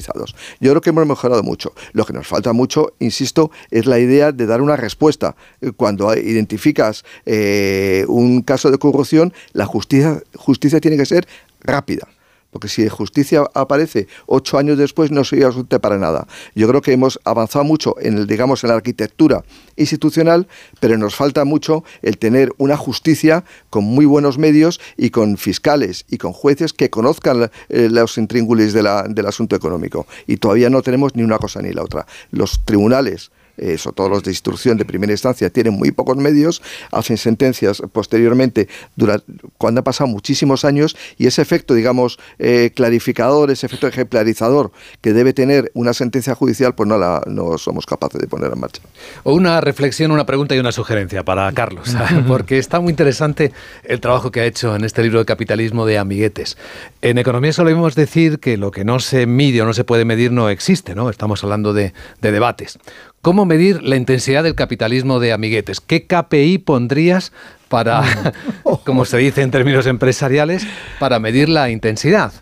yo 0.60 0.72
creo 0.72 0.82
que 0.82 0.90
hemos 0.90 1.06
mejorado 1.06 1.44
mucho. 1.44 1.74
Lo 1.94 2.06
que 2.06 2.14
nos 2.14 2.28
falta 2.28 2.54
mucho, 2.54 2.94
insisto, 3.00 3.52
es 3.72 3.86
la 3.86 4.00
idea 4.00 4.32
de 4.32 4.46
dar 4.46 4.62
una 4.62 4.76
respuesta. 4.76 5.36
Cuando 5.78 6.16
identificas 6.16 7.04
eh, 7.26 8.06
un 8.08 8.42
caso 8.42 8.72
de 8.72 8.78
corrupción, 8.78 9.34
la 9.54 9.66
justicia, 9.66 10.22
justicia 10.36 10.80
tiene 10.80 10.98
que 10.98 11.06
ser 11.06 11.28
rápida 11.62 12.08
porque 12.56 12.70
si 12.70 12.88
justicia 12.88 13.44
aparece 13.54 14.08
ocho 14.28 14.58
años 14.58 14.78
después 14.78 15.12
no 15.12 15.26
sería 15.26 15.50
útil 15.50 15.78
para 15.82 15.98
nada. 15.98 16.26
Yo 16.56 16.70
creo 16.70 16.82
que 16.82 16.94
hemos 16.94 17.20
avanzado 17.26 17.66
mucho 17.66 17.96
en 18.00 18.18
el, 18.18 18.28
digamos, 18.28 18.64
en 18.64 18.70
la 18.70 18.76
arquitectura 18.78 19.44
institucional, 19.76 20.48
pero 20.80 20.98
nos 20.98 21.18
falta 21.18 21.44
mucho 21.44 21.84
el 22.02 22.18
tener 22.18 22.54
una 22.58 22.78
justicia 22.78 23.44
con 23.70 23.84
muy 23.84 24.06
buenos 24.06 24.38
medios 24.38 24.80
y 24.96 25.10
con 25.10 25.36
fiscales 25.36 26.06
y 26.10 26.18
con 26.18 26.32
jueces 26.32 26.72
que 26.72 26.90
conozcan 26.90 27.52
eh, 27.68 27.90
los 27.92 28.18
intríngulis 28.18 28.72
del 28.72 29.26
asunto 29.26 29.58
económico. 29.58 30.08
Y 30.26 30.38
todavía 30.38 30.70
no 30.70 30.82
tenemos 30.82 31.14
ni 31.14 31.24
una 31.24 31.40
cosa 31.40 31.62
ni 31.62 31.74
la 31.74 31.84
otra. 31.84 32.06
Los 32.32 32.64
tribunales 32.64 33.32
eh, 33.58 33.78
sobre 33.78 33.96
todo 33.96 34.10
los 34.10 34.24
de 34.24 34.32
instrucción 34.32 34.78
de 34.78 34.86
primera 34.86 35.12
instancia, 35.12 35.50
tienen 35.50 35.74
muy 35.74 35.92
pocos 35.92 36.18
medios, 36.18 36.62
hacen 36.92 37.18
sentencias 37.18 37.82
posteriormente 37.92 38.68
cuando 39.58 39.82
ha 39.82 39.84
pasado 39.84 40.08
muchísimos 40.08 40.66
años 40.66 40.96
y 41.18 41.28
ese 41.28 41.42
efecto, 41.42 41.74
digamos, 41.74 42.20
eh, 42.40 42.72
clarificador, 42.76 43.52
ese 43.52 43.66
efecto 43.66 43.88
ejemplarizador 43.88 44.72
que 45.02 45.14
debe 45.14 45.34
tener 45.34 45.72
una 45.74 45.94
sentencia 45.94 46.36
judicial, 46.36 46.76
pues 46.76 46.88
no, 46.88 46.98
la, 46.98 47.22
no 47.28 47.58
somos 47.58 47.86
capaces 47.86 48.20
de 48.20 48.28
poner 48.28 48.52
en 48.52 48.60
marcha. 48.60 48.82
O 49.24 49.34
una 49.34 49.62
reflexión, 49.62 50.12
una 50.12 50.26
pregunta 50.26 50.56
y 50.56 50.60
una 50.60 50.72
sugerencia 50.72 51.24
para 51.24 51.52
Carlos, 51.52 51.96
porque 52.28 52.58
está 52.58 52.80
muy 52.80 52.92
interesante 52.92 53.52
el 53.84 54.00
trabajo 54.00 54.32
que 54.32 54.42
ha 54.42 54.46
hecho 54.46 54.76
en 54.76 54.84
este 54.84 55.04
libro 55.04 55.20
de 55.20 55.26
capitalismo 55.26 55.86
de 55.86 55.98
amiguetes. 55.98 56.58
En 57.02 57.18
economía 57.18 57.54
solemos 57.54 57.96
decir 57.96 58.40
que 58.40 58.58
lo 58.58 58.72
que 58.72 58.86
no 58.86 59.00
se 59.00 59.26
mide 59.26 59.62
o 59.62 59.66
no 59.66 59.74
se 59.74 59.84
puede 59.84 60.06
medir 60.06 60.32
no 60.32 60.50
existe, 60.50 60.96
¿no? 60.96 61.10
Estamos 61.10 61.44
hablando 61.44 61.74
de, 61.74 61.94
de 62.22 62.32
debates. 62.32 62.80
¿Cómo 63.26 63.46
medir 63.48 63.82
la 63.82 63.96
intensidad 63.96 64.44
del 64.44 64.54
capitalismo 64.54 65.20
de 65.20 65.34
amiguetes? 65.34 65.82
¿Qué 65.82 66.06
KPI 66.06 66.60
pondrías 66.60 67.32
para, 67.70 68.04
como 68.86 69.04
se 69.04 69.18
dice 69.18 69.42
en 69.42 69.50
términos 69.50 69.88
empresariales, 69.88 70.68
para 71.00 71.18
medir 71.18 71.50
la 71.50 71.72
intensidad? 71.72 72.34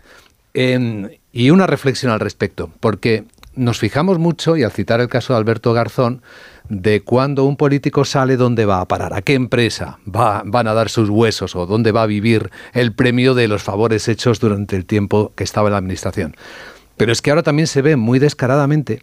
y 0.52 1.50
una 1.50 1.66
reflexión 1.66 2.12
al 2.12 2.20
respecto, 2.20 2.70
porque 2.80 3.24
nos 3.54 3.78
fijamos 3.78 4.18
mucho, 4.18 4.58
y 4.58 4.62
al 4.62 4.72
citar 4.72 5.00
el 5.00 5.08
caso 5.08 5.32
de 5.32 5.38
Alberto 5.38 5.72
Garzón, 5.72 6.20
de 6.68 7.00
cuando 7.00 7.44
un 7.44 7.56
político 7.56 8.04
sale, 8.04 8.36
dónde 8.36 8.66
va 8.66 8.82
a 8.82 8.86
parar, 8.86 9.14
a 9.14 9.22
qué 9.22 9.32
empresa 9.32 9.98
va, 10.06 10.42
van 10.44 10.68
a 10.68 10.74
dar 10.74 10.90
sus 10.90 11.08
huesos 11.08 11.56
o 11.56 11.64
dónde 11.64 11.92
va 11.92 12.02
a 12.02 12.06
vivir 12.06 12.50
el 12.74 12.92
premio 12.92 13.32
de 13.32 13.48
los 13.48 13.62
favores 13.62 14.06
hechos 14.06 14.38
durante 14.38 14.76
el 14.76 14.84
tiempo 14.84 15.32
que 15.34 15.44
estaba 15.44 15.68
en 15.68 15.72
la 15.72 15.78
administración. 15.78 16.36
Pero 16.96 17.10
es 17.10 17.22
que 17.22 17.30
ahora 17.30 17.42
también 17.42 17.66
se 17.66 17.82
ve 17.82 17.96
muy 17.96 18.18
descaradamente 18.18 19.02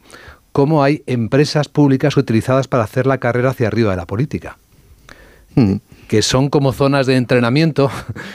cómo 0.52 0.84
hay 0.84 1.04
empresas 1.06 1.68
públicas 1.68 2.18
utilizadas 2.18 2.68
para 2.68 2.84
hacer 2.84 3.08
la 3.08 3.20
carrera 3.20 3.52
hacia 3.52 3.68
arriba 3.68 3.92
de 3.92 3.98
la 3.98 4.06
política, 4.06 4.58
hmm. 5.56 5.76
que 6.08 6.22
son 6.22 6.50
como 6.50 6.74
zonas 6.74 7.08
de 7.08 7.16
entrenamiento 7.16 7.90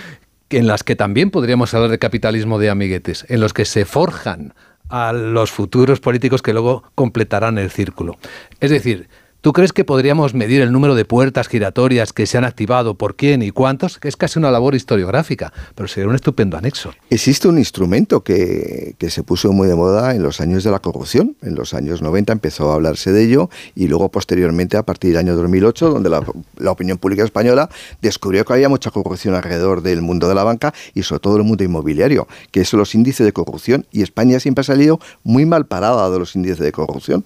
en 0.51 0.67
las 0.67 0.83
que 0.83 0.97
también 0.97 1.31
podríamos 1.31 1.75
hablar 1.75 1.91
de 1.91 1.99
capitalismo 1.99 2.59
de 2.59 2.71
amiguetes, 2.71 3.27
en 3.29 3.41
los 3.41 3.53
que 3.53 3.64
se 3.64 3.85
forjan 3.85 4.55
a 4.89 5.12
los 5.12 5.51
futuros 5.51 6.01
políticos 6.01 6.43
que 6.43 6.53
luego 6.53 6.85
completarán 6.95 7.59
el 7.59 7.71
círculo. 7.71 8.17
Es 8.61 8.71
decir, 8.71 9.09
¿Tú 9.47 9.53
crees 9.53 9.72
que 9.72 9.84
podríamos 9.84 10.34
medir 10.34 10.61
el 10.61 10.72
número 10.72 10.97
de 10.97 11.05
puertas 11.05 11.47
giratorias 11.47 12.12
que 12.12 12.26
se 12.26 12.36
han 12.36 12.42
activado, 12.42 12.97
por 12.97 13.14
quién 13.14 13.44
y 13.44 13.53
cuántos? 13.53 14.01
Que 14.01 14.09
es 14.09 14.16
casi 14.16 14.40
una 14.40 14.51
labor 14.51 14.74
historiográfica, 14.74 15.53
pero 15.76 15.86
sería 15.86 16.09
un 16.09 16.16
estupendo 16.16 16.57
anexo. 16.57 16.92
Existe 17.11 17.47
un 17.47 17.57
instrumento 17.57 18.24
que, 18.24 18.97
se 19.09 19.22
puso 19.22 19.53
muy 19.53 19.68
de 19.68 19.76
moda 19.76 20.16
en 20.16 20.24
los 20.24 20.40
años 20.40 20.64
de 20.64 20.72
la 20.72 20.80
corrupción. 20.80 21.36
En 21.42 21.55
los 21.55 21.74
años 21.74 22.03
90 22.03 22.32
empezó 22.32 22.72
a 22.72 22.74
hablarse 22.74 23.12
de 23.12 23.22
ello 23.22 23.49
y 23.76 23.86
luego 23.86 24.09
posteriormente, 24.09 24.78
a 24.78 24.82
partir 24.82 25.11
del 25.11 25.18
año 25.18 25.36
2008, 25.36 25.90
donde 25.90 26.11
la, 26.11 26.24
la 26.57 26.72
opinión 26.72 26.99
pública 26.99 27.22
española 27.22 27.70
descubrió 28.03 28.44
que 28.44 28.53
había 28.53 28.68
mucha 28.68 28.90
corrupción 28.90 29.36
alrededor 29.36 29.80
del 29.80 30.03
mundo 30.03 30.28
de 30.28 30.34
la 30.34 30.42
banca 30.42 30.74
y 30.92 31.05
sobre 31.05 31.20
todo 31.20 31.36
el 31.36 31.44
mundo 31.44 31.62
inmobiliario, 31.62 32.26
que 32.51 32.64
son 32.64 32.80
los 32.80 32.97
índices 32.97 33.24
de 33.24 33.32
corrupción. 33.32 33.86
Y 33.92 34.03
España 34.03 34.40
siempre 34.40 34.62
ha 34.62 34.64
salido 34.64 34.99
muy 35.22 35.47
mal 35.47 35.66
parada 35.66 36.11
de 36.11 36.18
los 36.18 36.34
índices 36.34 36.59
de 36.59 36.72
corrupción. 36.72 37.24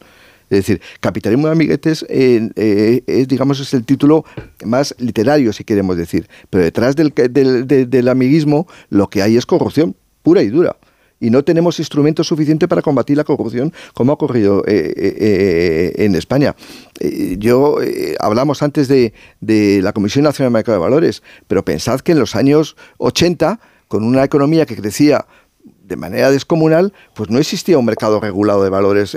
Es 0.51 0.59
decir, 0.59 0.81
capitalismo 0.99 1.47
de 1.47 1.53
amiguetes 1.53 2.05
eh, 2.09 3.03
es, 3.07 3.29
digamos, 3.29 3.61
es 3.61 3.73
el 3.73 3.85
título 3.85 4.25
más 4.65 4.97
literario, 4.99 5.53
si 5.53 5.63
queremos 5.63 5.97
decir. 5.97 6.29
Pero 6.51 6.65
detrás 6.65 6.97
del, 6.97 7.15
del, 7.15 8.09
amiguismo 8.09 8.67
lo 8.89 9.09
que 9.09 9.23
hay 9.23 9.37
es 9.37 9.47
corrupción 9.47 9.95
pura 10.23 10.43
y 10.43 10.49
dura 10.49 10.77
y 11.21 11.31
no 11.31 11.45
tenemos 11.45 11.79
instrumentos 11.79 12.27
suficientes 12.27 12.67
para 12.67 12.81
combatir 12.81 13.17
la 13.17 13.25
corrupción 13.25 13.73
como 13.93 14.11
ha 14.11 14.15
ocurrido 14.15 14.65
eh, 14.67 14.93
eh, 14.97 15.93
en 15.99 16.15
España. 16.15 16.57
yo 17.37 17.77
hablamos 18.19 18.63
antes 18.63 18.89
de, 18.89 19.13
de, 19.41 19.81
la 19.83 19.93
Comisión 19.93 20.25
Nacional 20.25 20.51
de 20.51 20.59
Mercado 20.59 20.79
de 20.79 20.83
Valores, 20.83 21.23
pero 21.47 21.65
pensad 21.65 22.01
que 22.01 22.13
en 22.13 22.19
los 22.19 22.35
años 22.35 22.75
80, 22.99 23.61
con 23.87 24.03
una 24.03 24.25
economía 24.25 24.67
que 24.67 24.77
crecía 24.77 25.27
de 25.63 25.97
manera 25.97 26.31
descomunal, 26.31 26.93
pues 27.15 27.29
no 27.29 27.39
existía 27.39 27.79
un 27.79 27.85
mercado 27.85 28.19
regulado 28.19 28.65
de 28.65 28.71
valores 28.71 29.17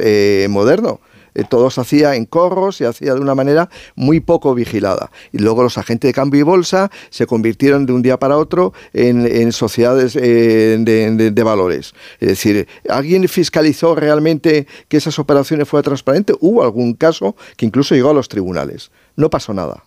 moderno. 0.49 0.99
Eh, 1.35 1.43
todo 1.49 1.69
se 1.69 1.81
hacía 1.81 2.15
en 2.15 2.25
corros, 2.25 2.77
se 2.77 2.85
hacía 2.85 3.13
de 3.13 3.19
una 3.19 3.35
manera 3.35 3.69
muy 3.95 4.19
poco 4.19 4.53
vigilada. 4.53 5.11
Y 5.31 5.39
luego 5.39 5.63
los 5.63 5.77
agentes 5.77 6.09
de 6.09 6.13
cambio 6.13 6.39
y 6.39 6.43
bolsa 6.43 6.91
se 7.09 7.25
convirtieron 7.25 7.85
de 7.85 7.93
un 7.93 8.01
día 8.01 8.17
para 8.17 8.37
otro 8.37 8.73
en, 8.93 9.51
sociedades 9.51 10.15
eh, 10.15 10.77
de, 10.79 11.43
valores. 11.43 11.93
Es 12.19 12.29
decir, 12.29 12.67
¿alguien 12.89 13.27
fiscalizó 13.27 13.95
realmente 13.95 14.67
que 14.87 14.97
esas 14.97 15.19
operaciones 15.19 15.67
fueran 15.67 15.85
transparentes? 15.85 16.35
Hubo 16.39 16.63
algún 16.63 16.93
caso 16.93 17.35
que 17.57 17.65
incluso 17.65 17.95
llegó 17.95 18.09
a 18.09 18.13
los 18.13 18.29
tribunales. 18.29 18.91
No 19.15 19.29
pasó 19.29 19.53
nada. 19.53 19.83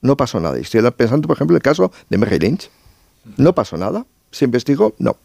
No 0.00 0.16
pasó 0.16 0.40
nada. 0.40 0.58
Y 0.58 0.62
estoy 0.62 0.82
pensando, 0.90 1.28
por 1.28 1.36
ejemplo, 1.36 1.56
el 1.56 1.62
caso 1.62 1.92
de 2.10 2.18
Merrill 2.18 2.42
Lynch. 2.42 2.70
No 3.36 3.54
pasó 3.54 3.76
nada. 3.76 4.06
¿Se 4.30 4.44
investigó? 4.44 4.94
No. 4.98 5.16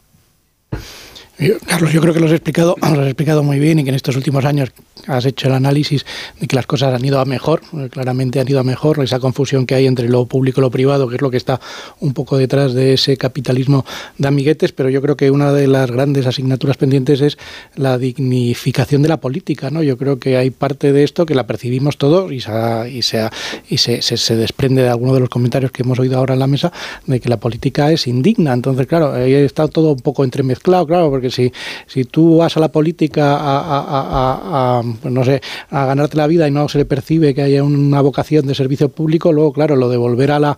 Carlos, 1.66 1.94
yo 1.94 2.02
creo 2.02 2.14
que 2.14 2.20
lo 2.20 2.26
has 2.26 2.34
explicado, 2.34 2.76
lo 2.82 3.02
has 3.02 3.08
explicado 3.08 3.44
muy 3.44 3.60
bien 3.60 3.80
y 3.80 3.84
que 3.84 3.90
en 3.90 3.96
estos 3.96 4.18
últimos 4.18 4.44
años 4.44 4.72
has 5.08 5.26
hecho 5.26 5.48
el 5.48 5.54
análisis 5.54 6.06
de 6.38 6.48
que 6.48 6.56
las 6.56 6.66
cosas 6.66 6.94
han 6.94 7.06
ido 7.06 7.18
a 7.18 7.24
mejor, 7.24 7.62
claramente 7.90 8.42
han 8.42 8.50
ido 8.50 8.60
a 8.60 8.64
mejor, 8.66 9.02
esa 9.02 9.22
confusión 9.22 9.66
que 9.66 9.76
hay 9.76 9.88
entre 9.88 10.10
lo 10.10 10.26
público 10.26 10.60
y 10.60 10.64
lo 10.64 10.70
privado, 10.70 11.08
que 11.08 11.16
es 11.16 11.22
lo 11.22 11.32
que 11.32 11.38
está 11.38 11.62
un 12.02 12.14
poco 12.14 12.38
detrás 12.38 12.74
de 12.74 12.94
ese 12.94 13.16
capitalismo 13.16 13.86
de 14.18 14.28
amiguetes, 14.28 14.74
pero 14.74 14.90
yo 14.90 15.02
creo 15.02 15.16
que 15.16 15.32
una 15.32 15.54
de 15.54 15.68
las 15.68 15.90
grandes 15.90 16.28
asignaturas 16.28 16.76
pendientes 16.76 17.22
es 17.22 17.38
la 17.76 17.98
dignificación 17.98 19.02
de 19.02 19.08
la 19.08 19.18
política, 19.18 19.70
¿no? 19.70 19.82
Yo 19.82 19.98
creo 19.98 20.20
que 20.20 20.36
hay 20.36 20.50
parte 20.50 20.92
de 20.92 21.06
esto 21.06 21.26
que 21.26 21.36
la 21.36 21.48
percibimos 21.48 21.98
todos 21.98 22.34
y, 22.34 22.42
se, 22.42 22.52
y, 22.92 23.02
se, 23.02 23.30
y 23.70 23.78
se, 23.78 24.02
se, 24.02 24.36
desprende 24.36 24.84
de 24.84 24.90
alguno 24.90 25.14
de 25.14 25.22
los 25.22 25.30
comentarios 25.30 25.72
que 25.72 25.84
hemos 25.84 26.00
oído 26.00 26.18
ahora 26.18 26.34
en 26.34 26.40
la 26.42 26.48
mesa 26.48 26.74
de 27.06 27.22
que 27.22 27.30
la 27.30 27.38
política 27.38 27.94
es 27.94 28.08
indigna, 28.08 28.52
entonces 28.52 28.88
claro, 28.88 29.16
está 29.16 29.70
todo 29.70 29.94
un 29.94 30.00
poco 30.02 30.26
entremezclado, 30.26 30.86
claro, 30.86 31.10
porque 31.10 31.29
si, 31.32 31.52
si 31.88 32.06
tú 32.06 32.38
vas 32.38 32.56
a 32.58 32.60
la 32.60 32.72
política 32.72 33.38
a, 33.40 34.82
pues 35.02 35.14
no 35.14 35.24
sé, 35.24 35.42
a 35.70 35.86
ganarte 35.86 36.18
la 36.18 36.28
vida 36.28 36.48
y 36.48 36.52
no 36.52 36.70
se 36.70 36.78
le 36.78 36.86
percibe 36.86 37.34
que 37.34 37.42
haya 37.42 37.64
una 37.64 38.02
vocación 38.02 38.48
de 38.48 38.56
servicio 38.56 38.90
público, 38.90 39.32
luego, 39.32 39.54
claro, 39.54 39.76
lo 39.76 39.90
de 39.90 39.98
volver 39.98 40.32
a 40.32 40.40
la 40.40 40.58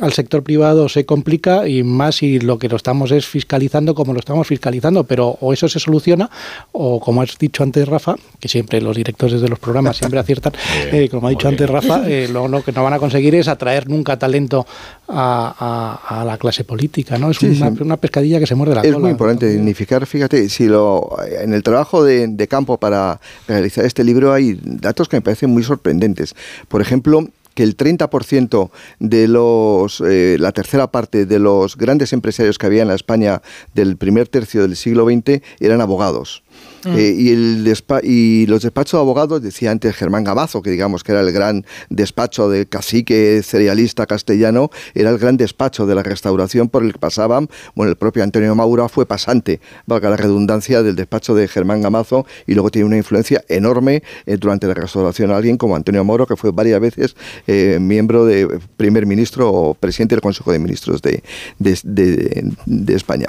al 0.00 0.12
sector 0.12 0.42
privado 0.42 0.88
se 0.88 1.04
complica 1.04 1.68
y 1.68 1.82
más 1.82 2.16
si 2.16 2.40
lo 2.40 2.58
que 2.58 2.68
lo 2.68 2.76
estamos 2.76 3.10
es 3.12 3.26
fiscalizando 3.26 3.94
como 3.94 4.12
lo 4.12 4.20
estamos 4.20 4.46
fiscalizando, 4.46 5.04
pero 5.04 5.36
o 5.40 5.52
eso 5.52 5.68
se 5.68 5.78
soluciona 5.78 6.30
o 6.72 7.00
como 7.00 7.22
has 7.22 7.38
dicho 7.38 7.62
antes 7.62 7.86
Rafa, 7.86 8.16
que 8.38 8.48
siempre 8.48 8.80
los 8.80 8.96
directores 8.96 9.40
de 9.40 9.48
los 9.48 9.58
programas 9.58 9.96
siempre 9.96 10.18
aciertan, 10.20 10.52
eh, 10.92 11.08
como 11.10 11.26
ha 11.26 11.30
dicho 11.30 11.48
antes 11.48 11.68
Rafa, 11.68 12.02
eh, 12.08 12.28
lo, 12.28 12.62
que 12.62 12.72
no 12.72 12.82
van 12.82 12.94
a 12.94 12.98
conseguir 12.98 13.34
es 13.34 13.48
atraer 13.48 13.88
nunca 13.88 14.18
talento 14.18 14.66
a, 15.08 16.24
la 16.26 16.38
clase 16.38 16.64
política, 16.64 17.18
¿no? 17.18 17.30
Es 17.30 17.42
una, 17.42 17.96
pescadilla 17.96 18.38
que 18.38 18.46
se 18.46 18.54
muerde 18.54 18.74
la 18.74 18.82
cola. 18.82 18.94
Es 18.94 19.00
muy 19.00 19.10
importante 19.10 19.48
dignificar, 19.48 20.06
fíjate, 20.06 20.48
si 20.48 20.66
lo 20.66 21.16
en 21.40 21.52
el 21.52 21.62
trabajo 21.62 22.04
de, 22.04 22.28
de 22.28 22.48
campo 22.48 22.78
para 22.78 23.20
realizar 23.48 23.84
este 23.84 24.04
libro 24.04 24.32
hay 24.32 24.58
datos 24.62 25.08
que 25.08 25.16
me 25.16 25.22
parecen 25.22 25.50
muy 25.50 25.62
sorprendentes. 25.62 26.34
Por 26.68 26.80
ejemplo, 26.80 27.26
que 27.54 27.62
el 27.62 27.76
30% 27.76 28.70
de 28.98 29.28
los, 29.28 30.00
eh, 30.00 30.36
la 30.38 30.52
tercera 30.52 30.90
parte 30.90 31.26
de 31.26 31.38
los 31.38 31.76
grandes 31.76 32.12
empresarios 32.12 32.58
que 32.58 32.66
había 32.66 32.82
en 32.82 32.88
la 32.88 32.94
España 32.94 33.42
del 33.74 33.96
primer 33.96 34.28
tercio 34.28 34.62
del 34.62 34.76
siglo 34.76 35.04
XX 35.04 35.42
eran 35.60 35.80
abogados. 35.80 36.42
Mm. 36.84 36.96
Eh, 36.96 37.14
y, 37.16 37.30
el 37.30 37.74
y 38.02 38.46
los 38.46 38.62
despachos 38.62 38.98
de 38.98 39.02
abogados, 39.02 39.42
decía 39.42 39.70
antes 39.70 39.94
Germán 39.94 40.24
Gabazo, 40.24 40.62
que 40.62 40.70
digamos 40.70 41.04
que 41.04 41.12
era 41.12 41.20
el 41.20 41.32
gran 41.32 41.66
despacho 41.88 42.48
de 42.48 42.66
cacique 42.66 43.42
cerealista 43.42 44.06
castellano, 44.06 44.70
era 44.94 45.10
el 45.10 45.18
gran 45.18 45.36
despacho 45.36 45.86
de 45.86 45.94
la 45.94 46.02
restauración 46.02 46.68
por 46.68 46.82
el 46.84 46.92
que 46.92 46.98
pasaban, 46.98 47.48
bueno, 47.74 47.90
el 47.90 47.96
propio 47.96 48.22
Antonio 48.22 48.54
Maura 48.54 48.88
fue 48.88 49.06
pasante, 49.06 49.60
valga 49.86 50.10
la 50.10 50.16
redundancia, 50.16 50.82
del 50.82 50.96
despacho 50.96 51.34
de 51.34 51.48
Germán 51.48 51.82
Gamazo 51.82 52.26
y 52.46 52.54
luego 52.54 52.70
tiene 52.70 52.86
una 52.86 52.96
influencia 52.96 53.44
enorme 53.48 54.02
eh, 54.26 54.36
durante 54.36 54.66
la 54.66 54.74
restauración 54.74 55.30
alguien 55.30 55.56
como 55.56 55.76
Antonio 55.76 56.04
Moro, 56.04 56.26
que 56.26 56.36
fue 56.36 56.50
varias 56.50 56.80
veces 56.80 57.16
eh, 57.46 57.78
miembro 57.80 58.24
de 58.24 58.60
primer 58.76 59.06
ministro 59.06 59.52
o 59.52 59.74
presidente 59.74 60.14
del 60.14 60.22
Consejo 60.22 60.52
de 60.52 60.58
Ministros 60.58 61.02
de, 61.02 61.22
de, 61.58 62.94
España. 62.94 63.26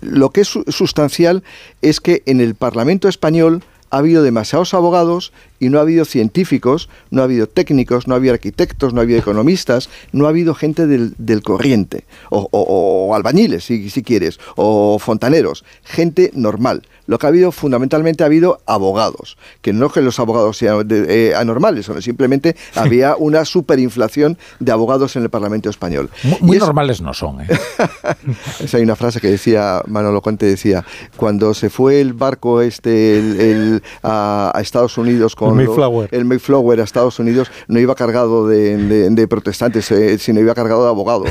lo 0.00 0.30
que 0.30 0.42
es 0.42 0.48
sustancial 0.68 1.42
es 1.84 2.00
que 2.00 2.22
en 2.26 2.40
el 2.40 2.54
Parlamento 2.54 3.08
español 3.08 3.62
ha 3.90 3.98
habido 3.98 4.22
demasiados 4.22 4.74
abogados 4.74 5.32
y 5.64 5.70
no 5.70 5.78
ha 5.78 5.82
habido 5.82 6.04
científicos, 6.04 6.88
no 7.10 7.20
ha 7.22 7.24
habido 7.24 7.46
técnicos, 7.48 8.06
no 8.06 8.14
ha 8.14 8.16
habido 8.18 8.34
arquitectos, 8.34 8.92
no 8.92 9.00
ha 9.00 9.04
habido 9.04 9.18
economistas, 9.18 9.88
no 10.12 10.26
ha 10.26 10.28
habido 10.30 10.54
gente 10.54 10.86
del, 10.86 11.14
del 11.18 11.42
corriente, 11.42 12.04
o, 12.30 12.48
o- 12.50 13.08
o 13.08 13.14
albañiles, 13.14 13.64
si, 13.64 13.88
si 13.90 14.02
quieres, 14.02 14.38
o 14.56 14.98
fontaneros, 14.98 15.64
gente 15.84 16.30
normal. 16.34 16.82
Lo 17.06 17.18
que 17.18 17.26
ha 17.26 17.28
habido 17.28 17.52
fundamentalmente 17.52 18.22
ha 18.22 18.26
habido 18.26 18.60
abogados, 18.66 19.36
que 19.60 19.72
no 19.72 19.90
que 19.90 20.00
los 20.00 20.18
abogados 20.18 20.56
sean 20.58 20.86
de- 20.88 21.28
eh, 21.30 21.34
anormales, 21.34 21.86
sino 21.86 22.00
simplemente 22.00 22.56
había 22.74 23.14
una 23.16 23.44
superinflación 23.44 24.38
de 24.58 24.72
abogados 24.72 25.14
en 25.16 25.22
el 25.22 25.30
Parlamento 25.30 25.68
español. 25.70 26.10
Muy, 26.22 26.38
muy 26.40 26.58
normales 26.58 27.00
no 27.02 27.12
son. 27.14 27.42
¿eh? 27.42 27.46
Esa 28.60 28.76
hay 28.78 28.82
una 28.82 28.96
frase 28.96 29.20
que 29.20 29.28
decía 29.28 29.82
Manolo 29.86 30.22
Conte 30.22 30.46
decía 30.46 30.84
cuando 31.16 31.54
se 31.54 31.70
fue 31.70 32.00
el 32.00 32.12
barco 32.12 32.60
este 32.62 33.18
el- 33.18 33.40
el- 33.40 33.82
a, 34.02 34.52
a 34.54 34.60
Estados 34.60 34.96
Unidos 34.98 35.34
con 35.36 35.53
El 35.58 35.64
lo- 35.66 35.70
Mayflower. 35.70 36.08
el 36.12 36.24
Mayflower 36.24 36.80
a 36.80 36.84
Estados 36.84 37.18
Unidos 37.18 37.50
no 37.68 37.78
iba 37.78 37.94
cargado 37.94 38.46
de, 38.48 38.76
de- 38.76 39.10
de 39.10 39.28
protestantes 39.28 39.90
eh, 39.90 40.18
sino 40.18 40.40
iba 40.40 40.54
cargado 40.54 40.84
de 40.84 40.88
abogados 40.90 41.30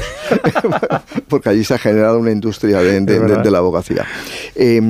porque 1.28 1.49
allí 1.49 1.63
se 1.63 1.74
ha 1.74 1.78
generado 1.78 2.19
una 2.19 2.32
industria 2.32 2.80
de, 2.80 3.51
la 3.51 3.57
abogacía. 3.57 4.05
Eh, 4.55 4.82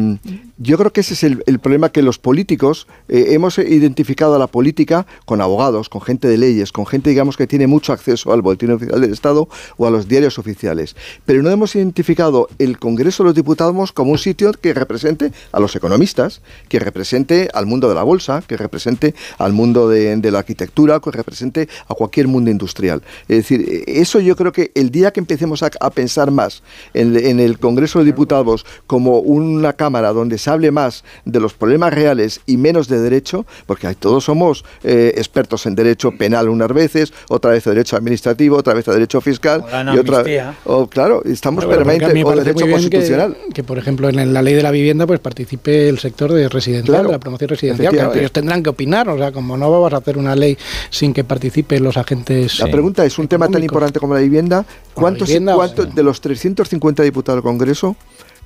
yo 0.58 0.78
creo 0.78 0.94
que 0.94 1.02
ese 1.02 1.16
es 1.16 1.24
el, 1.24 1.60
problema 1.60 1.90
que 1.90 2.04
los 2.04 2.20
políticos 2.20 2.88
eh, 3.10 3.30
hemos 3.30 3.58
identificado 3.58 4.36
a 4.36 4.40
la 4.40 4.46
política 4.46 5.08
con 5.26 5.42
abogados, 5.42 5.90
con 5.90 6.02
gente 6.02 6.28
de 6.28 6.38
leyes, 6.38 6.72
con 6.72 6.86
gente, 6.86 7.10
digamos, 7.10 7.38
que 7.38 7.48
tiene 7.48 7.66
mucho 7.66 7.92
acceso 7.92 8.32
al 8.32 8.44
boletín 8.44 8.72
oficial 8.72 9.02
del 9.02 9.14
Estado 9.14 9.50
o 9.78 9.88
a 9.88 9.90
los 9.92 10.08
diarios 10.08 10.38
oficiales. 10.38 10.96
Pero 11.26 11.42
no 11.42 11.50
hemos 11.50 11.76
identificado 11.76 12.50
el 12.60 12.78
Congreso 12.78 13.24
de 13.24 13.30
los 13.30 13.36
Diputados 13.36 13.92
como 13.92 14.12
un 14.12 14.18
sitio 14.20 14.52
que 14.52 14.74
represente 14.74 15.32
a 15.52 15.60
los 15.60 15.76
economistas, 15.76 16.42
que 16.70 16.80
represente 16.80 17.50
al 17.54 17.66
mundo 17.66 17.90
de 17.90 17.96
la 17.96 18.04
bolsa, 18.04 18.44
que 18.46 18.56
represente 18.56 19.16
al 19.40 19.54
mundo 19.54 19.90
de, 19.90 20.32
la 20.32 20.40
arquitectura, 20.40 21.00
que 21.00 21.12
represente 21.12 21.68
a 21.88 21.96
cualquier 21.96 22.28
mundo 22.28 22.52
industrial. 22.52 23.02
Es 23.28 23.38
decir, 23.38 23.84
eso 23.88 24.20
yo 24.20 24.36
creo 24.36 24.52
que 24.52 24.72
el 24.76 24.92
día 24.92 25.12
que 25.12 25.20
empecemos 25.20 25.64
a, 25.64 25.72
a 25.80 25.90
pensar 25.90 26.30
más 26.30 26.62
en, 26.94 27.16
en 27.18 27.40
el 27.40 27.58
Congreso 27.58 28.00
de 28.00 28.06
Diputados 28.06 28.66
como 28.86 29.20
una 29.20 29.74
cámara 29.74 30.14
donde 30.14 30.38
se 30.44 30.50
hable 30.50 30.72
más 30.72 31.04
de 31.26 31.40
los 31.40 31.54
problemas 31.54 31.94
reales 31.94 32.42
y 32.46 32.58
menos 32.58 32.88
de 32.88 33.00
derecho, 33.00 33.46
porque 33.66 33.94
todos 33.96 34.26
somos 34.26 34.66
eh, 34.84 35.14
expertos 35.18 35.66
en 35.66 35.76
derecho 35.76 36.12
penal 36.12 36.50
unas 36.50 36.72
veces, 36.74 37.14
otra 37.30 37.52
vez 37.52 37.64
derecho 37.64 37.96
administrativo, 37.96 38.58
otra 38.58 38.74
vez 38.74 38.88
a 38.88 38.94
derecho 38.94 39.22
fiscal 39.22 39.64
la 39.72 39.96
y 39.96 39.98
otra 39.98 40.24
o, 40.66 40.88
claro, 40.88 41.24
estamos 41.26 41.64
Pero, 41.66 41.78
porque 41.78 41.90
a 41.90 41.94
mí 41.94 42.00
permanente 42.00 42.14
me 42.14 42.24
o 42.26 42.36
derecho 42.44 42.66
que- 42.66 42.72
constitucional. 42.72 43.38
Que, 43.54 43.64
por 43.64 43.78
ejemplo, 43.78 44.10
en 44.10 44.34
la 44.34 44.42
ley 44.42 44.54
de 44.54 44.64
la 44.64 44.72
vivienda 44.72 45.08
pues 45.08 45.20
participe 45.20 45.88
el 45.90 46.00
sector 46.00 46.32
de 46.32 46.50
residencial, 46.50 46.94
Claro, 46.96 47.08
de 47.08 47.14
la 47.14 47.20
promoción 47.20 47.50
residencial, 47.50 48.12
que 48.12 48.20
ellos 48.20 48.32
tendrán 48.32 48.62
que 48.64 48.70
opinar, 48.70 49.08
o 49.10 49.18
sea, 49.18 49.32
como 49.32 49.58
no 49.58 49.72
vamos 49.72 49.94
a 49.94 49.98
hacer 49.98 50.18
una 50.18 50.36
ley 50.36 50.58
sin 50.90 51.14
que 51.14 51.24
participen 51.24 51.84
los 51.84 51.98
agentes. 51.98 52.60
La 52.60 52.68
pregunta 52.68 53.06
es, 53.06 53.18
un 53.18 53.28
tema 53.28 53.48
tan 53.48 53.64
importante 53.64 54.00
como 54.00 54.14
la 54.14 54.20
vivienda, 54.20 54.66
¿cuántos, 54.94 55.28
vivienda, 55.30 55.56
cuántos 55.56 55.94
de 55.96 56.04
los 56.04 56.20
350 56.22 57.04
diputados 57.04 57.38
del 57.38 57.44
Congreso, 57.44 57.96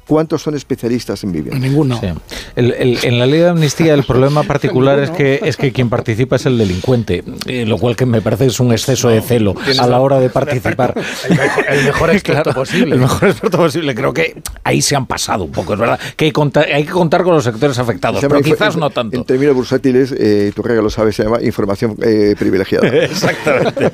cuántos 0.07 0.41
son 0.41 0.55
especialistas 0.55 1.23
en 1.23 1.31
vivienda? 1.31 1.59
Ninguno. 1.59 1.99
Sí. 1.99 2.07
El- 2.55 2.71
el- 2.73 2.99
en 3.03 3.19
la 3.19 3.25
ley 3.25 3.39
de 3.41 3.49
amnistía 3.49 3.93
el 3.93 4.03
problema 4.03 4.43
particular 4.43 4.99
es 4.99 5.11
que 5.11 5.39
es 5.43 5.57
que 5.57 5.71
quien 5.71 5.89
participa 5.89 6.37
es 6.37 6.45
el 6.45 6.57
delincuente, 6.57 7.23
eh, 7.45 7.65
lo 7.65 7.77
cual 7.77 7.95
que 7.95 8.05
me 8.05 8.21
parece 8.21 8.47
es 8.47 8.59
un 8.59 8.71
exceso 8.71 9.09
de 9.09 9.21
celo 9.21 9.53
a 9.79 9.87
la 9.87 9.99
hora 9.99 10.19
de 10.19 10.29
participar. 10.29 10.93
El 11.69 11.83
mejor 11.85 12.09
experto 12.11 12.43
Claro, 12.43 12.53
posible. 12.59 12.95
El 12.95 13.01
mejor 13.01 13.29
experto 13.29 13.57
posible. 13.57 13.93
Creo 13.95 14.13
que 14.13 14.41
ahí 14.63 14.81
se 14.81 14.95
han 14.95 15.05
pasado 15.05 15.43
un 15.43 15.51
poco, 15.51 15.73
es 15.73 15.79
verdad. 15.79 15.99
Que 16.15 16.25
hay, 16.25 16.31
conta- 16.31 16.61
hay 16.73 16.83
que 16.85 16.91
contar 16.91 17.23
con 17.23 17.33
los 17.33 17.43
sectores 17.43 17.77
afectados, 17.79 18.21
pero 18.21 18.41
quizás 18.41 18.77
no 18.77 18.87
En 18.87 18.93
tanto. 18.93 19.23
términos 19.23 19.55
bursátiles, 19.55 20.13
eh, 20.17 20.51
creo 20.55 20.75
que 20.77 20.81
lo 20.81 20.89
sabes, 20.89 21.15
se 21.15 21.23
llama 21.23 21.41
información 21.41 21.95
eh, 22.01 22.35
privilegiada. 22.37 22.87
Exactamente. 23.03 23.91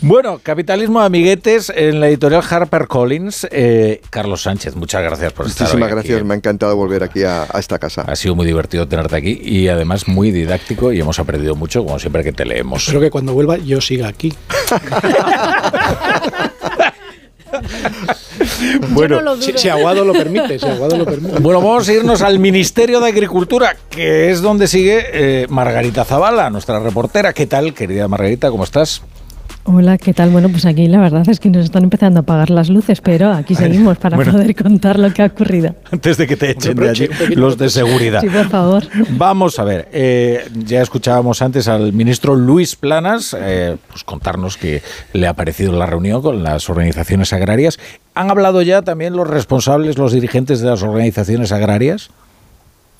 Bueno, 0.00 0.40
Capitalismo 0.42 1.00
de 1.00 1.06
Amiguetes 1.06 1.72
en 1.74 2.00
la 2.00 2.08
editorial 2.08 2.42
HarperCollins. 2.48 3.46
Eh, 3.50 4.00
Carlos 4.10 4.42
Sánchez, 4.42 4.76
muchas 4.76 5.02
gracias 5.02 5.32
por 5.32 5.46
Muchísimas 5.58 5.86
aquí. 5.86 5.94
gracias, 5.94 6.24
me 6.24 6.34
ha 6.34 6.36
encantado 6.36 6.76
volver 6.76 7.02
aquí 7.02 7.22
a, 7.24 7.46
a 7.50 7.58
esta 7.58 7.78
casa. 7.78 8.02
Ha 8.02 8.16
sido 8.16 8.34
muy 8.34 8.46
divertido 8.46 8.86
tenerte 8.88 9.16
aquí 9.16 9.40
y 9.42 9.68
además 9.68 10.08
muy 10.08 10.30
didáctico 10.30 10.92
y 10.92 11.00
hemos 11.00 11.18
aprendido 11.18 11.54
mucho, 11.56 11.84
como 11.84 11.98
siempre 11.98 12.22
que 12.24 12.32
te 12.32 12.44
leemos. 12.44 12.82
Espero 12.82 13.00
que 13.00 13.10
cuando 13.10 13.32
vuelva 13.32 13.56
yo 13.58 13.80
siga 13.80 14.08
aquí. 14.08 14.32
Bueno, 18.90 19.36
si, 19.40 19.52
si 19.56 19.68
Aguado 19.68 20.04
lo 20.04 20.12
permite, 20.12 20.58
si 20.58 20.66
Aguado 20.66 20.96
lo 20.96 21.04
permite. 21.04 21.40
Bueno, 21.40 21.60
vamos 21.60 21.88
a 21.88 21.92
irnos 21.92 22.22
al 22.22 22.38
Ministerio 22.38 23.00
de 23.00 23.08
Agricultura, 23.08 23.76
que 23.88 24.30
es 24.30 24.40
donde 24.40 24.68
sigue 24.68 25.04
eh, 25.12 25.46
Margarita 25.48 26.04
Zavala, 26.04 26.50
nuestra 26.50 26.78
reportera. 26.80 27.32
¿Qué 27.32 27.46
tal, 27.46 27.74
querida 27.74 28.08
Margarita? 28.08 28.50
¿Cómo 28.50 28.64
estás? 28.64 29.02
Hola, 29.64 29.98
¿qué 29.98 30.14
tal? 30.14 30.30
Bueno, 30.30 30.48
pues 30.48 30.64
aquí 30.64 30.88
la 30.88 30.98
verdad 30.98 31.28
es 31.28 31.38
que 31.38 31.50
nos 31.50 31.64
están 31.66 31.84
empezando 31.84 32.20
a 32.20 32.22
apagar 32.22 32.48
las 32.50 32.70
luces, 32.70 33.00
pero 33.02 33.30
aquí 33.30 33.54
seguimos 33.54 33.98
para 33.98 34.16
Bueno. 34.16 34.32
poder 34.32 34.54
contar 34.56 34.98
lo 34.98 35.12
que 35.12 35.22
ha 35.22 35.26
ocurrido. 35.26 35.74
Antes 35.92 36.16
de 36.16 36.26
que 36.26 36.36
te 36.36 36.50
echen 36.50 36.74
de 36.76 36.88
allí 36.88 37.08
los 37.36 37.58
de 37.58 37.68
seguridad. 37.68 38.20
Sí, 38.22 38.28
por 38.28 38.48
favor. 38.48 38.84
Vamos 39.10 39.58
a 39.58 39.64
ver, 39.64 39.88
eh, 39.92 40.48
ya 40.64 40.80
escuchábamos 40.80 41.42
antes 41.42 41.68
al 41.68 41.92
ministro 41.92 42.34
Luis 42.34 42.74
Planas 42.74 43.36
eh, 43.38 43.76
pues 43.88 44.02
contarnos 44.02 44.56
que 44.56 44.82
le 45.12 45.26
ha 45.28 45.34
parecido 45.34 45.72
la 45.72 45.86
reunión 45.86 46.22
con 46.22 46.42
las 46.42 46.68
organizaciones 46.70 47.32
agrarias. 47.34 47.78
¿Han 48.14 48.30
hablado 48.30 48.62
ya 48.62 48.82
también 48.82 49.14
los 49.14 49.28
responsables, 49.28 49.98
los 49.98 50.12
dirigentes 50.12 50.60
de 50.60 50.68
las 50.70 50.82
organizaciones 50.82 51.52
agrarias? 51.52 52.08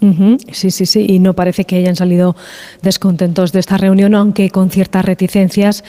Sí, 0.00 0.70
sí, 0.70 0.86
sí, 0.86 1.06
y 1.08 1.18
no 1.18 1.34
parece 1.34 1.66
que 1.66 1.76
hayan 1.76 1.94
salido 1.94 2.34
descontentos 2.80 3.52
de 3.52 3.60
esta 3.60 3.76
reunión, 3.76 4.14
aunque 4.14 4.48
con 4.48 4.70
ciertas 4.70 5.04
reticencias 5.04 5.84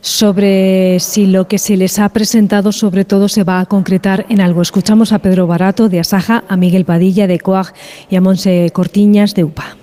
sobre 0.00 0.98
si 0.98 1.26
lo 1.26 1.46
que 1.46 1.58
se 1.58 1.76
les 1.76 2.00
ha 2.00 2.08
presentado 2.08 2.72
sobre 2.72 3.04
todo 3.04 3.28
se 3.28 3.44
va 3.44 3.60
a 3.60 3.66
concretar 3.66 4.26
en 4.28 4.40
algo. 4.40 4.62
Escuchamos 4.62 5.12
a 5.12 5.20
Pedro 5.20 5.46
Barato 5.46 5.88
de 5.88 6.00
Asaja, 6.00 6.42
a 6.48 6.56
Miguel 6.56 6.84
Padilla 6.84 7.28
de 7.28 7.38
COAG 7.38 7.72
y 8.10 8.16
a 8.16 8.20
Monse 8.20 8.68
Cortiñas 8.72 9.36
de 9.36 9.44
UPA. 9.44 9.76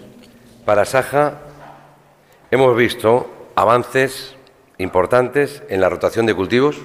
Para 0.66 0.84
Saja 0.84 1.40
hemos 2.52 2.76
visto 2.76 3.30
avances 3.56 4.36
importantes 4.78 5.64
en 5.70 5.80
la 5.80 5.88
rotación 5.88 6.26
de 6.26 6.36
cultivos, 6.36 6.76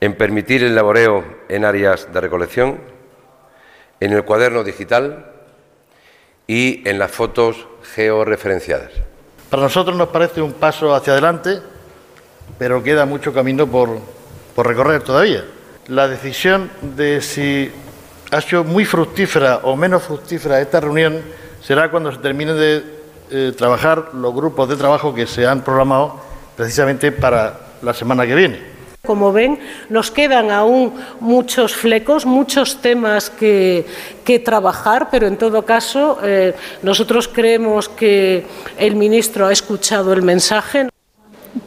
en 0.00 0.16
permitir 0.16 0.64
el 0.64 0.74
laboreo 0.74 1.24
en 1.48 1.64
áreas 1.64 2.12
de 2.12 2.20
recolección, 2.20 2.80
en 4.00 4.12
el 4.12 4.24
cuaderno 4.24 4.64
digital 4.64 5.37
y 6.48 6.82
en 6.88 6.98
las 6.98 7.12
fotos 7.12 7.68
georreferenciadas. 7.94 8.90
Para 9.50 9.62
nosotros 9.62 9.96
nos 9.96 10.08
parece 10.08 10.42
un 10.42 10.54
paso 10.54 10.94
hacia 10.94 11.12
adelante, 11.12 11.60
pero 12.58 12.82
queda 12.82 13.06
mucho 13.06 13.32
camino 13.32 13.66
por, 13.66 14.00
por 14.56 14.66
recorrer 14.66 15.02
todavía. 15.02 15.44
La 15.86 16.08
decisión 16.08 16.70
de 16.96 17.20
si 17.20 17.70
ha 18.30 18.40
sido 18.40 18.64
muy 18.64 18.84
fructífera 18.84 19.60
o 19.62 19.76
menos 19.76 20.02
fructífera 20.02 20.60
esta 20.60 20.80
reunión 20.80 21.22
será 21.62 21.90
cuando 21.90 22.10
se 22.12 22.18
terminen 22.18 22.56
de 22.56 22.82
eh, 23.30 23.52
trabajar 23.56 24.10
los 24.14 24.34
grupos 24.34 24.68
de 24.68 24.76
trabajo 24.76 25.14
que 25.14 25.26
se 25.26 25.46
han 25.46 25.62
programado 25.62 26.20
precisamente 26.56 27.12
para 27.12 27.60
la 27.82 27.92
semana 27.92 28.26
que 28.26 28.34
viene. 28.34 28.77
Como 29.08 29.32
ven, 29.32 29.58
nos 29.88 30.10
quedan 30.10 30.50
aún 30.50 30.92
muchos 31.20 31.74
flecos, 31.74 32.26
muchos 32.26 32.82
temas 32.82 33.30
que, 33.30 33.86
que 34.22 34.38
trabajar, 34.38 35.08
pero 35.10 35.26
en 35.26 35.38
todo 35.38 35.64
caso 35.64 36.18
eh, 36.22 36.52
nosotros 36.82 37.26
creemos 37.26 37.88
que 37.88 38.44
el 38.78 38.96
ministro 38.96 39.46
ha 39.46 39.52
escuchado 39.52 40.12
el 40.12 40.20
mensaje. 40.20 40.90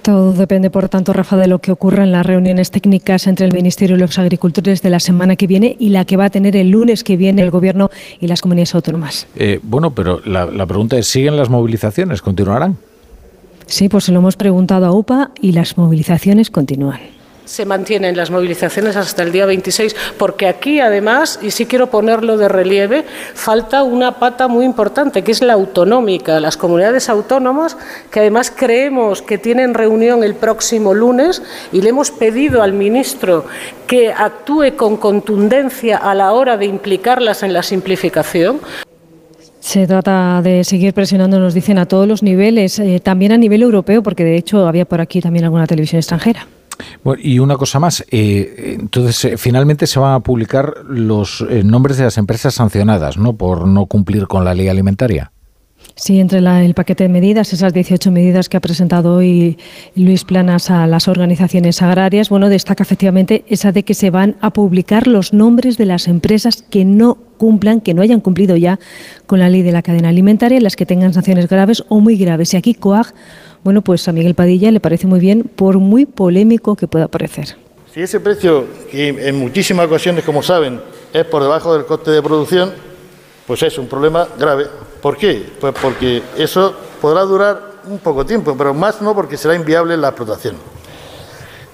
Todo 0.03 0.33
depende, 0.33 0.69
por 0.69 0.87
tanto, 0.87 1.13
Rafa, 1.13 1.35
de 1.35 1.47
lo 1.47 1.57
que 1.57 1.71
ocurra 1.71 2.03
en 2.03 2.11
las 2.11 2.27
reuniones 2.27 2.69
técnicas 2.69 3.25
entre 3.25 3.47
el 3.47 3.53
Ministerio 3.53 3.95
y 3.95 3.99
los 3.99 4.19
agricultores 4.19 4.83
de 4.83 4.91
la 4.91 4.99
semana 4.99 5.35
que 5.35 5.47
viene 5.47 5.75
y 5.79 5.89
la 5.89 6.05
que 6.05 6.17
va 6.17 6.25
a 6.25 6.29
tener 6.29 6.55
el 6.55 6.69
lunes 6.69 7.03
que 7.03 7.17
viene 7.17 7.41
el 7.41 7.49
Gobierno 7.49 7.89
y 8.19 8.27
las 8.27 8.43
comunidades 8.43 8.75
autónomas. 8.75 9.25
Eh, 9.35 9.59
bueno, 9.63 9.95
pero 9.95 10.21
la, 10.25 10.45
la 10.45 10.67
pregunta 10.67 10.95
es, 10.95 11.07
¿siguen 11.07 11.37
las 11.37 11.49
movilizaciones? 11.49 12.21
¿Continuarán? 12.21 12.77
Sí, 13.65 13.89
pues 13.89 14.03
se 14.03 14.11
lo 14.11 14.19
hemos 14.19 14.35
preguntado 14.35 14.85
a 14.85 14.91
UPA 14.91 15.31
y 15.41 15.53
las 15.53 15.77
movilizaciones 15.77 16.51
continúan. 16.51 16.99
Se 17.51 17.65
mantienen 17.65 18.15
las 18.15 18.31
movilizaciones 18.31 18.95
hasta 18.95 19.23
el 19.23 19.33
día 19.33 19.45
26, 19.45 19.93
porque 20.17 20.47
aquí 20.47 20.79
además, 20.79 21.37
y 21.41 21.51
sí 21.51 21.65
quiero 21.65 21.87
ponerlo 21.87 22.37
de 22.37 22.47
relieve, 22.47 23.03
falta 23.33 23.83
una 23.83 24.19
pata 24.19 24.47
muy 24.47 24.63
importante, 24.63 25.21
que 25.21 25.33
es 25.33 25.41
la 25.41 25.51
autonómica. 25.51 26.39
Las 26.39 26.55
comunidades 26.55 27.09
autónomas, 27.09 27.75
que 28.09 28.21
además 28.21 28.53
creemos 28.55 29.21
que 29.21 29.37
tienen 29.37 29.73
reunión 29.73 30.23
el 30.23 30.33
próximo 30.33 30.93
lunes, 30.93 31.43
y 31.73 31.81
le 31.81 31.89
hemos 31.89 32.09
pedido 32.09 32.63
al 32.63 32.71
ministro 32.71 33.43
que 33.85 34.13
actúe 34.13 34.77
con 34.77 34.95
contundencia 34.95 35.97
a 35.97 36.15
la 36.15 36.31
hora 36.31 36.55
de 36.55 36.67
implicarlas 36.67 37.43
en 37.43 37.51
la 37.51 37.63
simplificación. 37.63 38.61
Se 39.59 39.85
trata 39.87 40.41
de 40.41 40.63
seguir 40.63 40.93
presionando, 40.93 41.37
nos 41.37 41.53
dicen, 41.53 41.79
a 41.79 41.85
todos 41.85 42.07
los 42.07 42.23
niveles, 42.23 42.79
eh, 42.79 43.01
también 43.03 43.33
a 43.33 43.37
nivel 43.37 43.61
europeo, 43.61 44.01
porque 44.01 44.23
de 44.23 44.37
hecho 44.37 44.65
había 44.65 44.85
por 44.85 45.01
aquí 45.01 45.19
también 45.19 45.43
alguna 45.43 45.67
televisión 45.67 45.99
extranjera. 45.99 46.47
Bueno, 47.03 47.21
y 47.23 47.39
una 47.39 47.57
cosa 47.57 47.79
más, 47.79 48.05
eh, 48.11 48.77
entonces 48.79 49.25
eh, 49.25 49.37
finalmente 49.37 49.87
se 49.87 49.99
van 49.99 50.13
a 50.13 50.19
publicar 50.19 50.73
los 50.87 51.45
eh, 51.49 51.63
nombres 51.63 51.97
de 51.97 52.05
las 52.05 52.17
empresas 52.17 52.55
sancionadas, 52.55 53.17
¿no? 53.17 53.33
Por 53.33 53.67
no 53.67 53.85
cumplir 53.85 54.27
con 54.27 54.45
la 54.45 54.53
ley 54.53 54.67
alimentaria. 54.67 55.31
Sí, 55.95 56.19
entre 56.19 56.39
el 56.39 56.73
paquete 56.73 57.03
de 57.03 57.09
medidas, 57.09 57.53
esas 57.53 57.73
18 57.73 58.11
medidas 58.11 58.49
que 58.49 58.57
ha 58.57 58.61
presentado 58.61 59.15
hoy 59.15 59.57
Luis 59.95 60.23
Planas 60.23 60.71
a 60.71 60.87
las 60.87 61.07
organizaciones 61.07 61.81
agrarias, 61.81 62.29
bueno, 62.29 62.49
destaca 62.49 62.83
efectivamente 62.83 63.43
esa 63.47 63.71
de 63.71 63.83
que 63.83 63.93
se 63.93 64.09
van 64.09 64.35
a 64.41 64.51
publicar 64.51 65.05
los 65.05 65.33
nombres 65.33 65.77
de 65.77 65.85
las 65.85 66.07
empresas 66.07 66.63
que 66.63 66.85
no 66.85 67.17
cumplan, 67.37 67.81
que 67.81 67.93
no 67.93 68.01
hayan 68.01 68.21
cumplido 68.21 68.55
ya 68.55 68.79
con 69.25 69.39
la 69.39 69.49
ley 69.49 69.63
de 69.63 69.73
la 69.73 69.81
cadena 69.81 70.09
alimentaria, 70.09 70.61
las 70.61 70.75
que 70.75 70.85
tengan 70.85 71.13
sanciones 71.13 71.47
graves 71.47 71.83
o 71.89 71.99
muy 71.99 72.15
graves. 72.15 72.53
Y 72.53 72.57
aquí 72.57 72.73
COAG, 72.73 73.13
bueno, 73.63 73.81
pues 73.81 74.07
a 74.07 74.11
Miguel 74.11 74.35
Padilla 74.35 74.71
le 74.71 74.79
parece 74.79 75.07
muy 75.07 75.19
bien, 75.19 75.43
por 75.43 75.77
muy 75.77 76.05
polémico 76.05 76.75
que 76.75 76.87
pueda 76.87 77.07
parecer. 77.07 77.55
Si 77.93 78.01
ese 78.01 78.19
precio, 78.19 78.65
que 78.89 79.09
en 79.09 79.37
muchísimas 79.37 79.85
ocasiones, 79.87 80.23
como 80.23 80.41
saben, 80.41 80.79
es 81.13 81.25
por 81.25 81.41
debajo 81.41 81.73
del 81.73 81.85
coste 81.85 82.11
de 82.11 82.21
producción, 82.21 82.71
pues 83.45 83.63
es 83.63 83.77
un 83.77 83.87
problema 83.87 84.27
grave. 84.39 84.67
¿Por 85.01 85.17
qué? 85.17 85.45
Pues 85.59 85.73
porque 85.81 86.23
eso 86.37 86.73
podrá 87.01 87.21
durar 87.23 87.71
un 87.85 87.99
poco 87.99 88.25
tiempo, 88.25 88.55
pero 88.57 88.73
más 88.73 89.01
no 89.01 89.13
porque 89.13 89.37
será 89.37 89.55
inviable 89.55 89.97
la 89.97 90.09
explotación. 90.09 90.55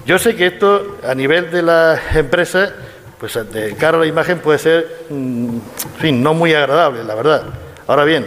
Yo 0.06 0.18
sé 0.18 0.34
que 0.34 0.46
esto 0.46 0.96
a 1.06 1.14
nivel 1.14 1.50
de 1.50 1.62
las 1.62 2.16
empresas, 2.16 2.72
pues 3.20 3.38
de 3.52 3.74
cara 3.74 3.98
a 3.98 4.00
la 4.00 4.06
imagen 4.06 4.38
puede 4.38 4.58
ser, 4.58 5.04
mm, 5.10 5.48
en 5.48 5.60
fin, 5.98 6.22
no 6.22 6.34
muy 6.34 6.54
agradable, 6.54 7.04
la 7.04 7.14
verdad. 7.14 7.42
Ahora 7.86 8.04
bien, 8.04 8.26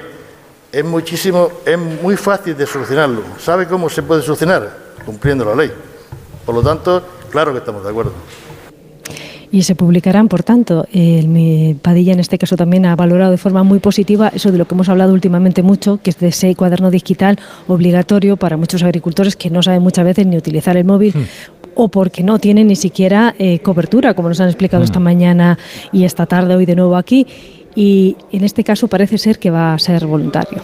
es 0.72 0.86
muchísimo, 0.86 1.50
es 1.66 1.78
muy 1.78 2.16
fácil 2.18 2.56
de 2.56 2.66
solucionarlo. 2.66 3.24
¿Sabe 3.40 3.68
cómo 3.68 3.90
se 3.90 4.04
puede 4.04 4.22
solucionar? 4.22 4.70
Cumpliendo 5.06 5.46
la 5.46 5.56
ley. 5.56 5.72
Por 6.46 6.56
lo 6.56 6.62
tanto, 6.62 7.04
claro 7.30 7.52
que 7.52 7.60
estamos 7.60 7.84
de 7.84 7.90
acuerdo 7.90 8.14
y 9.52 9.64
se 9.64 9.76
publicarán, 9.76 10.30
por 10.30 10.44
tanto. 10.44 10.86
El 10.94 11.76
Padilla 11.82 12.14
en 12.14 12.20
este 12.20 12.38
caso 12.38 12.56
también 12.56 12.86
ha 12.86 12.96
valorado 12.96 13.32
de 13.32 13.38
forma 13.38 13.64
muy 13.64 13.80
positiva 13.80 14.32
eso 14.34 14.52
de 14.52 14.58
lo 14.58 14.66
que 14.66 14.74
hemos 14.74 14.90
hablado 14.90 15.14
últimamente 15.14 15.62
mucho, 15.62 16.00
que 16.02 16.12
es 16.12 16.20
de 16.20 16.30
ese 16.30 16.56
cuaderno 16.56 16.90
digital 16.90 17.38
obligatorio 17.68 18.38
para 18.38 18.58
muchos 18.58 18.82
agricultores 18.84 19.36
que 19.36 19.50
no 19.50 19.62
saben 19.62 19.82
muchas 19.82 20.06
veces 20.06 20.26
ni 20.26 20.38
utilizar 20.38 20.78
el 20.78 20.86
móvil. 20.86 21.14
O 21.74 21.88
porque 21.88 22.24
no 22.24 22.40
tienen 22.40 22.68
ni 22.68 22.76
siquiera 22.76 23.34
eh, 23.40 23.60
cobertura, 23.60 24.14
como 24.14 24.30
nos 24.30 24.42
han 24.42 24.50
explicado 24.50 24.84
esta 24.84 25.00
hmm. 25.00 25.04
mañana 25.04 25.58
y 25.92 26.04
esta 26.04 26.26
tarde, 26.26 26.56
hoy 26.56 26.66
de 26.66 26.76
nuevo 26.76 26.98
aquí 26.98 27.26
y 27.76 28.18
en 28.32 28.44
este 28.44 28.64
caso 28.64 28.88
parece 28.88 29.18
ser 29.18 29.40
que 29.40 29.50
va 29.50 29.74
a 29.74 29.80
ser 29.80 30.06
voluntario. 30.06 30.62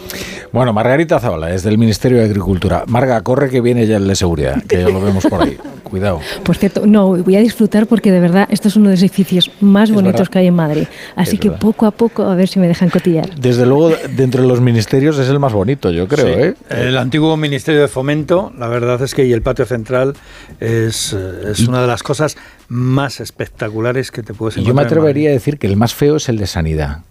Bueno, 0.52 0.74
Margarita 0.74 1.20
Zavala, 1.20 1.48
desde 1.48 1.70
el 1.70 1.78
Ministerio 1.78 2.20
de 2.20 2.26
Agricultura. 2.26 2.84
Marga, 2.88 3.22
corre 3.22 3.50
que 3.50 3.62
viene 3.62 3.86
ya 3.86 3.98
el 3.98 4.08
de 4.08 4.16
seguridad, 4.16 4.64
que 4.64 4.82
ya 4.82 4.90
lo 4.90 5.02
vemos 5.02 5.26
por 5.26 5.42
ahí. 5.42 5.58
Cuidado. 5.84 6.20
Por 6.44 6.58
cierto, 6.58 6.86
no, 6.86 7.08
voy 7.08 7.36
a 7.38 7.40
disfrutar 7.40 7.88
porque 7.88 8.12
de 8.12 8.20
verdad 8.20 8.48
esto 8.52 8.68
es 8.68 8.76
uno 8.76 8.90
de 8.90 8.96
los 8.96 9.02
edificios 9.02 9.52
más 9.62 9.90
bonitos 9.90 10.28
que 10.30 10.40
hay 10.40 10.48
en 10.48 10.54
Madrid. 10.54 10.86
Así 11.16 11.38
que 11.38 11.50
poco 11.50 11.86
a 11.86 11.92
poco 11.92 12.24
a 12.24 12.36
ver 12.36 12.50
si 12.50 12.60
me 12.60 12.68
dejan 12.68 12.90
cotillar. 12.90 13.34
Desde 13.36 13.66
luego, 13.66 13.92
dentro 14.16 14.42
de 14.42 14.50
los 14.50 14.60
ministerios 14.60 15.18
es 15.18 15.30
el 15.30 15.40
más 15.40 15.54
bonito, 15.54 15.90
yo 15.92 16.08
creo. 16.08 16.28
¿eh? 16.28 16.56
El 16.70 16.98
antiguo 16.98 17.38
Ministerio 17.38 17.80
de 17.80 17.88
Fomento, 17.88 18.52
la 18.58 18.68
verdad 18.68 19.02
es 19.02 19.16
que 19.16 19.26
y 19.26 19.32
el 19.32 19.42
patio 19.42 19.66
central 19.66 20.14
es, 20.60 21.14
eh, 21.14 21.52
es 21.52 21.68
una 21.68 21.82
de 21.82 21.88
las 21.88 22.04
cosas 22.04 22.36
más 22.68 23.20
espectaculares 23.20 24.12
que 24.12 24.24
te 24.24 24.34
puedes 24.34 24.58
encontrar. 24.58 24.68
Yo 24.68 24.76
me 24.76 24.82
atrevería 24.82 25.30
a 25.30 25.34
decir 25.34 25.58
que 25.58 25.68
el 25.68 25.78
más 25.78 25.94
feo 25.94 26.18
es 26.18 26.30
el 26.30 26.38
de 26.38 26.48
sanidad. 26.48 27.04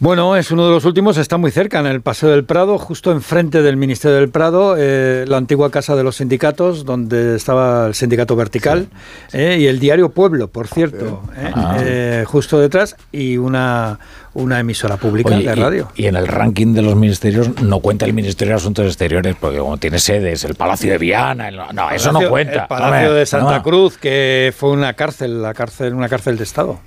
Bueno, 0.00 0.36
es 0.36 0.52
uno 0.52 0.64
de 0.64 0.70
los 0.70 0.84
últimos, 0.84 1.16
está 1.16 1.38
muy 1.38 1.50
cerca, 1.50 1.80
en 1.80 1.86
el 1.86 2.02
Paseo 2.02 2.28
del 2.28 2.44
Prado, 2.44 2.78
justo 2.78 3.10
enfrente 3.10 3.62
del 3.62 3.76
Ministerio 3.76 4.16
del 4.16 4.28
Prado, 4.28 4.76
eh, 4.78 5.24
la 5.26 5.38
antigua 5.38 5.72
casa 5.72 5.96
de 5.96 6.04
los 6.04 6.16
sindicatos, 6.16 6.84
donde 6.84 7.34
estaba 7.34 7.88
el 7.88 7.94
sindicato 7.94 8.36
vertical, 8.36 8.86
eh, 9.32 9.56
y 9.58 9.66
el 9.66 9.80
diario 9.80 10.10
Pueblo, 10.10 10.46
por 10.46 10.68
cierto, 10.68 11.24
ah. 11.36 11.78
eh, 11.80 12.24
justo 12.28 12.60
detrás, 12.60 12.94
y 13.10 13.38
una, 13.38 13.98
una 14.34 14.60
emisora 14.60 14.98
pública 14.98 15.36
de 15.36 15.52
radio. 15.56 15.90
Y, 15.96 16.06
en 16.06 16.14
el 16.14 16.28
ranking 16.28 16.74
de 16.74 16.82
los 16.82 16.94
ministerios 16.94 17.60
no 17.60 17.80
cuenta 17.80 18.06
el 18.06 18.12
Ministerio 18.12 18.54
de 18.54 18.58
Asuntos 18.58 18.86
Exteriores, 18.86 19.34
porque 19.40 19.58
como 19.58 19.78
tiene 19.78 19.98
sedes, 19.98 20.44
el 20.44 20.54
Palacio 20.54 20.92
de 20.92 20.98
Viana, 20.98 21.50
no, 21.50 21.90
eso 21.90 22.12
no 22.12 22.28
cuenta. 22.28 22.62
El 22.62 22.68
Palacio 22.68 23.14
de 23.14 23.26
Santa 23.26 23.64
Cruz, 23.64 23.98
que 23.98 24.54
fue 24.56 24.70
una 24.70 24.92
cárcel, 24.92 25.42
la 25.42 25.54
cárcel, 25.54 25.92
una 25.92 26.08
cárcel 26.08 26.36
de 26.38 26.44
Estado. 26.44 26.78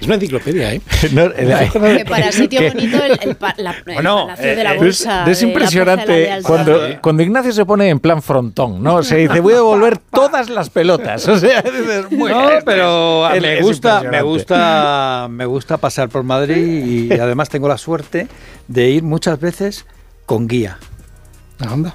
Es 0.00 0.06
una 0.06 0.16
enciclopedia, 0.16 0.74
¿eh? 0.74 0.80
para 2.08 2.32
sitio 2.32 2.62
bonito, 2.62 2.98
el, 3.04 3.36
Palacio 3.36 4.26
de 4.36 4.64
la 4.64 4.74
Bolsa. 4.74 5.30
Es, 5.30 5.42
impresionante 5.42 6.40
cuando, 6.42 6.80
cuando 7.00 7.22
Ignacio 7.22 7.52
se 7.52 7.64
pone 7.64 7.88
en 7.88 8.00
plan 8.00 8.22
frontón, 8.22 8.82
¿no? 8.82 9.02
Se 9.02 9.16
dice, 9.16 9.40
voy 9.40 9.52
a 9.52 9.56
devolver 9.56 9.98
todas 9.98 10.48
las 10.50 10.70
pelotas. 10.70 11.28
O 11.28 11.38
sea, 11.38 11.62
muy 12.10 12.30
no, 12.30 12.48
pero 12.64 13.28
me 13.40 13.62
gusta, 13.62 14.02
me 14.02 14.22
gusta, 14.22 15.28
me 15.30 15.46
gusta 15.46 15.76
pasar 15.76 16.08
por 16.08 16.22
Madrid 16.22 17.10
y 17.10 17.12
además 17.12 17.48
tengo 17.48 17.68
la 17.68 17.78
suerte 17.78 18.28
de 18.68 18.90
ir 18.90 19.02
muchas 19.02 19.38
veces 19.40 19.86
con 20.26 20.48
guía. 20.48 20.78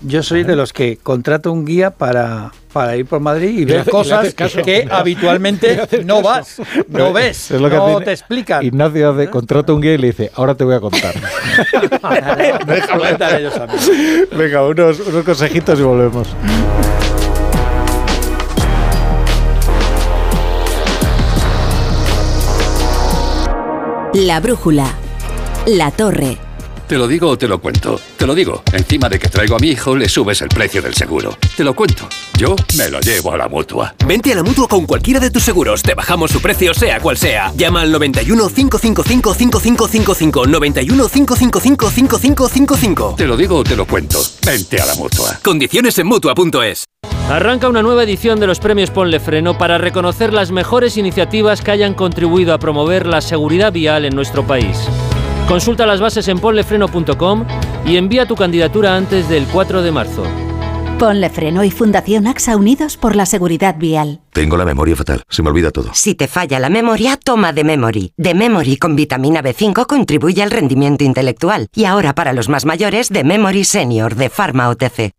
Yo 0.01 0.22
soy 0.22 0.43
de 0.43 0.55
los 0.55 0.74
que 0.74 0.97
contrato 0.97 1.51
un 1.51 1.66
guía 1.66 1.91
para, 1.91 2.51
para 2.72 2.95
ir 2.97 3.05
por 3.05 3.20
Madrid 3.20 3.59
y 3.59 3.66
ver 3.66 3.89
cosas 3.89 4.34
que 4.34 4.88
habitualmente 4.91 6.03
no 6.03 6.22
vas, 6.22 6.61
no 6.88 7.13
ves, 7.13 7.51
no 7.51 7.99
te 8.01 8.11
explican. 8.11 8.63
Ignacio 8.63 9.11
hace, 9.11 9.30
contrata 9.30 9.74
un 9.74 9.82
guía 9.82 9.93
y 9.93 9.97
le 9.97 10.07
dice, 10.07 10.32
ahora 10.36 10.55
te 10.55 10.63
voy 10.63 10.76
a 10.76 10.80
contar. 10.80 11.16
Venga, 14.38 14.68
unos, 14.68 14.99
unos 14.99 15.24
consejitos 15.24 15.80
y 15.80 15.84
volvemos. 15.84 16.28
La 24.13 24.39
brújula. 24.39 24.93
La 25.66 25.91
torre. 25.91 26.44
Te 26.88 26.97
lo 26.97 27.07
digo 27.07 27.29
o 27.29 27.38
te 27.38 27.47
lo 27.47 27.59
cuento. 27.59 27.99
Te 28.15 28.27
lo 28.27 28.36
digo. 28.36 28.61
Encima 28.71 29.09
de 29.09 29.17
que 29.17 29.27
traigo 29.27 29.55
a 29.55 29.59
mi 29.59 29.69
hijo, 29.69 29.95
le 29.95 30.07
subes 30.07 30.41
el 30.41 30.49
precio 30.49 30.83
del 30.83 30.93
seguro. 30.93 31.36
Te 31.57 31.63
lo 31.63 31.73
cuento. 31.73 32.07
Yo 32.38 32.55
me 32.77 32.89
lo 32.89 32.99
llevo 32.99 33.31
a 33.31 33.38
la 33.38 33.47
mutua. 33.47 33.95
Vente 34.05 34.31
a 34.31 34.36
la 34.36 34.43
mutua 34.43 34.67
con 34.67 34.86
cualquiera 34.86 35.19
de 35.19 35.31
tus 35.31 35.41
seguros. 35.41 35.81
Te 35.81 35.95
bajamos 35.95 36.29
su 36.29 36.39
precio, 36.41 36.75
sea 36.75 36.99
cual 36.99 37.17
sea. 37.17 37.51
Llama 37.55 37.81
al 37.81 37.91
91 37.91 38.49
555 38.49 39.33
5555. 39.33 40.45
91 40.45 41.09
555 41.09 41.89
5555. 41.89 43.15
Te 43.17 43.25
lo 43.25 43.36
digo 43.36 43.57
o 43.57 43.63
te 43.63 43.75
lo 43.75 43.88
cuento. 43.88 44.19
Vente 44.45 44.79
a 44.79 44.86
la 44.86 44.93
mutua. 44.93 45.39
Condiciones 45.43 45.97
en 45.97 46.05
mutua.es. 46.05 46.86
Arranca 47.29 47.67
una 47.67 47.81
nueva 47.81 48.03
edición 48.03 48.39
de 48.39 48.45
los 48.45 48.59
premios 48.59 48.91
Ponle 48.91 49.19
Freno 49.19 49.57
para 49.57 49.79
reconocer 49.79 50.31
las 50.31 50.51
mejores 50.51 50.97
iniciativas 50.97 51.61
que 51.61 51.71
hayan 51.71 51.95
contribuido 51.95 52.53
a 52.53 52.59
promover 52.59 53.07
la 53.07 53.21
seguridad 53.21 53.73
vial 53.73 54.05
en 54.05 54.15
nuestro 54.15 54.45
país. 54.45 54.77
Consulta 55.47 55.85
las 55.85 56.01
bases 56.01 56.27
en 56.27 56.39
ponlefreno.com 56.39 57.45
y 57.85 57.97
envía 57.97 58.25
tu 58.25 58.35
candidatura 58.35 58.95
antes 58.95 59.29
del 59.29 59.45
4 59.45 59.83
de 59.83 59.91
marzo. 59.91 60.23
Ponle 60.97 61.29
Freno 61.29 61.63
y 61.63 61.71
Fundación 61.71 62.25
AXA 62.25 62.55
Unidos 62.55 62.95
por 62.97 63.15
la 63.15 63.25
Seguridad 63.25 63.75
Vial. 63.77 64.21
Tengo 64.31 64.55
la 64.57 64.65
memoria 64.65 64.95
fatal, 64.95 65.23
se 65.29 65.43
me 65.43 65.49
olvida 65.49 65.69
todo. 65.69 65.93
Si 65.93 66.15
te 66.15 66.27
falla 66.27 66.57
la 66.59 66.69
memoria, 66.69 67.17
toma 67.17 67.51
de 67.53 67.63
Memory. 67.63 68.13
De 68.17 68.33
Memory 68.33 68.77
con 68.77 68.95
vitamina 68.95 69.43
B5 69.43 69.85
contribuye 69.87 70.41
al 70.41 70.51
rendimiento 70.51 71.03
intelectual. 71.03 71.67
Y 71.75 71.83
ahora 71.83 72.15
para 72.15 72.33
los 72.33 72.47
más 72.47 72.65
mayores, 72.65 73.09
de 73.09 73.23
Memory 73.23 73.65
Senior 73.65 74.15
de 74.15 74.29
Pharma 74.29 74.69
OTC. 74.69 75.11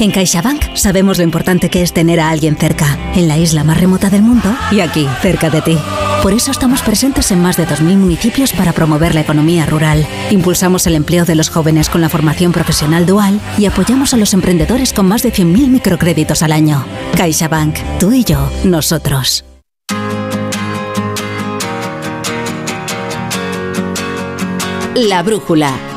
En 0.00 0.10
CaixaBank 0.10 0.74
sabemos 0.74 1.18
lo 1.18 1.24
importante 1.24 1.70
que 1.70 1.80
es 1.80 1.92
tener 1.92 2.18
a 2.18 2.30
alguien 2.30 2.56
cerca, 2.56 2.98
en 3.14 3.28
la 3.28 3.38
isla 3.38 3.62
más 3.62 3.78
remota 3.78 4.10
del 4.10 4.22
mundo 4.22 4.54
y 4.72 4.80
aquí, 4.80 5.06
cerca 5.22 5.50
de 5.50 5.62
ti. 5.62 5.78
Por 6.20 6.32
eso 6.32 6.50
estamos 6.50 6.82
presentes 6.82 7.30
en 7.30 7.40
más 7.40 7.56
de 7.56 7.66
2.000 7.66 7.96
municipios 7.96 8.52
para 8.52 8.72
promover 8.72 9.14
la 9.14 9.20
economía 9.20 9.66
rural. 9.66 10.04
Impulsamos 10.30 10.86
el 10.88 10.96
empleo 10.96 11.24
de 11.24 11.36
los 11.36 11.48
jóvenes 11.48 11.88
con 11.88 12.00
la 12.00 12.08
formación 12.08 12.50
profesional 12.50 13.06
dual 13.06 13.40
y 13.56 13.66
apoyamos 13.66 14.14
a 14.14 14.16
los 14.16 14.34
emprendedores 14.34 14.92
con 14.92 15.06
más 15.06 15.22
de 15.22 15.32
100.000 15.32 15.68
microcréditos 15.68 16.42
al 16.42 16.52
año. 16.52 16.84
CaixaBank, 17.16 17.76
tú 18.00 18.12
y 18.12 18.24
yo, 18.24 18.50
nosotros. 18.64 19.44
La 24.96 25.22
brújula 25.22 25.93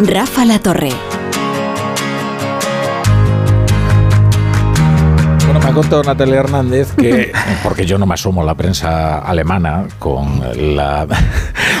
Rafa 0.00 0.44
La 0.44 0.60
Torre. 0.60 0.92
Bueno, 5.44 5.60
me 5.60 5.66
ha 5.66 5.72
contado 5.72 6.04
Natalia 6.04 6.36
Hernández 6.36 6.92
que, 6.92 7.32
porque 7.64 7.84
yo 7.84 7.98
no 7.98 8.06
me 8.06 8.14
asomo 8.14 8.42
a 8.42 8.44
la 8.44 8.54
prensa 8.54 9.18
alemana 9.18 9.88
con 9.98 10.40
la 10.76 11.06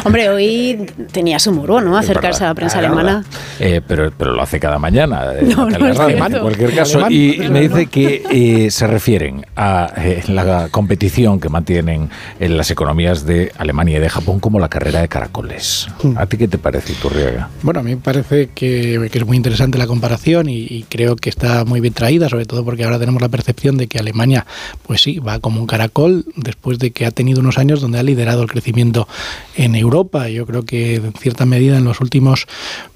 Hombre, 0.04 0.28
hoy 0.28 0.86
tenía 1.12 1.38
su 1.38 1.52
muro, 1.52 1.80
¿no? 1.80 1.96
Acercarse 1.96 2.44
a 2.44 2.48
la 2.48 2.54
prensa 2.54 2.78
alemana. 2.78 3.24
Eh, 3.60 3.80
pero, 3.86 4.12
pero 4.16 4.32
lo 4.32 4.42
hace 4.42 4.60
cada 4.60 4.78
mañana. 4.78 5.32
Eh, 5.34 5.42
no, 5.42 5.68
no 5.68 6.08
en 6.08 6.40
cualquier 6.40 6.74
caso. 6.74 7.10
y 7.10 7.38
me 7.50 7.68
dice 7.68 7.86
que 7.86 8.22
eh, 8.30 8.70
se 8.70 8.86
refieren 8.86 9.46
a 9.56 9.92
la 10.28 10.68
competición 10.70 11.40
que 11.40 11.48
mantienen 11.48 12.10
en 12.40 12.56
las 12.56 12.70
economías 12.70 13.24
de 13.26 13.52
Alemania 13.58 13.98
y 13.98 14.00
de 14.00 14.08
Japón 14.08 14.40
como 14.40 14.58
la 14.58 14.68
carrera 14.68 15.00
de 15.00 15.08
caracoles. 15.08 15.88
Hmm. 16.02 16.16
¿A 16.16 16.26
ti 16.26 16.36
qué 16.36 16.48
te 16.48 16.58
parece, 16.58 16.94
Turriaga? 16.94 17.48
Bueno, 17.62 17.80
a 17.80 17.82
mí 17.82 17.90
me 17.90 18.00
parece 18.00 18.50
que, 18.54 18.94
es 19.12 19.26
muy 19.26 19.36
interesante 19.36 19.78
la 19.78 19.86
comparación 19.86 20.48
y, 20.48 20.84
creo 20.88 21.16
que 21.16 21.28
está 21.28 21.64
muy 21.64 21.80
bien 21.80 21.92
traída, 21.92 22.28
sobre 22.28 22.46
todo 22.46 22.64
porque 22.64 22.84
ahora 22.84 22.98
tenemos 22.98 23.20
la 23.20 23.28
percepción 23.28 23.76
de 23.76 23.88
que 23.88 23.98
Alemania, 23.98 24.46
pues 24.86 25.02
sí, 25.02 25.18
va 25.18 25.40
como 25.40 25.60
un 25.60 25.66
caracol 25.66 26.24
después 26.36 26.78
de 26.78 26.92
que 26.92 27.04
ha 27.04 27.10
tenido 27.10 27.40
unos 27.40 27.58
años 27.58 27.80
donde 27.80 27.98
ha 27.98 28.02
liderado 28.02 28.42
el 28.42 28.48
crecimiento 28.48 29.08
en 29.56 29.74
Europa. 29.74 29.97
Yo 30.32 30.46
creo 30.46 30.64
que 30.64 30.96
en 30.96 31.12
cierta 31.14 31.44
medida 31.44 31.76
en 31.76 31.84
los 31.84 32.00
últimos 32.00 32.46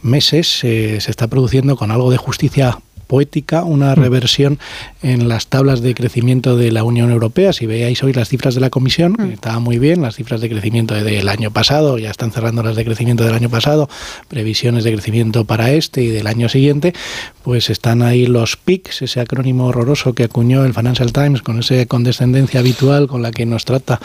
meses 0.03 0.63
eh, 0.63 1.01
se 1.01 1.11
está 1.11 1.27
produciendo 1.27 1.77
con 1.77 1.91
algo 1.91 2.11
de 2.11 2.17
justicia 2.17 2.79
poética, 3.13 3.63
una 3.65 3.95
mm. 3.95 3.99
reversión 3.99 4.59
en 5.03 5.29
las 5.29 5.49
tablas 5.49 5.83
de 5.83 5.95
crecimiento 5.95 6.57
de 6.57 6.73
la 6.73 6.83
Unión 6.83 7.11
Europea. 7.11 7.53
Si 7.53 7.67
veáis 7.67 8.03
hoy 8.03 8.15
las 8.15 8.31
cifras 8.31 8.55
de 8.55 8.63
la 8.63 8.71
Comisión, 8.71 9.17
mm. 9.19 9.33
estaba 9.33 9.59
muy 9.59 9.79
bien, 9.79 10.01
las 10.01 10.17
cifras 10.17 10.41
de 10.41 10.49
crecimiento 10.49 10.95
del 10.95 11.29
año 11.29 11.51
pasado, 11.51 11.99
ya 11.99 12.11
están 12.11 12.33
cerrando 12.33 12.63
las 12.63 12.75
de 12.75 12.87
crecimiento 12.87 13.23
del 13.23 13.35
año 13.35 13.51
pasado, 13.51 13.91
previsiones 14.29 14.83
de 14.85 14.93
crecimiento 14.93 15.45
para 15.45 15.73
este 15.73 16.03
y 16.03 16.09
del 16.09 16.27
año 16.27 16.49
siguiente, 16.49 16.95
pues 17.43 17.69
están 17.69 18.01
ahí 18.01 18.25
los 18.25 18.57
PICs, 18.57 19.03
ese 19.03 19.21
acrónimo 19.21 19.67
horroroso 19.67 20.15
que 20.15 20.25
acuñó 20.25 20.65
el 20.65 20.73
Financial 20.73 21.13
Times 21.13 21.43
con 21.43 21.59
esa 21.59 21.85
condescendencia 21.85 22.61
habitual 22.61 23.09
con 23.09 23.21
la 23.21 23.31
que 23.31 23.45
nos 23.45 23.67
trata 23.67 24.01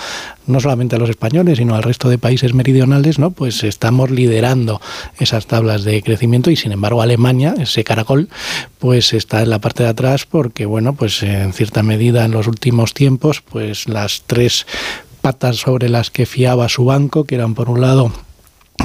no 0.47 0.59
solamente 0.59 0.95
a 0.95 0.99
los 0.99 1.09
españoles, 1.09 1.57
sino 1.57 1.75
al 1.75 1.83
resto 1.83 2.09
de 2.09 2.17
países 2.17 2.53
meridionales, 2.53 3.19
¿no? 3.19 3.31
Pues 3.31 3.63
estamos 3.63 4.11
liderando 4.11 4.81
esas 5.19 5.47
tablas 5.47 5.83
de 5.83 6.01
crecimiento 6.01 6.49
y 6.49 6.55
sin 6.55 6.71
embargo 6.71 7.01
Alemania, 7.01 7.55
ese 7.59 7.83
caracol, 7.83 8.29
pues 8.79 9.13
está 9.13 9.41
en 9.43 9.49
la 9.49 9.59
parte 9.59 9.83
de 9.83 9.89
atrás 9.89 10.25
porque, 10.25 10.65
bueno, 10.65 10.93
pues 10.93 11.23
en 11.23 11.53
cierta 11.53 11.83
medida 11.83 12.25
en 12.25 12.31
los 12.31 12.47
últimos 12.47 12.93
tiempos, 12.93 13.41
pues 13.41 13.87
las 13.87 14.23
tres 14.25 14.65
patas 15.21 15.57
sobre 15.57 15.89
las 15.89 16.11
que 16.11 16.25
fiaba 16.25 16.69
su 16.69 16.85
banco, 16.85 17.25
que 17.25 17.35
eran 17.35 17.53
por 17.53 17.69
un 17.69 17.81
lado 17.81 18.11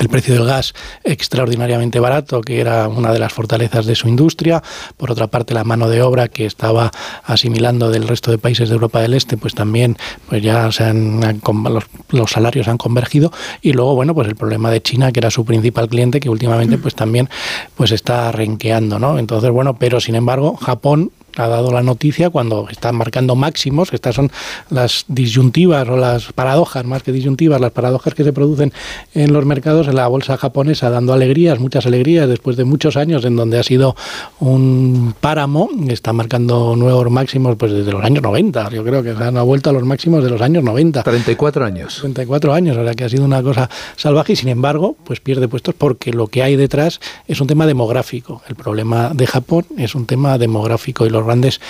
el 0.01 0.09
precio 0.09 0.35
del 0.35 0.47
gas 0.47 0.75
extraordinariamente 1.05 2.01
barato, 2.01 2.41
que 2.41 2.61
era 2.61 2.89
una 2.89 3.13
de 3.13 3.19
las 3.19 3.33
fortalezas 3.33 3.87
de 3.87 3.95
su 3.95 4.09
industria. 4.09 4.63
Por 4.97 5.11
otra 5.11 5.27
parte, 5.27 5.55
la 5.55 5.65
mano 5.65 5.89
de 5.89 6.03
obra 6.03 6.29
que 6.29 6.47
estaba 6.47 6.91
asimilando 7.25 7.91
del 7.91 8.09
resto 8.09 8.31
de 8.31 8.39
países 8.39 8.69
de 8.69 8.75
Europa 8.75 9.01
del 9.01 9.15
Este, 9.15 9.37
pues 9.37 9.55
también 9.55 9.97
pues 10.29 10.43
ya 10.43 10.73
se 10.73 10.85
han, 10.85 11.21
los, 11.21 11.85
los, 12.11 12.31
salarios 12.31 12.69
han 12.69 12.79
convergido. 12.79 13.33
Y 13.61 13.73
luego, 13.75 13.95
bueno, 13.95 14.15
pues 14.15 14.29
el 14.29 14.37
problema 14.37 14.71
de 14.71 14.83
China, 14.83 15.13
que 15.13 15.21
era 15.21 15.31
su 15.31 15.45
principal 15.45 15.89
cliente, 15.89 16.21
que 16.21 16.31
últimamente 16.31 16.79
pues 16.79 16.95
también 16.95 17.29
pues 17.77 17.93
está 17.93 18.33
renqueando, 18.33 18.99
¿no? 18.99 19.19
Entonces, 19.19 19.51
bueno, 19.51 19.77
pero 19.77 20.01
sin 20.01 20.15
embargo, 20.15 20.57
Japón 20.57 21.13
ha 21.37 21.49
dado 21.49 21.73
la 21.73 21.83
noticia 21.83 22.31
cuando 22.31 22.69
están 22.71 22.97
marcando 22.97 23.35
máximos, 23.35 23.93
estas 23.93 24.15
son 24.15 24.31
las 24.71 25.05
disyuntivas 25.09 25.89
o 25.89 25.97
las 25.97 26.33
paradojas, 26.33 26.85
más 26.85 27.03
que 27.03 27.13
disyuntivas, 27.13 27.61
las 27.61 27.73
paradojas 27.73 28.15
que 28.15 28.25
se 28.25 28.33
producen 28.33 28.73
en 29.15 29.33
los 29.33 29.45
mercados, 29.45 29.89
en 29.89 29.97
la 29.97 30.09
bolsa 30.09 30.37
japonesa, 30.37 30.91
dando 30.91 31.13
alegrías, 31.13 31.59
muchas 31.59 31.87
alegrías, 31.87 32.29
después 32.29 32.57
de 32.57 32.65
muchos 32.65 32.97
años 32.97 33.25
en 33.25 33.37
donde 33.37 33.59
ha 33.59 33.63
sido 33.63 33.97
un 34.41 35.15
páramo, 35.21 35.69
está 35.89 36.13
marcando 36.13 36.77
nuevos 36.77 37.11
máximos 37.11 37.57
pues 37.57 37.73
desde 37.73 37.93
los 37.93 38.05
años 38.05 38.23
90, 38.23 38.71
yo 38.71 38.85
creo 38.85 39.03
que 39.03 39.15
se 39.15 39.25
han 39.25 39.35
vuelto 39.47 39.71
a 39.71 39.73
los 39.73 39.85
máximos 39.85 40.23
de 40.25 40.31
los 40.31 40.41
años 40.41 40.63
90. 40.63 41.03
34 41.03 41.65
años. 41.65 41.99
34 42.01 42.53
años, 42.53 42.77
o 42.77 42.85
sea 42.85 42.95
que 42.95 43.05
ha 43.05 43.09
sido 43.09 43.25
una 43.25 43.43
cosa 43.43 43.69
salvaje 43.97 44.35
y 44.35 44.37
sin 44.37 44.49
embargo, 44.49 44.97
pues 45.05 45.21
pierde 45.21 45.49
puestos 45.49 45.75
porque 45.77 46.13
lo 46.13 46.27
que 46.27 46.43
hay 46.43 46.57
detrás 46.57 47.01
es 47.27 47.41
un 47.41 47.47
tema 47.47 47.67
demográfico. 47.67 48.43
El 48.49 48.57
problema 48.57 49.11
de 49.15 49.27
Japón 49.27 49.67
es 49.77 49.95
un 49.95 50.07
tema 50.07 50.39
demográfico 50.39 51.07
y 51.07 51.11
los 51.11 51.22
grandes 51.25 51.61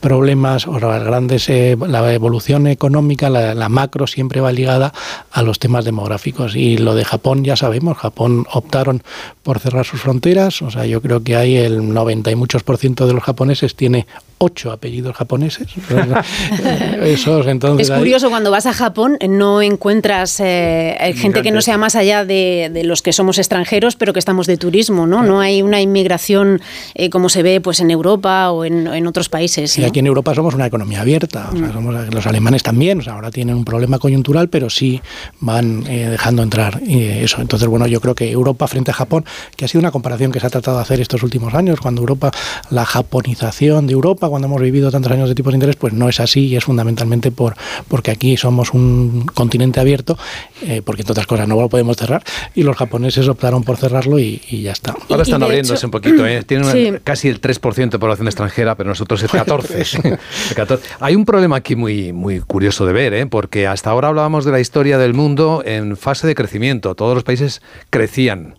problemas 0.00 0.66
o 0.66 0.78
las 0.78 1.02
grandes 1.02 1.48
eh, 1.48 1.76
la 1.86 2.12
evolución 2.12 2.66
económica, 2.66 3.30
la, 3.30 3.68
macro 3.68 4.06
siempre 4.06 4.40
va 4.40 4.52
ligada 4.52 4.92
a 5.30 5.42
los 5.42 5.58
temas 5.58 5.84
demográficos 5.84 6.56
y 6.56 6.76
lo 6.76 6.94
de 6.94 7.04
Japón 7.04 7.44
ya 7.44 7.56
sabemos, 7.56 7.96
Japón 7.96 8.46
optaron 8.52 9.02
por 9.42 9.58
cerrar 9.58 9.86
sus 9.86 10.00
fronteras, 10.00 10.62
o 10.62 10.70
sea, 10.70 10.86
yo 10.86 11.00
creo 11.00 11.22
que 11.22 11.36
hay 11.36 11.56
el 11.56 11.92
90 11.92 12.30
y 12.30 12.34
muchos 12.34 12.62
por 12.62 12.76
ciento 12.76 13.06
de 13.06 13.14
los 13.14 13.22
japoneses 13.22 13.74
tiene 13.74 14.06
ocho 14.42 14.72
apellidos 14.72 15.14
japoneses. 15.14 15.68
entonces, 17.46 17.90
es 17.90 17.96
curioso, 17.96 18.28
cuando 18.28 18.50
vas 18.50 18.66
a 18.66 18.72
Japón 18.72 19.16
no 19.28 19.62
encuentras 19.62 20.40
eh, 20.40 21.14
gente 21.16 21.42
que 21.42 21.52
no 21.52 21.62
sea 21.62 21.78
más 21.78 21.94
allá 21.94 22.24
de, 22.24 22.82
los 22.84 23.02
que 23.02 23.12
somos 23.12 23.38
extranjeros, 23.38 23.94
pero 23.94 24.12
que 24.12 24.18
estamos 24.18 24.48
de 24.48 24.56
turismo, 24.56 25.06
¿no? 25.06 25.22
No 25.22 25.40
hay 25.40 25.62
una 25.62 25.80
inmigración 25.80 26.60
eh, 26.94 27.08
como 27.08 27.28
se 27.28 27.44
ve 27.44 27.60
pues 27.60 27.78
en 27.78 27.92
Europa 27.92 28.50
o 28.50 28.64
en, 28.64 28.88
en 28.88 29.01
otros 29.06 29.28
países. 29.28 29.78
Y 29.78 29.84
aquí 29.84 30.00
en 30.00 30.06
Europa 30.06 30.34
somos 30.34 30.54
una 30.54 30.66
economía 30.66 31.00
abierta, 31.00 31.50
mm. 31.52 32.12
los 32.12 32.26
alemanes 32.26 32.62
también, 32.62 33.00
o 33.00 33.02
sea, 33.02 33.14
ahora 33.14 33.30
tienen 33.30 33.56
un 33.56 33.64
problema 33.64 33.98
coyuntural, 33.98 34.48
pero 34.48 34.70
sí 34.70 35.00
van 35.40 35.84
eh, 35.86 36.08
dejando 36.10 36.42
entrar 36.42 36.80
eso. 36.86 37.40
Entonces, 37.40 37.68
bueno, 37.68 37.86
yo 37.86 38.00
creo 38.00 38.14
que 38.14 38.30
Europa 38.30 38.66
frente 38.68 38.90
a 38.90 38.94
Japón, 38.94 39.24
que 39.56 39.64
ha 39.64 39.68
sido 39.68 39.80
una 39.80 39.90
comparación 39.90 40.32
que 40.32 40.40
se 40.40 40.46
ha 40.46 40.50
tratado 40.50 40.76
de 40.78 40.82
hacer 40.82 41.00
estos 41.00 41.22
últimos 41.22 41.54
años, 41.54 41.80
cuando 41.80 42.00
Europa, 42.00 42.30
la 42.70 42.84
japonización 42.84 43.86
de 43.86 43.92
Europa, 43.92 44.28
cuando 44.28 44.46
hemos 44.48 44.60
vivido 44.60 44.90
tantos 44.90 45.12
años 45.12 45.28
de 45.28 45.34
tipos 45.34 45.52
de 45.52 45.56
interés, 45.56 45.76
pues 45.76 45.92
no 45.92 46.08
es 46.08 46.20
así 46.20 46.46
y 46.46 46.56
es 46.56 46.64
fundamentalmente 46.64 47.30
por 47.30 47.54
porque 47.88 48.10
aquí 48.10 48.36
somos 48.36 48.72
un 48.72 49.26
continente 49.34 49.80
abierto, 49.80 50.18
eh, 50.62 50.82
porque 50.84 51.02
entre 51.02 51.12
otras 51.12 51.26
cosas 51.26 51.48
no 51.48 51.60
lo 51.60 51.68
podemos 51.68 51.96
cerrar 51.96 52.22
y 52.54 52.62
los 52.62 52.76
japoneses 52.76 53.28
optaron 53.28 53.62
por 53.64 53.76
cerrarlo 53.76 54.18
y, 54.18 54.40
ya 54.62 54.72
está. 54.72 54.94
Ahora 55.08 55.22
están 55.22 55.42
abriéndose 55.42 55.86
un 55.86 55.90
poquito, 55.90 56.26
¿eh? 56.26 56.42
tienen 56.44 57.00
casi 57.02 57.28
el 57.28 57.40
3% 57.40 57.90
de 57.90 57.98
población 57.98 58.28
extranjera, 58.28 58.76
pero 58.76 58.91
nosotros 58.92 59.22
es 59.22 59.30
14. 60.54 60.88
Hay 61.00 61.14
un 61.14 61.24
problema 61.24 61.56
aquí 61.56 61.76
muy, 61.76 62.12
muy 62.12 62.40
curioso 62.40 62.86
de 62.86 62.92
ver, 62.92 63.14
¿eh? 63.14 63.26
porque 63.26 63.66
hasta 63.66 63.90
ahora 63.90 64.08
hablábamos 64.08 64.44
de 64.44 64.52
la 64.52 64.60
historia 64.60 64.98
del 64.98 65.14
mundo 65.14 65.62
en 65.64 65.96
fase 65.96 66.26
de 66.26 66.34
crecimiento, 66.34 66.94
todos 66.94 67.14
los 67.14 67.24
países 67.24 67.62
crecían. 67.90 68.54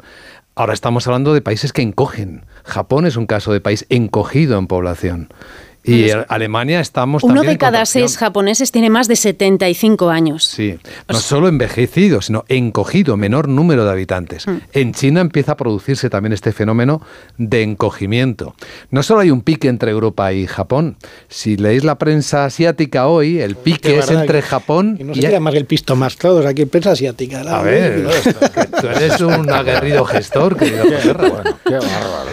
Ahora 0.55 0.73
estamos 0.73 1.07
hablando 1.07 1.33
de 1.33 1.41
países 1.41 1.73
que 1.73 1.81
encogen. 1.81 2.45
Japón 2.63 3.05
es 3.05 3.15
un 3.15 3.25
caso 3.25 3.53
de 3.53 3.61
país 3.61 3.85
encogido 3.89 4.59
en 4.59 4.67
población. 4.67 5.29
Y 5.83 6.09
Alemania 6.11 6.79
estamos 6.79 7.23
Uno 7.23 7.41
de 7.41 7.57
cada 7.57 7.85
seis 7.85 8.17
japoneses 8.17 8.71
tiene 8.71 8.89
más 8.89 9.07
de 9.07 9.15
75 9.15 10.09
años. 10.09 10.45
Sí, 10.45 10.77
no 11.09 11.19
solo 11.19 11.47
envejecido, 11.47 12.21
sino 12.21 12.45
encogido, 12.47 13.17
menor 13.17 13.49
número 13.49 13.83
de 13.83 13.91
habitantes. 13.91 14.47
Mm. 14.47 14.57
En 14.73 14.93
China 14.93 15.21
empieza 15.21 15.53
a 15.53 15.57
producirse 15.57 16.09
también 16.09 16.31
este 16.33 16.53
fenómeno 16.53 17.01
de 17.37 17.63
encogimiento. 17.63 18.55
No 18.91 19.03
solo 19.03 19.21
hay 19.21 19.31
un 19.31 19.41
pique 19.41 19.67
entre 19.67 19.91
Europa 19.91 20.31
y 20.31 20.47
Japón. 20.47 20.95
Si 21.27 21.57
leéis 21.57 21.83
la 21.83 21.97
prensa 21.97 22.45
asiática 22.45 23.07
hoy, 23.07 23.39
el 23.39 23.55
pique 23.55 23.99
es 23.99 24.09
entre 24.09 24.41
Japón 24.41 24.97
y... 24.99 25.03
No 25.03 25.13
se 25.13 25.39
más 25.39 25.55
el 25.55 25.65
pisto 25.65 25.95
más 25.95 26.17
todos, 26.17 26.45
aquí 26.45 26.65
prensa 26.65 26.91
asiática. 26.91 27.41
A 27.41 27.61
ver, 27.61 28.07
tú 28.81 28.87
eres 28.87 29.19
un 29.19 29.51
aguerrido 29.51 30.05
gestor, 30.05 30.55
querido. 30.55 30.85
Qué 30.85 31.79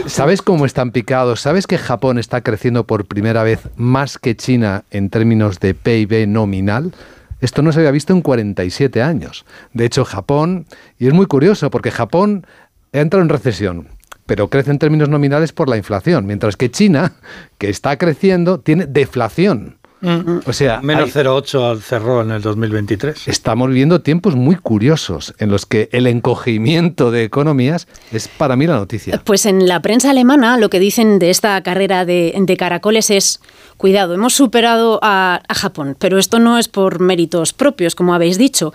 ¿Sabes 0.06 0.42
cómo 0.42 0.66
están 0.66 0.92
picados? 0.92 1.40
¿Sabes 1.40 1.66
que 1.66 1.78
Japón 1.78 2.18
está 2.18 2.42
creciendo 2.42 2.84
por 2.84 3.06
primera 3.06 3.39
vez 3.42 3.60
más 3.76 4.18
que 4.18 4.36
China 4.36 4.84
en 4.90 5.10
términos 5.10 5.60
de 5.60 5.74
PIB 5.74 6.26
nominal. 6.26 6.92
Esto 7.40 7.62
no 7.62 7.72
se 7.72 7.80
había 7.80 7.90
visto 7.90 8.12
en 8.12 8.22
47 8.22 9.02
años. 9.02 9.44
De 9.72 9.84
hecho, 9.84 10.04
Japón, 10.04 10.66
y 10.98 11.06
es 11.06 11.14
muy 11.14 11.26
curioso 11.26 11.70
porque 11.70 11.90
Japón 11.90 12.46
entra 12.92 13.20
en 13.20 13.28
recesión, 13.28 13.88
pero 14.26 14.48
crece 14.48 14.70
en 14.70 14.78
términos 14.78 15.08
nominales 15.08 15.52
por 15.52 15.68
la 15.68 15.76
inflación, 15.76 16.26
mientras 16.26 16.56
que 16.56 16.70
China, 16.70 17.14
que 17.58 17.70
está 17.70 17.96
creciendo, 17.96 18.60
tiene 18.60 18.86
deflación. 18.86 19.79
Mm. 20.00 20.40
O 20.46 20.52
sea, 20.52 20.80
menos 20.80 21.14
0,8 21.14 21.80
cerró 21.80 22.22
en 22.22 22.30
el 22.30 22.42
2023. 22.42 23.28
Estamos 23.28 23.68
viviendo 23.68 24.00
tiempos 24.00 24.34
muy 24.34 24.56
curiosos 24.56 25.34
en 25.38 25.50
los 25.50 25.66
que 25.66 25.88
el 25.92 26.06
encogimiento 26.06 27.10
de 27.10 27.24
economías 27.24 27.86
es 28.12 28.28
para 28.28 28.56
mí 28.56 28.66
la 28.66 28.76
noticia. 28.76 29.20
Pues 29.24 29.46
en 29.46 29.68
la 29.68 29.82
prensa 29.82 30.10
alemana 30.10 30.56
lo 30.56 30.70
que 30.70 30.80
dicen 30.80 31.18
de 31.18 31.30
esta 31.30 31.62
carrera 31.62 32.04
de, 32.04 32.56
caracoles 32.58 33.10
es, 33.10 33.40
cuidado, 33.76 34.14
hemos 34.14 34.34
superado 34.34 34.98
a, 35.02 35.40
a 35.46 35.54
Japón, 35.54 35.96
pero 35.98 36.18
esto 36.18 36.38
no 36.38 36.58
es 36.58 36.68
por 36.68 37.00
méritos 37.00 37.52
propios, 37.52 37.94
como 37.94 38.14
habéis 38.14 38.38
dicho. 38.38 38.72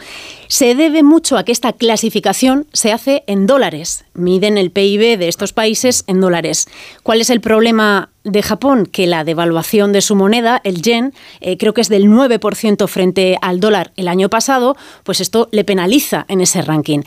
Se 0.47 0.76
debe 0.76 1.03
mucho 1.03 1.38
a 1.38 1.43
que 1.43 1.51
esta 1.51 1.73
clasificación 1.73 2.67
se 2.71 2.91
hace 2.91 3.23
en 3.28 3.47
dólares. 3.47 4.05
Miden 4.13 4.57
el 4.57 4.71
PIB 4.71 5.17
de 5.17 5.28
estos 5.28 5.53
países 5.53 6.03
en 6.07 6.21
dólares. 6.21 6.67
¿Cuál 7.03 7.21
es 7.21 7.30
el 7.30 7.41
problema 7.41 8.09
de 8.26 8.41
Japón 8.41 8.88
que 8.88 9.07
la 9.07 9.23
devaluación 9.23 9.93
de 9.93 10.01
su 10.01 10.15
moneda, 10.15 10.59
el 10.63 10.82
yen, 10.82 11.13
eh, 11.39 11.57
creo 11.57 11.73
que 11.73 11.82
es 11.82 11.89
del 11.89 12.07
9% 12.07 12.88
frente 12.88 13.38
al 13.41 13.59
dólar 13.59 13.91
el 13.95 14.07
año 14.07 14.30
pasado, 14.30 14.76
pues 15.03 15.21
esto 15.21 15.47
le 15.51 15.63
penaliza 15.63 16.26
en 16.28 16.41
ese 16.41 16.61
ranking. 16.63 17.01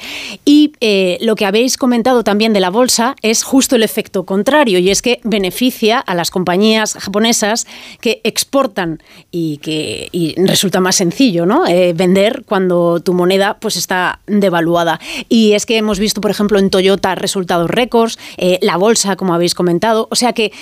Y 0.44 0.72
eh, 0.80 1.18
lo 1.20 1.34
que 1.34 1.44
habéis 1.44 1.76
comentado 1.76 2.22
también 2.22 2.52
de 2.52 2.60
la 2.60 2.70
bolsa 2.70 3.16
es 3.22 3.42
justo 3.42 3.76
el 3.76 3.82
efecto 3.82 4.24
contrario, 4.24 4.78
y 4.78 4.90
es 4.90 5.02
que 5.02 5.20
beneficia 5.24 5.98
a 5.98 6.14
las 6.14 6.30
compañías 6.30 6.94
japonesas 6.94 7.66
que 8.00 8.20
exportan 8.22 9.02
y 9.32 9.58
que 9.58 10.34
resulta 10.38 10.80
más 10.80 10.96
sencillo 10.96 11.46
¿no? 11.46 11.66
Eh, 11.66 11.92
vender 11.94 12.44
cuando 12.46 13.00
tu 13.00 13.12
moneda 13.12 13.58
pues, 13.58 13.76
está 13.76 14.20
devaluada. 14.26 15.00
Y 15.28 15.52
es 15.52 15.66
que 15.66 15.76
hemos 15.76 15.98
visto, 15.98 16.20
por 16.20 16.30
ejemplo, 16.30 16.60
en 16.60 16.70
Toyota 16.70 17.16
resultados 17.16 17.68
récords, 17.68 18.18
la 18.60 18.76
bolsa, 18.76 19.16
como 19.16 19.34
habéis 19.34 19.54
comentado, 19.54 20.06
o 20.10 20.14
sea 20.14 20.32
que 20.32 20.52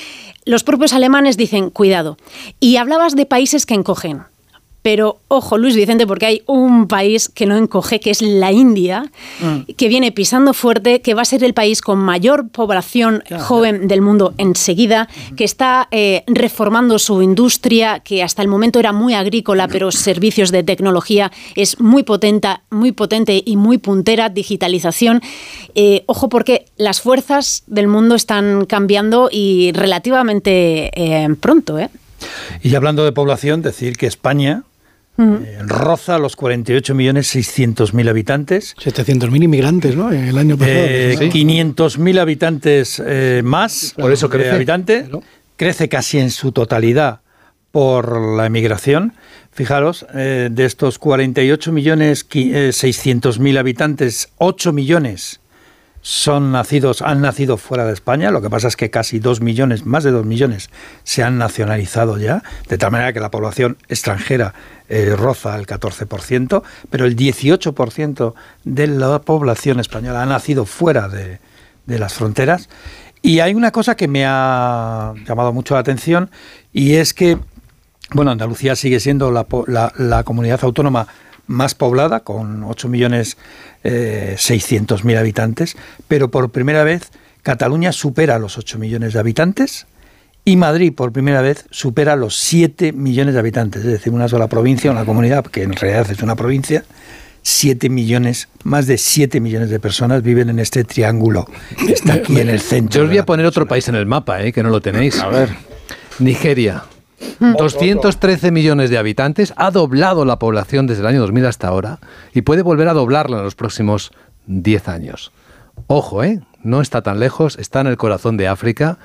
los 0.46 0.64
propios 0.64 0.94
alemanes 0.94 1.36
dicen, 1.36 1.68
cuidado. 1.70 2.16
Y 2.60 2.76
hablabas 2.76 3.16
de 3.16 3.26
países 3.26 3.66
que 3.66 3.74
encogen. 3.74 4.22
Pero 4.86 5.18
ojo, 5.26 5.58
Luis 5.58 5.74
Vicente, 5.74 6.06
porque 6.06 6.26
hay 6.26 6.42
un 6.46 6.86
país 6.86 7.28
que 7.28 7.44
no 7.44 7.56
encoge, 7.56 7.98
que 7.98 8.10
es 8.12 8.22
la 8.22 8.52
India, 8.52 9.10
Mm. 9.40 9.72
que 9.76 9.88
viene 9.88 10.12
pisando 10.12 10.54
fuerte, 10.54 11.00
que 11.00 11.12
va 11.12 11.22
a 11.22 11.24
ser 11.24 11.42
el 11.42 11.54
país 11.54 11.80
con 11.80 11.98
mayor 11.98 12.50
población 12.50 13.24
joven 13.40 13.88
del 13.88 14.00
mundo 14.00 14.32
enseguida, 14.38 15.08
que 15.36 15.42
está 15.42 15.88
eh, 15.90 16.22
reformando 16.28 17.00
su 17.00 17.20
industria, 17.20 17.98
que 17.98 18.22
hasta 18.22 18.42
el 18.42 18.48
momento 18.48 18.78
era 18.78 18.92
muy 18.92 19.12
agrícola, 19.14 19.66
pero 19.66 19.90
servicios 19.90 20.52
de 20.52 20.62
tecnología 20.62 21.32
es 21.56 21.80
muy 21.80 22.04
potente, 22.04 22.50
muy 22.70 22.92
potente 22.92 23.42
y 23.44 23.56
muy 23.56 23.78
puntera, 23.78 24.28
digitalización. 24.28 25.20
Eh, 25.74 26.04
ojo, 26.06 26.28
porque 26.28 26.66
las 26.76 27.00
fuerzas 27.00 27.64
del 27.66 27.88
mundo 27.88 28.14
están 28.14 28.66
cambiando 28.66 29.30
y 29.32 29.72
relativamente 29.72 30.92
eh, 30.94 31.26
pronto, 31.40 31.76
¿eh? 31.76 31.90
Y 32.62 32.76
hablando 32.76 33.04
de 33.04 33.10
población, 33.10 33.62
decir 33.62 33.96
que 33.96 34.06
España 34.06 34.62
eh, 35.18 35.58
roza 35.66 36.18
los 36.18 36.36
48.600.000 36.36 38.08
habitantes. 38.08 38.74
700.000 38.76 39.44
inmigrantes, 39.44 39.96
¿no? 39.96 40.10
El 40.12 40.36
año 40.38 40.56
pasado. 40.56 40.76
Eh, 40.78 41.16
Sí. 41.18 41.28
500.000 41.30 42.18
habitantes 42.18 43.02
eh, 43.04 43.40
más 43.44 43.94
Por 43.96 44.12
eso 44.12 44.28
crece. 44.28 44.50
habitante, 44.50 45.08
crece 45.56 45.88
casi 45.88 46.18
en 46.18 46.30
su 46.30 46.52
totalidad 46.52 47.20
por 47.72 48.20
la 48.36 48.46
emigración. 48.46 49.14
Fijaros, 49.52 50.06
eh, 50.14 50.48
de 50.50 50.64
estos 50.66 50.98
48 50.98 51.72
millones 51.72 52.28
qui- 52.28 52.54
eh, 52.54 52.72
600 52.72 53.38
mil 53.38 53.56
habitantes, 53.56 54.28
8 54.36 54.72
millones 54.72 55.40
son 56.02 56.52
nacidos, 56.52 57.02
han 57.02 57.20
nacido 57.20 57.56
fuera 57.56 57.84
de 57.84 57.92
España. 57.92 58.30
Lo 58.30 58.40
que 58.40 58.48
pasa 58.50 58.68
es 58.68 58.76
que 58.76 58.90
casi 58.90 59.18
2 59.18 59.40
millones, 59.40 59.86
más 59.86 60.04
de 60.04 60.12
2 60.12 60.24
millones, 60.24 60.70
se 61.04 61.22
han 61.24 61.36
nacionalizado 61.38 62.16
ya, 62.18 62.42
de 62.68 62.78
tal 62.78 62.92
manera 62.92 63.12
que 63.12 63.18
la 63.20 63.30
población 63.30 63.76
extranjera 63.88 64.54
eh, 64.88 65.14
roza 65.16 65.56
el 65.56 65.66
14%, 65.66 66.62
pero 66.90 67.04
el 67.06 67.16
18% 67.16 68.34
de 68.64 68.86
la 68.86 69.20
población 69.20 69.80
española 69.80 70.22
ha 70.22 70.26
nacido 70.26 70.64
fuera 70.66 71.08
de, 71.08 71.38
las 71.86 72.14
fronteras. 72.14 72.68
Y 73.22 73.40
hay 73.40 73.54
una 73.54 73.72
cosa 73.72 73.96
que 73.96 74.08
me 74.08 74.24
ha 74.26 75.14
llamado 75.26 75.52
mucho 75.52 75.74
la 75.74 75.80
atención 75.80 76.30
y 76.72 76.94
es 76.94 77.14
que, 77.14 77.38
bueno, 78.12 78.30
Andalucía 78.30 78.76
sigue 78.76 79.00
siendo 79.00 79.32
la, 79.32 79.46
la- 79.96 80.22
comunidad 80.24 80.60
autónoma 80.62 81.08
más 81.48 81.74
poblada, 81.74 82.20
con 82.20 82.64
8 82.64 82.88
millones 82.88 83.36
eh, 83.84 84.34
600 84.38 85.04
mil 85.04 85.16
habitantes, 85.16 85.76
pero 86.08 86.30
por 86.30 86.50
primera 86.50 86.82
vez 86.84 87.10
Cataluña 87.42 87.92
supera 87.92 88.38
los 88.40 88.58
8 88.58 88.78
millones 88.78 89.12
de 89.12 89.20
habitantes 89.20 89.86
y 90.46 90.54
Madrid 90.56 90.94
por 90.94 91.12
primera 91.12 91.42
vez 91.42 91.66
supera 91.72 92.14
los 92.14 92.36
7 92.36 92.92
millones 92.92 93.34
de 93.34 93.40
habitantes, 93.40 93.84
es 93.84 93.90
decir, 93.90 94.12
una 94.12 94.28
sola 94.28 94.46
provincia, 94.46 94.92
una 94.92 95.04
comunidad 95.04 95.44
que 95.44 95.64
en 95.64 95.72
realidad 95.72 96.08
es 96.08 96.22
una 96.22 96.36
provincia. 96.36 96.84
7 97.42 97.90
millones, 97.90 98.48
más 98.62 98.86
de 98.86 98.96
7 98.96 99.40
millones 99.40 99.70
de 99.70 99.80
personas 99.80 100.22
viven 100.22 100.48
en 100.48 100.60
este 100.60 100.84
triángulo 100.84 101.46
que 101.84 101.92
está 101.92 102.14
aquí 102.14 102.38
en 102.38 102.48
el 102.48 102.60
centro. 102.60 103.00
Yo 103.00 103.04
os 103.04 103.08
voy 103.08 103.18
a 103.18 103.26
poner 103.26 103.44
otro 103.44 103.66
país 103.66 103.88
en 103.88 103.96
el 103.96 104.06
mapa, 104.06 104.40
¿eh? 104.42 104.52
que 104.52 104.62
no 104.62 104.70
lo 104.70 104.80
tenéis. 104.80 105.20
A 105.20 105.28
ver. 105.28 105.50
Nigeria. 106.20 106.84
213 107.40 108.52
millones 108.52 108.90
de 108.90 108.98
habitantes, 108.98 109.52
ha 109.56 109.72
doblado 109.72 110.24
la 110.24 110.38
población 110.38 110.86
desde 110.86 111.00
el 111.00 111.08
año 111.08 111.20
2000 111.20 111.46
hasta 111.46 111.66
ahora 111.66 111.98
y 112.32 112.42
puede 112.42 112.62
volver 112.62 112.88
a 112.88 112.92
doblarla 112.92 113.38
en 113.38 113.42
los 113.42 113.56
próximos 113.56 114.12
10 114.46 114.88
años. 114.88 115.32
Ojo, 115.88 116.22
¿eh? 116.22 116.40
No 116.62 116.80
está 116.80 117.02
tan 117.02 117.20
lejos, 117.20 117.58
está 117.58 117.80
en 117.80 117.88
el 117.88 117.96
corazón 117.96 118.36
de 118.36 118.48
África 118.48 118.98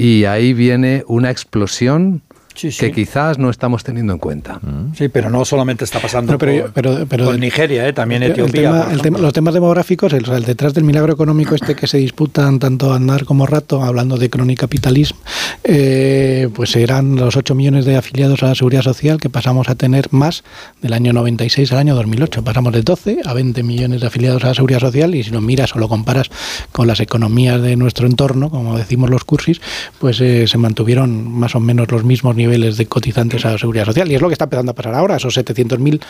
y 0.00 0.24
ahí 0.24 0.54
viene 0.54 1.04
una 1.08 1.30
explosión 1.30 2.22
que 2.54 2.92
quizás 2.92 3.38
no 3.38 3.48
estamos 3.50 3.84
teniendo 3.84 4.12
en 4.12 4.18
cuenta. 4.18 4.60
Sí, 4.96 5.08
pero 5.08 5.30
no 5.30 5.44
solamente 5.44 5.84
está 5.84 5.98
pasando 6.00 6.32
No, 6.32 6.38
pero- 6.38 6.62
por, 6.64 6.72
pero- 6.72 7.06
pero- 7.08 7.24
por 7.26 7.38
Nigeria, 7.38 7.86
¿eh? 7.88 7.92
también 7.92 8.22
El 8.22 8.32
Etiopía. 8.32 8.62
tema- 8.70 8.84
por 8.84 8.92
el 8.92 9.00
tema- 9.02 9.18
los 9.18 9.32
temas 9.32 9.54
demográficos, 9.54 10.12
el 10.12 10.24
detrás 10.44 10.74
del 10.74 10.84
milagro 10.84 11.12
económico 11.12 11.54
este 11.54 11.74
que 11.74 11.86
se 11.86 11.98
disputan 11.98 12.58
tanto 12.58 12.92
Andar 12.92 13.24
como 13.24 13.46
Rato, 13.46 13.82
hablando 13.82 14.16
de 14.18 14.28
cronicapitalismo, 14.30 15.18
eh, 15.64 16.48
pues 16.54 16.74
eran 16.76 17.16
los 17.16 17.36
8 17.36 17.54
millones 17.54 17.84
de 17.84 17.96
afiliados 17.96 18.42
a 18.42 18.46
la 18.48 18.54
Seguridad 18.54 18.82
Social 18.82 19.18
que 19.20 19.30
pasamos 19.30 19.68
a 19.68 19.74
tener 19.74 20.08
más 20.10 20.42
del 20.82 20.92
año 20.92 21.12
96 21.12 21.70
al 21.72 21.78
año 21.78 21.94
2008. 21.94 22.42
Pasamos 22.42 22.72
de 22.72 22.82
12 22.82 23.18
a 23.24 23.34
20 23.34 23.62
millones 23.62 24.00
de 24.00 24.06
afiliados 24.06 24.44
a 24.44 24.48
la 24.48 24.54
Seguridad 24.54 24.80
Social 24.80 25.14
y 25.14 25.22
si 25.22 25.30
lo 25.30 25.40
miras 25.40 25.74
o 25.76 25.78
lo 25.78 25.88
comparas 25.88 26.30
con 26.72 26.86
las 26.86 27.00
economías 27.00 27.60
de 27.62 27.76
nuestro 27.76 28.06
entorno, 28.06 28.50
como 28.50 28.76
decimos 28.76 29.10
los 29.10 29.24
cursis, 29.24 29.60
pues 29.98 30.20
eh, 30.20 30.46
se 30.46 30.58
mantuvieron 30.58 31.30
más 31.30 31.54
o 31.54 31.60
menos 31.60 31.90
los 31.90 32.04
mismos 32.04 32.34
niveles 32.40 32.76
de 32.76 32.86
cotizantes 32.86 33.44
a 33.44 33.52
la 33.52 33.58
Seguridad 33.58 33.84
Social. 33.84 34.10
Y 34.10 34.14
es 34.14 34.20
lo 34.20 34.28
que 34.28 34.34
está 34.34 34.44
empezando 34.44 34.72
a 34.72 34.74
pasar 34.74 34.94
ahora, 34.94 35.16
esos 35.16 35.36
700.000 35.36 36.00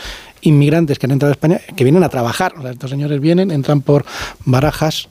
inmigrantes 0.43 0.99
que 0.99 1.07
han 1.07 1.13
entrado 1.13 1.31
a 1.31 1.35
España, 1.35 1.61
que 1.77 1.85
vienen 1.85 2.03
a 2.05 2.09
trabajar. 2.09 2.55
O 2.59 2.63
sea, 2.63 2.71
estos 2.71 2.91
señores 2.91 3.21
vienen, 3.21 3.51
entran 3.51 3.81
por 3.83 4.05
Barajas, 4.45 5.09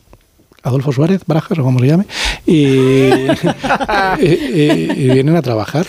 Adolfo 0.64 0.91
Suárez, 0.91 1.22
Barajas 1.26 1.57
o 1.60 1.64
como 1.64 1.80
se 1.80 1.88
llame, 1.88 2.05
y, 2.45 2.53
y- 4.20 4.26
y- 4.26 4.91
y 4.95 5.10
vienen 5.10 5.36
a 5.36 5.41
trabajar. 5.41 5.86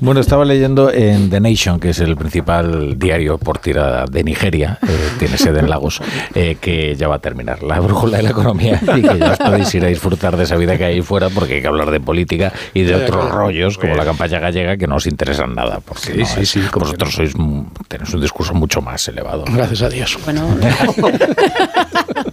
Bueno, 0.00 0.20
estaba 0.20 0.44
leyendo 0.44 0.90
en 0.92 1.30
The 1.30 1.40
Nation, 1.40 1.78
que 1.80 1.90
es 1.90 2.00
el 2.00 2.16
principal 2.16 2.98
diario 2.98 3.38
por 3.38 3.58
tirada 3.58 4.06
de 4.06 4.24
Nigeria, 4.24 4.78
eh, 4.82 4.86
tiene 5.18 5.36
sede 5.38 5.60
en 5.60 5.68
Lagos, 5.70 6.00
eh, 6.34 6.56
que 6.60 6.94
ya 6.96 7.08
va 7.08 7.16
a 7.16 7.18
terminar 7.20 7.62
la 7.62 7.80
brújula 7.80 8.16
de 8.18 8.22
la 8.24 8.30
economía 8.30 8.80
y 8.96 9.02
que 9.02 9.18
ya 9.18 9.32
os 9.32 9.38
podéis 9.38 9.74
ir 9.74 9.84
a 9.84 9.88
disfrutar 9.88 10.36
de 10.36 10.44
esa 10.44 10.56
vida 10.56 10.76
que 10.78 10.84
hay 10.84 10.94
ahí 10.94 11.02
fuera 11.02 11.28
porque 11.30 11.54
hay 11.54 11.60
que 11.62 11.66
hablar 11.68 11.90
de 11.90 12.00
política 12.00 12.52
y 12.72 12.82
de 12.82 12.94
otros 12.94 13.30
rollos 13.30 13.78
como 13.78 13.94
la 13.94 14.04
campaña 14.04 14.38
gallega 14.38 14.76
que 14.76 14.86
no 14.86 14.96
os 14.96 15.06
interesan 15.06 15.54
nada. 15.54 15.80
Porque 15.84 16.12
Sí, 16.12 16.18
no 16.18 16.26
sí, 16.26 16.40
es- 16.42 16.48
sí, 16.50 16.60
¿cómo 16.70 16.84
vosotros 16.86 17.12
sois, 17.14 17.36
mm, 17.36 17.60
tenéis 17.88 18.14
un 18.14 18.20
discurso 18.20 18.54
mucho 18.54 18.80
más 18.80 19.06
elevado. 19.08 19.44
Gracias 19.52 19.82
a 19.82 19.88
Dios. 19.88 20.18
Bueno, 20.24 20.42